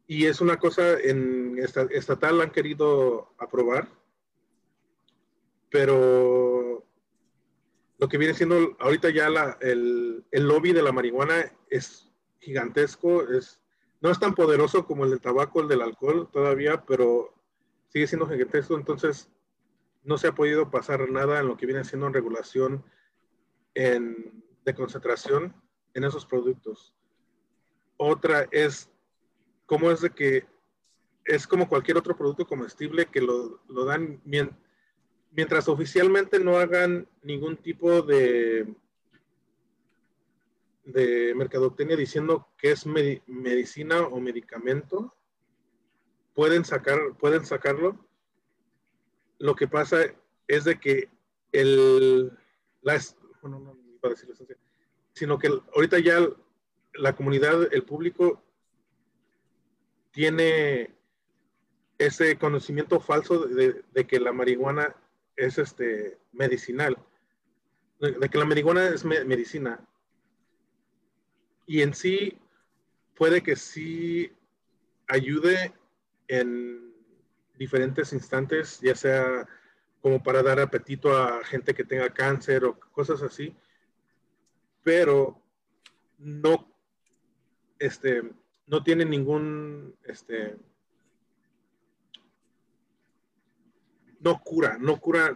Y 0.08 0.28
es 0.28 0.42
una 0.42 0.58
cosa 0.58 1.00
en 1.00 1.58
estatal 1.58 2.40
han 2.42 2.52
querido 2.52 3.34
aprobar, 3.40 3.90
pero 5.72 6.86
lo 7.98 8.08
que 8.08 8.20
viene 8.20 8.36
siendo 8.36 8.78
ahorita 8.80 9.10
ya 9.10 9.28
la, 9.30 9.58
el, 9.60 10.24
el, 10.30 10.48
lobby 10.48 10.72
de 10.72 10.84
la 10.84 10.92
marihuana 10.92 11.52
es 11.68 12.12
gigantesco, 12.40 13.28
es, 13.28 13.60
no 14.06 14.12
es 14.12 14.20
tan 14.20 14.36
poderoso 14.36 14.86
como 14.86 15.04
el 15.04 15.10
del 15.10 15.20
tabaco, 15.20 15.62
el 15.62 15.68
del 15.68 15.82
alcohol 15.82 16.30
todavía, 16.32 16.86
pero 16.86 17.34
sigue 17.88 18.06
siendo 18.06 18.28
gigantesco, 18.28 18.76
entonces 18.76 19.32
no 20.04 20.20
se 20.20 20.28
ha 20.28 20.36
podido 20.36 20.70
pasar 20.70 21.10
nada 21.10 21.40
en 21.40 21.48
lo 21.48 21.58
que 21.58 21.66
viene 21.66 21.84
siendo 21.84 22.06
en 22.06 22.14
regulación 22.14 22.86
en, 23.74 24.44
de 24.64 24.76
concentración 24.76 25.56
en 25.96 26.04
esos 26.04 26.24
productos. 26.24 26.94
Otra 27.98 28.48
es 28.52 28.92
cómo 29.66 29.90
es 29.90 30.02
de 30.02 30.12
que 30.12 30.46
es 31.26 31.48
como 31.48 31.68
cualquier 31.68 31.98
otro 31.98 32.16
producto 32.16 32.46
comestible 32.46 33.08
que 33.08 33.22
lo, 33.22 33.60
lo 33.68 33.86
dan 33.86 34.22
mientras 35.32 35.68
oficialmente 35.68 36.40
no 36.40 36.60
hagan 36.60 37.10
ningún 37.24 37.58
tipo 37.58 38.04
de 38.04 38.72
de 40.86 41.34
mercadotecnia 41.36 41.98
diciendo 41.98 42.48
que 42.58 42.72
es 42.72 42.86
medicina 42.86 44.02
o 44.02 44.20
medicamento, 44.20 45.16
pueden 46.34 46.64
sacar, 46.64 47.00
pueden 47.20 47.46
sacarlo. 47.46 48.08
Lo 49.40 49.56
que 49.56 49.68
pasa 49.68 50.06
es 50.48 50.64
de 50.64 50.80
que 50.80 51.10
el, 51.52 52.32
las, 52.82 53.18
bueno, 53.42 53.60
no, 53.60 53.86
a 54.04 54.10
decir 54.10 54.30
sino 55.14 55.40
que 55.40 55.48
ahorita 55.74 55.98
ya 56.00 56.20
la 56.94 57.16
comunidad, 57.16 57.74
el 57.74 57.84
público 57.84 58.44
tiene 60.12 60.94
ese 61.98 62.38
conocimiento 62.38 63.00
falso 63.00 63.48
de, 63.48 64.08
que 64.08 64.20
la 64.20 64.34
marihuana 64.34 64.96
es 65.36 65.58
este 65.58 66.18
medicinal, 66.34 66.98
de, 68.00 68.30
que 68.30 68.38
la 68.38 68.46
marihuana 68.46 68.90
es 68.90 69.06
medicina 69.06 69.80
y 71.66 71.82
en 71.82 71.94
sí 71.94 72.38
puede 73.16 73.42
que 73.42 73.56
sí 73.56 74.32
ayude 75.08 75.74
en 76.28 76.94
diferentes 77.58 78.14
instantes, 78.14 78.80
ya 78.82 78.96
sea 78.96 79.48
como 80.02 80.22
para 80.22 80.44
dar 80.44 80.60
apetito 80.60 81.18
a 81.18 81.44
gente 81.44 81.74
que 81.74 81.84
tenga 81.84 82.14
cáncer 82.14 82.66
o 82.66 82.80
cosas 82.80 83.22
así, 83.22 83.56
pero 84.84 85.42
no, 86.20 86.72
este, 87.80 88.22
no 88.68 88.84
tiene 88.84 89.06
ningún, 89.06 89.96
este, 90.04 90.58
no 94.20 94.40
cura, 94.44 94.78
no 94.80 95.00
cura, 95.00 95.36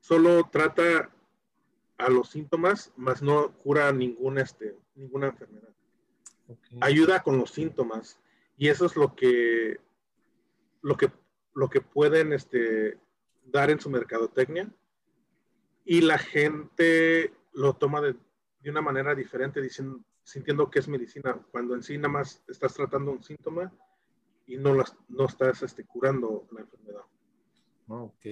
solo 0.00 0.48
trata 0.50 1.11
a 1.98 2.08
los 2.08 2.30
síntomas, 2.30 2.92
más 2.96 3.22
no 3.22 3.52
cura 3.58 3.92
ningún, 3.92 4.38
este, 4.38 4.76
ninguna 4.94 5.28
enfermedad. 5.28 5.68
Ayuda 6.80 7.22
con 7.22 7.38
los 7.38 7.50
síntomas 7.50 8.18
y 8.56 8.68
eso 8.68 8.86
es 8.86 8.96
lo 8.96 9.14
que, 9.14 9.78
lo 10.82 10.96
que, 10.96 11.10
lo 11.54 11.68
que 11.68 11.80
pueden 11.80 12.32
este, 12.32 12.98
dar 13.44 13.70
en 13.70 13.80
su 13.80 13.88
mercadotecnia 13.88 14.70
y 15.84 16.00
la 16.02 16.18
gente 16.18 17.32
lo 17.52 17.74
toma 17.74 18.00
de, 18.00 18.16
de 18.60 18.70
una 18.70 18.82
manera 18.82 19.14
diferente 19.14 19.60
diciendo, 19.62 20.00
sintiendo 20.24 20.70
que 20.70 20.80
es 20.80 20.88
medicina, 20.88 21.40
cuando 21.50 21.74
en 21.74 21.82
sí 21.82 21.96
nada 21.96 22.08
más 22.08 22.42
estás 22.48 22.74
tratando 22.74 23.12
un 23.12 23.22
síntoma 23.22 23.72
y 24.46 24.56
no, 24.56 24.74
las, 24.74 24.96
no 25.08 25.26
estás 25.26 25.62
este, 25.62 25.84
curando 25.84 26.46
la 26.50 26.60
enfermedad. 26.60 27.02
Ok 27.88 28.26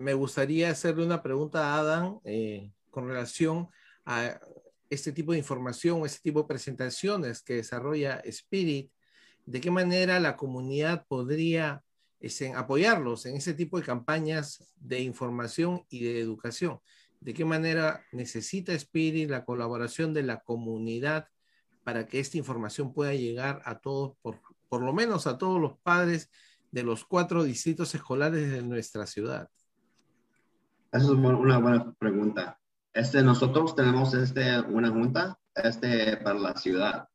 me 0.00 0.14
gustaría 0.14 0.70
hacerle 0.70 1.04
una 1.04 1.22
pregunta 1.22 1.74
a 1.74 1.78
Adam 1.78 2.20
eh, 2.24 2.72
con 2.90 3.06
relación 3.06 3.68
a 4.06 4.40
este 4.88 5.12
tipo 5.12 5.32
de 5.32 5.38
información, 5.38 6.04
este 6.06 6.22
tipo 6.22 6.40
de 6.40 6.48
presentaciones 6.48 7.42
que 7.42 7.56
desarrolla 7.56 8.20
Spirit. 8.24 8.90
¿De 9.44 9.60
qué 9.60 9.70
manera 9.70 10.18
la 10.18 10.38
comunidad 10.38 11.04
podría 11.06 11.84
este, 12.18 12.50
apoyarlos 12.54 13.26
en 13.26 13.36
ese 13.36 13.52
tipo 13.52 13.78
de 13.78 13.84
campañas 13.84 14.72
de 14.76 15.00
información 15.00 15.84
y 15.90 16.04
de 16.04 16.18
educación? 16.18 16.80
¿De 17.20 17.34
qué 17.34 17.44
manera 17.44 18.02
necesita 18.10 18.72
Spirit 18.72 19.28
la 19.28 19.44
colaboración 19.44 20.14
de 20.14 20.22
la 20.22 20.40
comunidad 20.40 21.28
para 21.84 22.06
que 22.06 22.20
esta 22.20 22.38
información 22.38 22.94
pueda 22.94 23.12
llegar 23.12 23.60
a 23.66 23.80
todos, 23.80 24.16
por, 24.22 24.40
por 24.70 24.80
lo 24.80 24.94
menos 24.94 25.26
a 25.26 25.36
todos 25.36 25.60
los 25.60 25.78
padres 25.80 26.30
de 26.72 26.84
los 26.84 27.04
cuatro 27.04 27.44
distritos 27.44 27.94
escolares 27.94 28.50
de 28.50 28.62
nuestra 28.62 29.06
ciudad? 29.06 29.50
Esa 30.92 31.04
es 31.04 31.10
una 31.10 31.58
buena 31.58 31.92
pregunta. 31.98 32.58
Este, 32.92 33.22
nosotros 33.22 33.76
tenemos 33.76 34.12
este, 34.12 34.60
una 34.60 34.90
junta 34.90 35.38
este, 35.54 36.16
para 36.16 36.38
la 36.38 36.56
ciudad. 36.56 37.08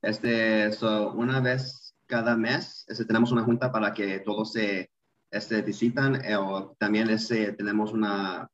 Este, 0.00 0.70
una 1.14 1.40
vez 1.40 1.96
cada 2.06 2.36
mes 2.36 2.84
este, 2.86 3.04
tenemos 3.04 3.32
una 3.32 3.42
junta 3.42 3.72
para 3.72 3.92
que 3.92 4.20
todos 4.20 4.52
se 4.52 4.90
este, 5.32 5.62
visitan 5.62 6.24
eh, 6.24 6.36
o 6.36 6.76
también 6.78 7.10
este, 7.10 7.52
tenemos 7.54 7.92
una, 7.92 8.48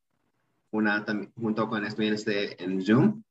una 0.71 1.05
junto 1.37 1.69
con 1.69 1.85
esto 1.85 2.01
este, 2.01 2.63
en 2.65 2.83
Zoom 2.83 3.23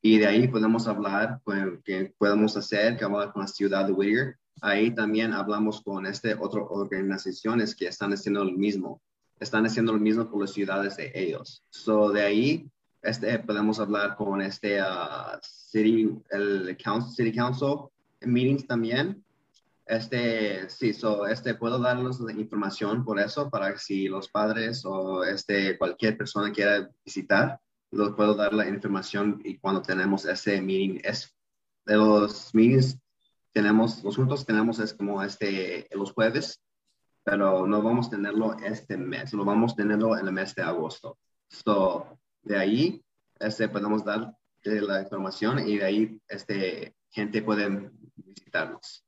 y 0.00 0.16
de 0.16 0.26
ahí 0.26 0.48
podemos 0.48 0.88
hablar 0.88 1.42
con 1.44 1.82
qué 1.84 2.14
podemos 2.16 2.56
hacer, 2.56 2.96
que 2.96 3.04
hablar 3.04 3.32
con 3.34 3.42
la 3.42 3.48
ciudad 3.48 3.84
de 3.84 3.92
Whittier. 3.92 4.38
Ahí 4.62 4.94
también 4.94 5.34
hablamos 5.34 5.82
con 5.82 6.06
este 6.06 6.34
otras 6.34 6.64
organizaciones 6.70 7.76
que 7.76 7.88
están 7.88 8.14
haciendo 8.14 8.42
lo 8.42 8.52
mismo 8.52 9.02
están 9.40 9.66
haciendo 9.66 9.92
lo 9.92 9.98
mismo 9.98 10.28
con 10.30 10.40
las 10.40 10.52
ciudades 10.52 10.96
de 10.96 11.12
ellos. 11.14 11.62
So, 11.70 12.10
de 12.10 12.22
ahí 12.22 12.70
este, 13.02 13.38
podemos 13.38 13.78
hablar 13.80 14.16
con 14.16 14.40
este 14.42 14.80
uh, 14.82 15.38
city, 15.42 16.10
el 16.30 16.76
council, 16.82 17.14
city 17.14 17.36
council 17.36 17.88
meetings 18.20 18.66
también. 18.66 19.24
Este, 19.86 20.68
sí, 20.68 20.92
so, 20.92 21.26
este, 21.26 21.54
puedo 21.54 21.78
darles 21.78 22.20
información 22.36 23.04
por 23.04 23.18
eso, 23.18 23.48
para 23.48 23.72
que 23.72 23.78
si 23.78 24.08
los 24.08 24.28
padres 24.28 24.84
o 24.84 25.24
este, 25.24 25.78
cualquier 25.78 26.18
persona 26.18 26.52
quiera 26.52 26.90
visitar, 27.04 27.58
los 27.90 28.14
puedo 28.14 28.34
dar 28.34 28.52
la 28.52 28.68
información 28.68 29.40
y 29.44 29.56
cuando 29.56 29.80
tenemos 29.80 30.26
ese 30.26 30.60
meeting, 30.60 31.00
es 31.04 31.34
de 31.86 31.96
los 31.96 32.54
meetings 32.54 32.98
tenemos, 33.52 34.02
juntos 34.02 34.44
tenemos 34.44 34.78
es 34.78 34.92
como 34.94 35.22
este, 35.22 35.88
los 35.92 36.12
jueves, 36.12 36.60
pero 37.28 37.66
no 37.66 37.82
vamos 37.82 38.06
a 38.06 38.10
tenerlo 38.10 38.56
este 38.64 38.96
mes, 38.96 39.34
lo 39.34 39.44
vamos 39.44 39.72
a 39.72 39.76
tenerlo 39.76 40.16
en 40.16 40.26
el 40.26 40.32
mes 40.32 40.54
de 40.54 40.62
agosto. 40.62 41.18
So, 41.50 42.18
de 42.42 42.56
ahí 42.56 43.04
este, 43.38 43.68
podemos 43.68 44.02
dar 44.02 44.32
la 44.62 45.02
información 45.02 45.68
y 45.68 45.76
de 45.76 45.84
ahí 45.84 46.20
este, 46.26 46.94
gente 47.10 47.42
puede 47.42 47.90
visitarnos. 48.16 49.04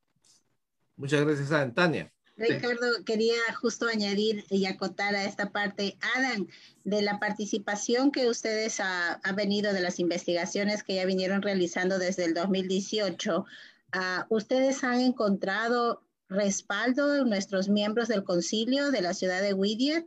Muchas 0.97 1.23
gracias, 1.23 1.51
Antania. 1.53 2.13
Ricardo, 2.37 3.05
quería 3.07 3.39
justo 3.59 3.87
añadir 3.87 4.45
y 4.51 4.67
acotar 4.67 5.15
a 5.15 5.25
esta 5.25 5.51
parte, 5.51 5.97
Adam, 6.17 6.47
de 6.85 7.01
la 7.01 7.19
participación 7.19 8.11
que 8.11 8.29
ustedes 8.29 8.81
han 8.81 9.19
ha 9.23 9.33
venido 9.33 9.73
de 9.73 9.81
las 9.81 9.99
investigaciones 9.99 10.83
que 10.83 10.97
ya 10.97 11.07
vinieron 11.07 11.41
realizando 11.41 11.99
desde 11.99 12.27
el 12.27 12.35
2018. 12.35 13.47
Ah, 13.93 14.27
¿Ustedes 14.29 14.85
han 14.85 15.01
encontrado 15.01 16.03
respaldo 16.31 17.09
de 17.09 17.25
nuestros 17.25 17.69
miembros 17.69 18.09
del 18.09 18.25
concilio 18.25 18.91
de 18.91 19.03
la 19.03 19.13
ciudad 19.13 19.43
de 19.43 19.53
Whittier, 19.53 20.07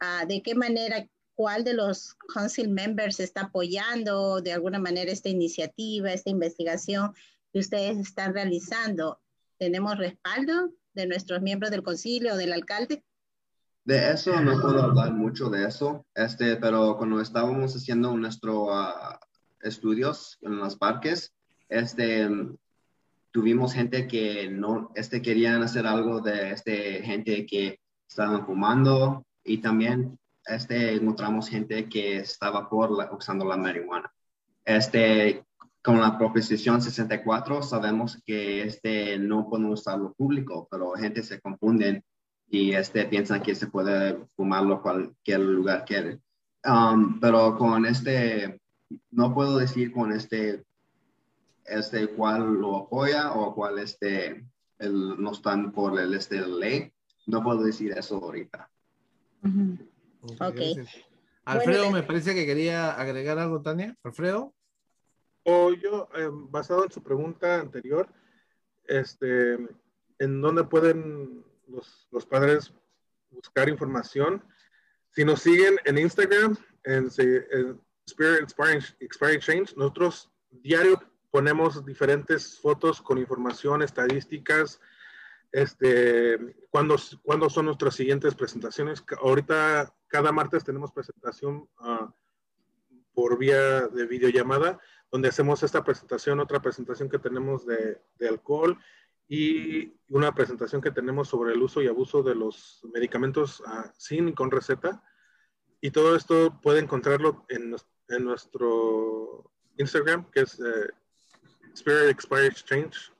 uh, 0.00 0.26
de 0.26 0.42
qué 0.42 0.54
manera, 0.54 1.06
cuál 1.34 1.62
de 1.62 1.74
los 1.74 2.16
council 2.34 2.68
members 2.68 3.20
está 3.20 3.42
apoyando 3.42 4.40
de 4.40 4.52
alguna 4.52 4.80
manera 4.80 5.12
esta 5.12 5.28
iniciativa, 5.28 6.12
esta 6.12 6.30
investigación 6.30 7.12
que 7.52 7.60
ustedes 7.60 7.98
están 7.98 8.34
realizando. 8.34 9.20
¿Tenemos 9.58 9.98
respaldo 9.98 10.72
de 10.94 11.06
nuestros 11.06 11.42
miembros 11.42 11.70
del 11.70 11.82
concilio 11.82 12.36
del 12.36 12.52
alcalde? 12.52 13.04
De 13.84 14.10
eso 14.10 14.38
no 14.40 14.60
puedo 14.60 14.82
hablar 14.82 15.12
mucho 15.12 15.48
de 15.48 15.66
eso, 15.66 16.06
este, 16.14 16.56
pero 16.56 16.96
cuando 16.96 17.20
estábamos 17.20 17.74
haciendo 17.74 18.16
nuestros 18.16 18.68
uh, 18.68 19.18
estudios 19.60 20.38
en 20.42 20.58
los 20.58 20.76
parques, 20.76 21.34
este, 21.68 22.28
tuvimos 23.38 23.72
gente 23.72 24.08
que 24.08 24.50
no 24.50 24.90
este, 24.96 25.22
querían 25.22 25.62
hacer 25.62 25.86
algo 25.86 26.20
de 26.20 26.50
este, 26.50 27.04
gente 27.04 27.46
que 27.46 27.78
estaban 28.08 28.44
fumando 28.44 29.24
y 29.44 29.58
también 29.58 30.18
este, 30.44 30.94
encontramos 30.94 31.48
gente 31.48 31.88
que 31.88 32.16
estaba 32.16 32.68
por 32.68 32.90
usando 33.16 33.44
la 33.44 33.56
marihuana. 33.56 34.12
Este, 34.64 35.44
con 35.84 36.00
la 36.00 36.18
proposición 36.18 36.82
64 36.82 37.62
sabemos 37.62 38.20
que 38.26 38.64
este, 38.64 39.20
no 39.20 39.48
podemos 39.48 39.82
usarlo 39.82 40.14
público, 40.14 40.66
pero 40.68 40.90
gente 40.94 41.22
se 41.22 41.40
confunden 41.40 42.02
y 42.50 42.72
este, 42.72 43.04
piensan 43.04 43.40
que 43.40 43.54
se 43.54 43.68
puede 43.68 44.18
fumarlo 44.34 44.82
cualquier 44.82 45.38
lugar 45.38 45.84
quiere. 45.84 46.18
Um, 46.64 47.20
pero 47.20 47.56
con 47.56 47.86
este, 47.86 48.60
no 49.12 49.32
puedo 49.32 49.58
decir 49.58 49.92
con 49.92 50.10
este 50.10 50.64
este 51.68 52.08
cuál 52.08 52.54
lo 52.54 52.76
apoya 52.76 53.32
o 53.32 53.54
cuál 53.54 53.78
este 53.78 54.44
el, 54.78 55.20
no 55.20 55.32
están 55.32 55.72
por 55.72 55.98
el 55.98 56.14
este 56.14 56.40
ley. 56.46 56.92
No 57.26 57.42
puedo 57.42 57.62
decir 57.62 57.92
eso 57.92 58.16
ahorita. 58.16 58.70
Alfredo, 61.44 61.90
me 61.90 62.02
parece 62.02 62.34
que 62.34 62.46
quería 62.46 62.92
agregar 62.92 63.38
algo, 63.38 63.62
Tania. 63.62 63.96
Alfredo. 64.02 64.54
O 65.44 65.72
yo, 65.72 66.08
eh, 66.14 66.28
basado 66.30 66.84
en 66.84 66.92
su 66.92 67.02
pregunta 67.02 67.60
anterior, 67.60 68.08
este, 68.84 69.54
¿en 70.18 70.40
dónde 70.40 70.64
pueden 70.64 71.44
los, 71.66 72.06
los, 72.10 72.26
padres 72.26 72.72
buscar 73.30 73.68
información? 73.68 74.42
Si 75.12 75.24
nos 75.24 75.40
siguen 75.40 75.76
en 75.84 75.98
Instagram, 75.98 76.56
en, 76.84 77.08
en 77.16 77.80
Spirit 78.06 78.40
Inspiring, 78.42 78.82
Inspiring 79.00 79.40
Change, 79.40 79.76
nosotros 79.76 80.30
diario 80.50 81.00
ponemos 81.30 81.84
diferentes 81.84 82.58
fotos 82.58 83.02
con 83.02 83.18
información, 83.18 83.82
estadísticas, 83.82 84.80
este, 85.52 86.56
cuándo, 86.70 86.96
cuándo 87.22 87.48
son 87.50 87.66
nuestras 87.66 87.94
siguientes 87.94 88.34
presentaciones. 88.34 89.04
Ahorita, 89.22 89.94
cada 90.08 90.32
martes 90.32 90.64
tenemos 90.64 90.92
presentación 90.92 91.68
uh, 91.80 92.10
por 93.12 93.38
vía 93.38 93.88
de 93.88 94.06
videollamada, 94.06 94.78
donde 95.10 95.28
hacemos 95.28 95.62
esta 95.62 95.82
presentación, 95.84 96.40
otra 96.40 96.60
presentación 96.60 97.08
que 97.08 97.18
tenemos 97.18 97.66
de, 97.66 98.00
de 98.18 98.28
alcohol 98.28 98.78
y 99.26 99.94
una 100.10 100.34
presentación 100.34 100.80
que 100.80 100.90
tenemos 100.90 101.28
sobre 101.28 101.52
el 101.52 101.62
uso 101.62 101.82
y 101.82 101.88
abuso 101.88 102.22
de 102.22 102.34
los 102.34 102.80
medicamentos 102.94 103.60
uh, 103.60 103.90
sin 103.96 104.28
y 104.28 104.34
con 104.34 104.50
receta. 104.50 105.02
Y 105.80 105.90
todo 105.90 106.16
esto 106.16 106.58
puede 106.60 106.80
encontrarlo 106.80 107.44
en, 107.48 107.74
en 108.08 108.24
nuestro 108.24 109.52
Instagram, 109.76 110.30
que 110.30 110.40
es 110.40 110.58
eh, 110.58 110.90
Spirit 111.74 112.10
Expire 112.10 112.46
Exchange. 112.46 113.12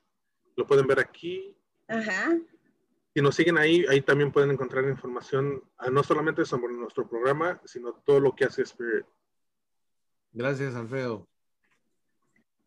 Lo 0.56 0.66
pueden 0.66 0.86
ver 0.86 1.00
aquí. 1.00 1.56
Ajá. 1.88 2.36
Si 3.14 3.22
nos 3.22 3.34
siguen 3.34 3.58
ahí, 3.58 3.84
ahí 3.88 4.00
también 4.00 4.30
pueden 4.30 4.50
encontrar 4.50 4.84
información, 4.84 5.62
ah, 5.78 5.90
no 5.90 6.02
solamente 6.02 6.44
sobre 6.44 6.72
nuestro 6.74 7.08
programa, 7.08 7.60
sino 7.64 7.92
todo 8.04 8.20
lo 8.20 8.34
que 8.34 8.44
hace 8.44 8.62
Spirit. 8.62 9.06
Gracias, 10.32 10.74
Alfredo. 10.74 11.26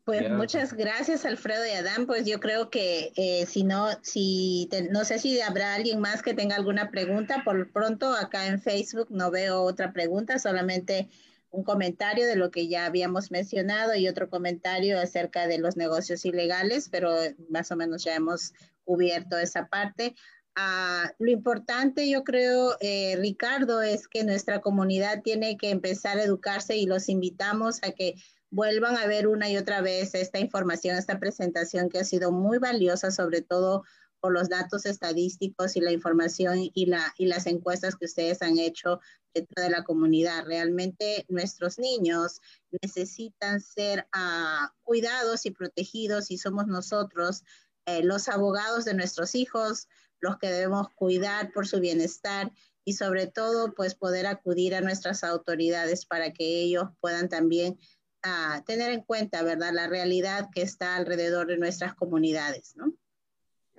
Pues 0.04 0.32
muchas 0.32 0.74
gracias, 0.74 1.26
Alfredo 1.26 1.66
y 1.66 1.72
Adán. 1.72 2.08
Pues 2.08 2.26
yo 2.26 2.40
creo 2.40 2.72
que 2.72 3.14
eh, 3.16 3.46
si 3.46 3.64
no, 3.64 3.88
si 4.02 4.68
no 4.90 5.06
sé 5.06 5.20
si 5.20 5.40
habrá 5.42 5.76
alguien 5.76 6.00
más 6.02 6.24
que 6.24 6.34
tenga 6.34 6.56
alguna 6.56 6.90
pregunta. 6.90 7.44
Por 7.46 7.72
pronto, 7.72 8.12
acá 8.14 8.48
en 8.48 8.60
Facebook 8.60 9.08
no 9.12 9.30
veo 9.30 9.62
otra 9.62 9.94
pregunta, 9.94 10.40
solamente 10.40 11.08
un 11.52 11.64
comentario 11.64 12.26
de 12.26 12.38
lo 12.38 12.50
que 12.50 12.68
ya 12.68 12.86
habíamos 12.86 13.30
mencionado 13.30 13.94
y 13.96 14.08
otro 14.08 14.30
comentario 14.30 15.00
acerca 15.00 15.48
de 15.48 15.60
los 15.60 15.76
negocios 15.76 16.26
ilegales, 16.26 16.90
pero 16.90 17.14
más 17.50 17.72
o 17.72 17.76
menos 17.76 18.04
ya 18.04 18.16
hemos 18.16 18.54
cubierto 18.86 19.38
esa 19.38 19.68
parte. 19.68 20.16
Ah, 20.56 21.12
lo 21.20 21.32
importante, 21.32 22.10
yo 22.10 22.24
creo, 22.24 22.76
eh, 22.80 23.16
Ricardo, 23.18 23.82
es 23.82 24.08
que 24.08 24.24
nuestra 24.24 24.60
comunidad 24.60 25.22
tiene 25.22 25.58
que 25.58 25.70
empezar 25.70 26.18
a 26.18 26.24
educarse 26.24 26.76
y 26.76 26.86
los 26.86 27.10
invitamos 27.10 27.80
a 27.84 27.92
que 27.92 28.16
vuelvan 28.50 28.98
a 28.98 29.08
ver 29.08 29.28
una 29.28 29.50
y 29.50 29.58
otra 29.58 29.82
vez 29.82 30.14
esta 30.14 30.40
información, 30.40 30.98
esta 30.98 31.20
presentación 31.20 31.90
que 31.90 32.00
ha 32.00 32.04
sido 32.04 32.32
muy 32.32 32.58
valiosa, 32.58 33.12
sobre 33.12 33.42
todo 33.42 33.84
por 34.22 34.32
los 34.32 34.48
datos 34.48 34.86
estadísticos 34.86 35.76
y 35.76 35.82
la 35.82 35.92
información 35.92 36.70
y, 36.74 36.86
la, 36.86 37.14
y 37.18 37.26
las 37.26 37.48
encuestas 37.48 37.96
que 37.96 38.06
ustedes 38.06 38.42
han 38.42 38.60
hecho 38.60 39.00
dentro 39.34 39.64
de 39.64 39.70
la 39.70 39.84
comunidad. 39.84 40.46
Realmente 40.46 41.26
nuestros 41.28 41.80
niños 41.80 42.40
necesitan 42.82 43.60
ser 43.60 44.08
uh, 44.16 44.68
cuidados 44.84 45.46
y 45.46 45.52
protegidos 45.52 46.32
y 46.32 46.38
somos 46.38 46.68
nosotros, 46.68 47.44
eh, 47.88 48.04
los 48.04 48.30
abogados 48.30 48.86
de 48.86 48.94
nuestros 48.94 49.34
hijos, 49.36 49.88
los 50.20 50.38
que 50.38 50.52
debemos 50.52 50.88
cuidar 50.96 51.52
por 51.52 51.68
su 51.68 51.80
bienestar 51.80 52.52
y 52.86 52.94
sobre 52.94 53.28
todo 53.28 53.74
pues 53.74 53.96
poder 53.96 54.28
acudir 54.28 54.76
a 54.76 54.82
nuestras 54.82 55.24
autoridades 55.24 56.06
para 56.06 56.32
que 56.32 56.62
ellos 56.62 56.90
puedan 57.00 57.28
también 57.28 57.80
uh, 58.26 58.64
tener 58.66 58.92
en 58.92 59.02
cuenta, 59.02 59.42
¿verdad?, 59.42 59.74
la 59.74 59.88
realidad 59.88 60.50
que 60.54 60.62
está 60.62 60.96
alrededor 60.96 61.48
de 61.48 61.58
nuestras 61.58 61.96
comunidades, 61.96 62.76
¿no? 62.76 62.94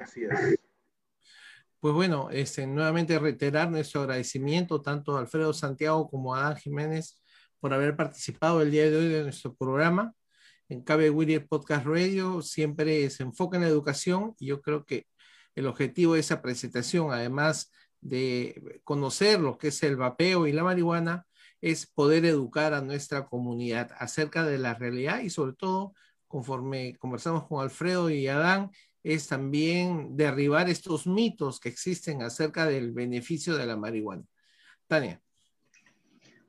Así 0.02 0.24
es. 0.24 0.58
Pues 1.80 1.94
bueno, 1.94 2.28
este, 2.30 2.66
nuevamente 2.66 3.18
reiterar 3.18 3.70
nuestro 3.70 4.02
agradecimiento 4.02 4.80
tanto 4.80 5.16
a 5.16 5.20
Alfredo 5.20 5.52
Santiago 5.52 6.08
como 6.08 6.34
a 6.34 6.46
Adán 6.46 6.56
Jiménez 6.56 7.20
por 7.58 7.74
haber 7.74 7.96
participado 7.96 8.62
el 8.62 8.70
día 8.70 8.88
de 8.88 8.96
hoy 8.96 9.08
de 9.08 9.22
nuestro 9.24 9.54
programa. 9.54 10.14
En 10.68 10.82
Cabe 10.82 11.10
Whittier 11.10 11.46
Podcast 11.46 11.86
Radio 11.86 12.40
siempre 12.40 13.10
se 13.10 13.24
enfoca 13.24 13.56
en 13.56 13.64
la 13.64 13.68
educación 13.68 14.34
y 14.38 14.46
yo 14.46 14.62
creo 14.62 14.84
que 14.84 15.06
el 15.54 15.66
objetivo 15.66 16.14
de 16.14 16.20
esa 16.20 16.40
presentación, 16.40 17.12
además 17.12 17.72
de 18.00 18.80
conocer 18.84 19.40
lo 19.40 19.58
que 19.58 19.68
es 19.68 19.82
el 19.82 19.96
vapeo 19.96 20.46
y 20.46 20.52
la 20.52 20.64
marihuana, 20.64 21.26
es 21.60 21.86
poder 21.86 22.24
educar 22.24 22.74
a 22.74 22.80
nuestra 22.80 23.26
comunidad 23.26 23.90
acerca 23.98 24.44
de 24.44 24.58
la 24.58 24.74
realidad 24.74 25.20
y 25.20 25.30
sobre 25.30 25.52
todo, 25.54 25.94
conforme 26.26 26.96
conversamos 26.96 27.46
con 27.46 27.62
Alfredo 27.62 28.08
y 28.10 28.26
Adán, 28.28 28.70
es 29.02 29.28
también 29.28 30.16
derribar 30.16 30.68
estos 30.68 31.06
mitos 31.06 31.58
que 31.58 31.68
existen 31.68 32.22
acerca 32.22 32.66
del 32.66 32.92
beneficio 32.92 33.56
de 33.56 33.66
la 33.66 33.76
marihuana. 33.76 34.24
Tania. 34.86 35.20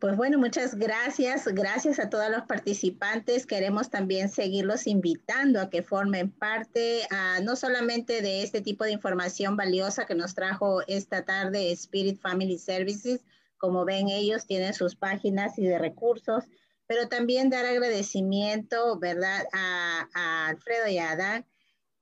Pues 0.04 0.18
bueno, 0.18 0.38
muchas 0.38 0.76
gracias. 0.76 1.48
Gracias 1.48 1.98
a 1.98 2.10
todos 2.10 2.30
los 2.30 2.44
participantes. 2.44 3.46
Queremos 3.46 3.90
también 3.90 4.28
seguirlos 4.28 4.86
invitando 4.86 5.62
a 5.62 5.70
que 5.70 5.82
formen 5.82 6.30
parte 6.30 7.08
no 7.44 7.56
solamente 7.56 8.22
de 8.22 8.44
este 8.44 8.60
tipo 8.60 8.84
de 8.84 8.92
información 8.92 9.56
valiosa 9.56 10.06
que 10.06 10.14
nos 10.14 10.36
trajo 10.36 10.82
esta 10.88 11.24
tarde 11.24 11.72
Spirit 11.72 12.20
Family 12.20 12.60
Services. 12.60 13.22
Como 13.58 13.86
ven, 13.86 14.10
ellos 14.10 14.46
tienen 14.46 14.74
sus 14.74 14.94
páginas 14.94 15.58
y 15.58 15.64
de 15.64 15.80
recursos, 15.80 16.44
pero 16.86 17.08
también 17.08 17.50
dar 17.50 17.66
agradecimiento, 17.66 19.00
¿verdad?, 19.00 19.46
a, 19.54 20.10
a 20.14 20.48
Alfredo 20.48 20.90
y 20.90 20.98
a 20.98 21.12
Adán 21.12 21.46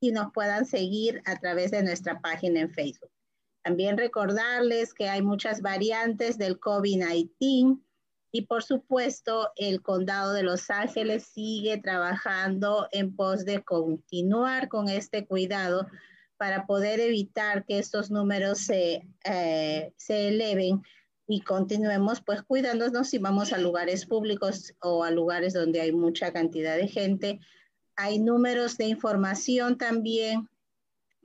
y 0.00 0.12
nos 0.12 0.32
puedan 0.32 0.64
seguir 0.64 1.20
a 1.26 1.38
través 1.38 1.70
de 1.70 1.82
nuestra 1.82 2.18
página 2.22 2.60
en 2.60 2.70
Facebook. 2.70 3.10
También 3.66 3.98
recordarles 3.98 4.94
que 4.94 5.08
hay 5.08 5.22
muchas 5.22 5.60
variantes 5.60 6.38
del 6.38 6.60
COVID-19 6.60 7.80
y 8.30 8.42
por 8.42 8.62
supuesto 8.62 9.50
el 9.56 9.82
condado 9.82 10.34
de 10.34 10.44
Los 10.44 10.70
Ángeles 10.70 11.26
sigue 11.26 11.76
trabajando 11.76 12.86
en 12.92 13.16
pos 13.16 13.44
de 13.44 13.64
continuar 13.64 14.68
con 14.68 14.88
este 14.88 15.26
cuidado 15.26 15.88
para 16.36 16.64
poder 16.66 17.00
evitar 17.00 17.64
que 17.64 17.80
estos 17.80 18.12
números 18.12 18.58
se, 18.58 19.04
eh, 19.24 19.92
se 19.96 20.28
eleven 20.28 20.84
y 21.26 21.40
continuemos 21.40 22.20
pues 22.20 22.44
cuidándonos 22.44 23.08
si 23.08 23.18
vamos 23.18 23.52
a 23.52 23.58
lugares 23.58 24.06
públicos 24.06 24.74
o 24.80 25.02
a 25.02 25.10
lugares 25.10 25.54
donde 25.54 25.80
hay 25.80 25.90
mucha 25.90 26.32
cantidad 26.32 26.76
de 26.76 26.86
gente. 26.86 27.40
Hay 27.96 28.20
números 28.20 28.78
de 28.78 28.84
información 28.84 29.76
también 29.76 30.48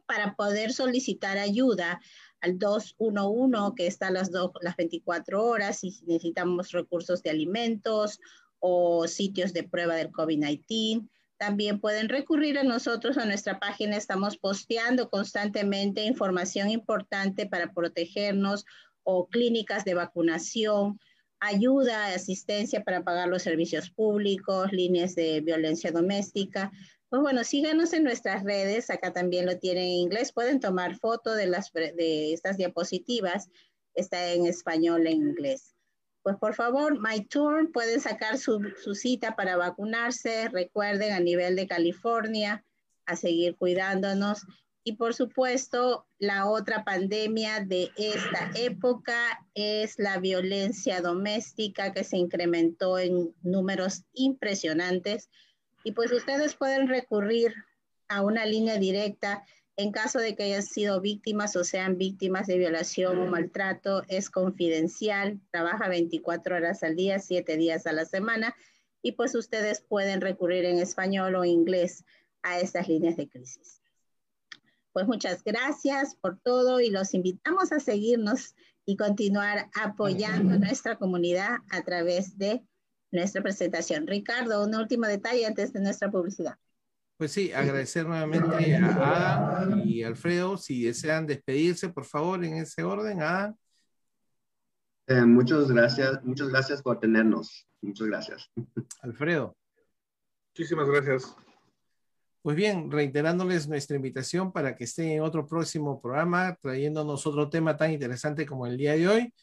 para 0.07 0.35
poder 0.35 0.73
solicitar 0.73 1.37
ayuda 1.37 2.01
al 2.41 2.59
211, 2.59 3.73
que 3.75 3.87
está 3.87 4.11
las, 4.11 4.29
las 4.61 4.75
24 4.75 5.43
horas, 5.43 5.83
y 5.83 5.91
si 5.91 6.05
necesitamos 6.05 6.71
recursos 6.71 7.21
de 7.23 7.29
alimentos 7.29 8.19
o 8.59 9.07
sitios 9.07 9.53
de 9.53 9.63
prueba 9.63 9.95
del 9.95 10.11
COVID-19. 10.11 11.07
También 11.37 11.79
pueden 11.79 12.07
recurrir 12.07 12.59
a 12.59 12.63
nosotros, 12.63 13.17
a 13.17 13.25
nuestra 13.25 13.59
página. 13.59 13.97
Estamos 13.97 14.37
posteando 14.37 15.09
constantemente 15.09 16.03
información 16.05 16.69
importante 16.69 17.47
para 17.47 17.73
protegernos 17.73 18.65
o 19.03 19.27
clínicas 19.27 19.83
de 19.83 19.95
vacunación, 19.95 20.99
ayuda, 21.39 22.13
asistencia 22.13 22.83
para 22.83 23.03
pagar 23.03 23.27
los 23.27 23.41
servicios 23.41 23.89
públicos, 23.89 24.71
líneas 24.71 25.15
de 25.15 25.41
violencia 25.41 25.91
doméstica. 25.91 26.71
Pues 27.11 27.21
bueno, 27.21 27.43
síganos 27.43 27.91
en 27.91 28.05
nuestras 28.05 28.45
redes, 28.45 28.89
acá 28.89 29.11
también 29.11 29.45
lo 29.45 29.59
tienen 29.59 29.83
en 29.83 29.89
inglés, 29.89 30.31
pueden 30.31 30.61
tomar 30.61 30.95
foto 30.95 31.33
de, 31.33 31.45
las, 31.45 31.69
de 31.73 32.31
estas 32.31 32.55
diapositivas, 32.55 33.49
está 33.93 34.31
en 34.31 34.45
español 34.45 35.05
e 35.05 35.11
inglés. 35.11 35.75
Pues 36.23 36.37
por 36.37 36.55
favor, 36.55 37.01
My 37.01 37.25
Turn, 37.25 37.73
pueden 37.73 37.99
sacar 37.99 38.37
su, 38.37 38.61
su 38.81 38.95
cita 38.95 39.35
para 39.35 39.57
vacunarse, 39.57 40.47
recuerden 40.47 41.11
a 41.11 41.19
nivel 41.19 41.57
de 41.57 41.67
California, 41.67 42.63
a 43.05 43.17
seguir 43.17 43.57
cuidándonos 43.57 44.45
Y 44.85 44.93
por 44.93 45.13
supuesto, 45.13 46.07
la 46.17 46.49
otra 46.49 46.85
pandemia 46.85 47.59
de 47.59 47.91
esta 47.97 48.51
época 48.55 49.45
es 49.53 49.99
la 49.99 50.17
violencia 50.17 51.01
doméstica 51.01 51.91
que 51.91 52.05
se 52.05 52.15
incrementó 52.15 52.99
en 52.99 53.35
números 53.41 54.05
impresionantes. 54.13 55.29
Y 55.83 55.93
pues 55.93 56.11
ustedes 56.11 56.55
pueden 56.55 56.87
recurrir 56.87 57.53
a 58.07 58.21
una 58.21 58.45
línea 58.45 58.77
directa 58.77 59.45
en 59.77 59.91
caso 59.91 60.19
de 60.19 60.35
que 60.35 60.43
hayan 60.43 60.63
sido 60.63 61.01
víctimas 61.01 61.55
o 61.55 61.63
sean 61.63 61.97
víctimas 61.97 62.47
de 62.47 62.57
violación 62.57 63.17
o 63.19 63.25
maltrato. 63.25 64.03
Es 64.07 64.29
confidencial, 64.29 65.39
trabaja 65.49 65.87
24 65.87 66.57
horas 66.57 66.83
al 66.83 66.95
día, 66.95 67.19
7 67.19 67.57
días 67.57 67.87
a 67.87 67.93
la 67.93 68.05
semana. 68.05 68.55
Y 69.01 69.13
pues 69.13 69.33
ustedes 69.33 69.81
pueden 69.81 70.21
recurrir 70.21 70.65
en 70.65 70.77
español 70.77 71.35
o 71.35 71.45
inglés 71.45 72.03
a 72.43 72.59
estas 72.59 72.87
líneas 72.87 73.17
de 73.17 73.27
crisis. 73.27 73.81
Pues 74.93 75.07
muchas 75.07 75.43
gracias 75.43 76.15
por 76.15 76.37
todo 76.37 76.81
y 76.81 76.89
los 76.89 77.13
invitamos 77.13 77.71
a 77.71 77.79
seguirnos 77.79 78.55
y 78.85 78.97
continuar 78.97 79.69
apoyando 79.73 80.55
a 80.55 80.57
nuestra 80.57 80.97
comunidad 80.97 81.59
a 81.69 81.81
través 81.83 82.37
de 82.37 82.61
nuestra 83.11 83.41
presentación. 83.41 84.07
Ricardo, 84.07 84.63
un 84.63 84.75
último 84.75 85.07
detalle 85.07 85.45
antes 85.45 85.73
de 85.73 85.81
nuestra 85.81 86.09
publicidad. 86.09 86.55
Pues 87.17 87.31
sí, 87.33 87.51
agradecer 87.53 88.07
nuevamente 88.07 88.75
a 88.75 89.57
Adam 89.57 89.81
y 89.85 90.01
Alfredo. 90.01 90.57
Si 90.57 90.83
desean 90.83 91.27
despedirse, 91.27 91.89
por 91.89 92.05
favor, 92.05 92.43
en 92.43 92.55
ese 92.55 92.83
orden, 92.83 93.21
Adam. 93.21 93.55
Eh, 95.05 95.21
muchas 95.21 95.69
gracias, 95.71 96.23
muchas 96.23 96.49
gracias 96.49 96.81
por 96.81 96.99
tenernos. 96.99 97.67
Muchas 97.81 98.07
gracias. 98.07 98.49
Alfredo. 99.01 99.55
Muchísimas 100.53 100.87
gracias. 100.87 101.35
Pues 102.41 102.55
bien, 102.55 102.89
reiterándoles 102.89 103.67
nuestra 103.67 103.95
invitación 103.95 104.51
para 104.51 104.75
que 104.75 104.85
estén 104.85 105.09
en 105.09 105.21
otro 105.21 105.45
próximo 105.45 106.01
programa, 106.01 106.57
trayéndonos 106.59 107.27
otro 107.27 107.49
tema 107.49 107.77
tan 107.77 107.91
interesante 107.91 108.47
como 108.47 108.65
el 108.65 108.77
día 108.77 108.93
de 108.93 109.07
hoy. 109.07 109.33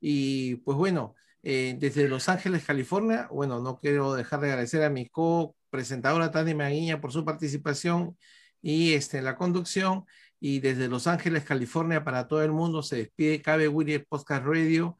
Y 0.00 0.56
pues 0.56 0.78
bueno, 0.78 1.16
eh, 1.46 1.76
desde 1.78 2.08
Los 2.08 2.30
Ángeles, 2.30 2.64
California, 2.64 3.28
bueno, 3.30 3.60
no 3.60 3.78
quiero 3.78 4.14
dejar 4.14 4.40
de 4.40 4.48
agradecer 4.48 4.82
a 4.82 4.88
mi 4.88 5.10
co-presentadora 5.10 6.30
Tania 6.30 6.56
Maguiña 6.56 7.02
por 7.02 7.12
su 7.12 7.22
participación 7.22 8.16
y 8.62 8.94
este, 8.94 9.20
la 9.20 9.36
conducción. 9.36 10.06
Y 10.40 10.60
desde 10.60 10.88
Los 10.88 11.06
Ángeles, 11.06 11.44
California, 11.44 12.02
para 12.02 12.28
todo 12.28 12.42
el 12.42 12.52
mundo, 12.52 12.82
se 12.82 12.96
despide 12.96 13.42
Cabe 13.42 13.68
Williams 13.68 14.06
Podcast 14.08 14.44
Radio 14.44 14.96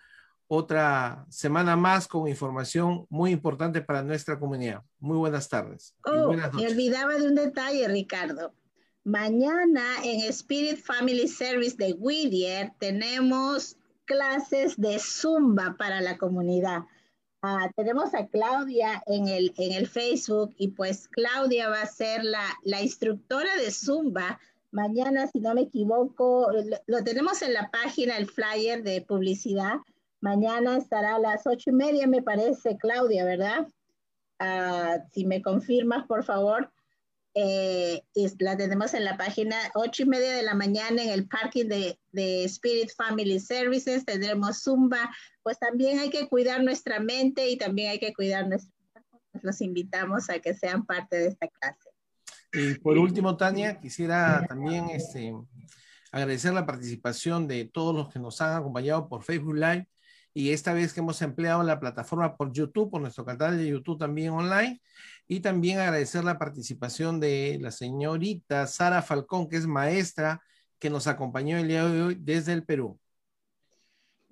otra 0.47 1.25
semana 1.31 1.77
más 1.77 2.07
con 2.07 2.29
información 2.29 3.07
muy 3.09 3.31
importante 3.31 3.81
para 3.81 4.03
nuestra 4.03 4.39
comunidad. 4.39 4.83
Muy 4.99 5.17
buenas 5.17 5.49
tardes. 5.49 5.95
Oh, 6.05 6.33
me 6.33 6.67
olvidaba 6.67 7.15
de 7.15 7.27
un 7.27 7.35
detalle, 7.35 7.89
Ricardo. 7.89 8.55
Mañana 9.03 9.83
en 10.05 10.21
Spirit 10.31 10.79
Family 10.79 11.27
Service 11.27 11.77
de 11.77 11.95
Whittier 11.95 12.73
tenemos 12.79 13.79
clases 14.05 14.77
de 14.77 14.99
Zumba 14.99 15.77
para 15.79 16.01
la 16.01 16.19
comunidad. 16.19 16.83
Ah, 17.43 17.71
tenemos 17.77 18.15
a 18.15 18.27
Claudia 18.27 19.03
en 19.07 19.29
el, 19.29 19.53
en 19.59 19.73
el 19.73 19.87
Facebook 19.87 20.55
y 20.57 20.69
pues 20.69 21.09
Claudia 21.09 21.69
va 21.69 21.83
a 21.83 21.87
ser 21.87 22.25
la, 22.25 22.45
la 22.63 22.81
instructora 22.81 23.55
de 23.57 23.71
Zumba. 23.71 24.41
Mañana, 24.71 25.27
si 25.27 25.41
no 25.41 25.55
me 25.55 25.63
equivoco, 25.63 26.51
lo 26.87 27.05
tenemos 27.05 27.43
en 27.43 27.53
la 27.53 27.71
página, 27.71 28.17
el 28.17 28.27
flyer 28.27 28.83
de 28.83 29.03
publicidad 29.03 29.77
Mañana 30.25 30.79
estará 30.79 31.17
a 31.17 31.19
las 31.19 31.47
ocho 31.47 31.69
y 31.69 31.75
media, 31.75 32.07
me 32.07 32.23
parece, 32.23 32.79
Claudia, 32.79 33.27
¿verdad? 33.27 33.69
Ah, 34.39 34.97
si 35.13 35.27
me 35.27 35.43
confirmas, 35.43 36.07
por 36.07 36.25
favor. 36.25 36.73
Eh, 37.35 38.03
la 38.39 38.57
tenemos 38.57 38.95
en 38.95 39.05
la 39.05 39.17
página 39.17 39.57
ocho 39.75 40.05
y 40.05 40.07
media 40.07 40.33
de 40.33 40.43
la 40.43 40.55
mañana 40.55 41.03
en 41.03 41.11
el 41.11 41.27
parking 41.27 41.67
de, 41.67 41.99
de, 42.13 42.45
Spirit 42.45 42.91
Family 42.97 43.41
Services. 43.41 44.05
Tendremos 44.05 44.63
Zumba. 44.63 45.11
Pues 45.43 45.59
también 45.59 45.99
hay 45.99 46.11
que 46.11 46.29
cuidar 46.29 46.63
nuestra 46.63 47.01
mente 47.01 47.49
y 47.49 47.57
también 47.57 47.91
hay 47.91 47.99
que 47.99 48.15
cuidar 48.15 48.49
nuestro 48.49 48.73
cuerpo. 48.93 49.21
Los 49.43 49.61
invitamos 49.61 50.31
a 50.31 50.39
que 50.39 50.55
sean 50.55 50.87
parte 50.87 51.17
de 51.17 51.29
esta 51.29 51.49
clase. 51.49 51.91
Y 52.53 52.75
por 52.79 52.97
último, 52.99 53.37
Tania, 53.37 53.81
quisiera 53.81 54.45
también 54.49 54.91
este, 54.91 55.35
agradecer 56.13 56.55
la 56.55 56.65
participación 56.65 57.49
de 57.49 57.65
todos 57.65 57.95
los 57.95 58.13
que 58.13 58.21
nos 58.21 58.41
han 58.41 58.57
acompañado 58.57 59.09
por 59.09 59.25
Facebook 59.25 59.57
Live 59.57 59.89
y 60.37 60.51
esta 60.51 60.73
vez 60.73 60.93
que 60.93 61.01
hemos 61.01 61.23
empleado 61.23 61.63
la 61.63 61.79
plataforma 61.79 62.37
por 62.37 62.53
YouTube, 62.53 62.91
por 62.91 63.01
nuestro 63.01 63.25
canal 63.25 63.57
de 63.57 63.69
YouTube 63.69 63.99
también 63.99 64.31
online, 64.31 64.81
y 65.27 65.41
también 65.41 65.79
agradecer 65.79 66.25
la 66.25 66.39
participación 66.39 67.21
de 67.21 67.59
la 67.61 67.71
señorita 67.71 68.67
Sara 68.67 69.03
Falcón, 69.03 69.49
que 69.49 69.57
es 69.57 69.67
maestra, 69.67 70.43
que 70.79 70.91
nos 70.91 71.07
acompañó 71.07 71.57
el 71.57 71.69
día 71.69 71.87
de 71.87 72.03
hoy 72.03 72.19
desde 72.21 72.53
el 72.53 72.65
Perú. 72.65 72.99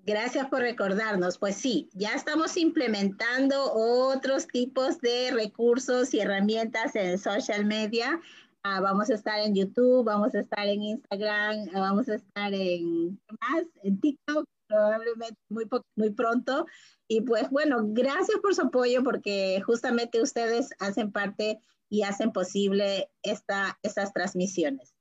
Gracias 0.05 0.48
por 0.48 0.60
recordarnos. 0.60 1.39
Pues 1.39 1.55
sí, 1.55 1.89
ya 1.93 2.14
estamos 2.14 2.56
implementando 2.56 3.73
otros 3.73 4.48
tipos 4.48 5.01
de 5.01 5.31
recursos 5.32 6.12
y 6.12 6.20
herramientas 6.20 6.97
en 6.97 7.19
social 7.19 7.64
media. 7.64 8.20
Ah, 8.64 8.81
vamos 8.81 9.10
a 9.10 9.14
estar 9.14 9.39
en 9.39 9.55
YouTube, 9.55 10.05
vamos 10.05 10.35
a 10.35 10.40
estar 10.40 10.66
en 10.66 10.82
Instagram, 10.82 11.69
ah, 11.74 11.81
vamos 11.81 12.09
a 12.09 12.16
estar 12.16 12.52
en, 12.52 13.20
más? 13.40 13.64
en 13.82 14.01
TikTok, 14.01 14.44
probablemente 14.66 15.36
muy, 15.48 15.69
muy 15.97 16.10
pronto. 16.10 16.66
Y 17.12 17.20
pues 17.20 17.51
bueno, 17.51 17.76
gracias 17.89 18.40
por 18.40 18.55
su 18.55 18.62
apoyo 18.62 19.05
porque 19.05 19.60
justamente 19.66 20.22
ustedes 20.22 20.70
hacen 20.78 21.12
parte 21.12 21.60
y 21.90 22.05
hacen 22.05 22.32
posible 22.32 23.10
esta, 23.22 23.78
estas 23.82 24.14
transmisiones. 24.14 24.94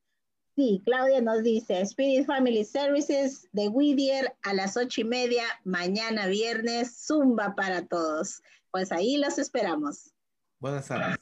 Sí, 0.53 0.81
Claudia 0.83 1.21
nos 1.21 1.41
dice, 1.41 1.79
Spirit 1.79 2.25
Family 2.25 2.65
Services 2.65 3.47
de 3.53 3.69
Whittier 3.69 4.35
a 4.43 4.53
las 4.53 4.75
ocho 4.75 4.99
y 4.99 5.03
media, 5.05 5.45
mañana 5.63 6.27
viernes, 6.27 7.01
Zumba 7.07 7.55
para 7.55 7.85
todos. 7.85 8.41
Pues 8.71 8.91
ahí 8.91 9.15
los 9.15 9.38
esperamos. 9.38 10.11
Buenas 10.59 10.89
tardes. 10.89 11.15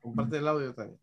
Comparte 0.00 0.38
el 0.38 0.48
audio 0.48 0.74
también. 0.74 1.01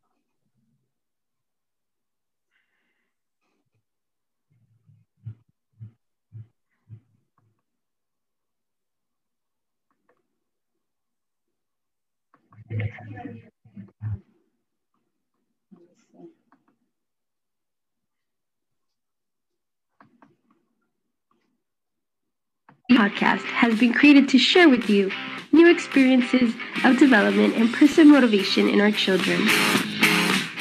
Podcast 22.92 23.44
has 23.46 23.80
been 23.80 23.94
created 23.94 24.28
to 24.30 24.38
share 24.38 24.70
with 24.70 24.90
you 24.90 25.12
new 25.52 25.70
experiences 25.70 26.54
of 26.84 26.98
development 27.00 27.56
and 27.56 27.74
personal 27.74 28.14
motivation 28.14 28.70
in 28.70 28.82
our 28.82 28.92
children. 28.92 29.40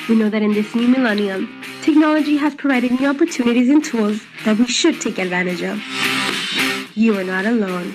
We 0.09 0.17
know 0.17 0.31
that 0.31 0.41
in 0.41 0.53
this 0.55 0.75
new 0.75 0.89
millennium, 0.89 1.63
technology 1.83 2.37
has 2.39 2.55
provided 2.55 2.93
new 2.93 3.09
opportunities 3.09 3.69
and 3.69 3.85
tools 3.85 4.23
that 4.45 4.57
we 4.57 4.67
should 4.67 5.01
take 5.01 5.19
advantage 5.19 5.63
of. 5.63 5.83
You 6.97 7.19
are 7.19 7.25
not 7.25 7.45
alone. 7.45 7.95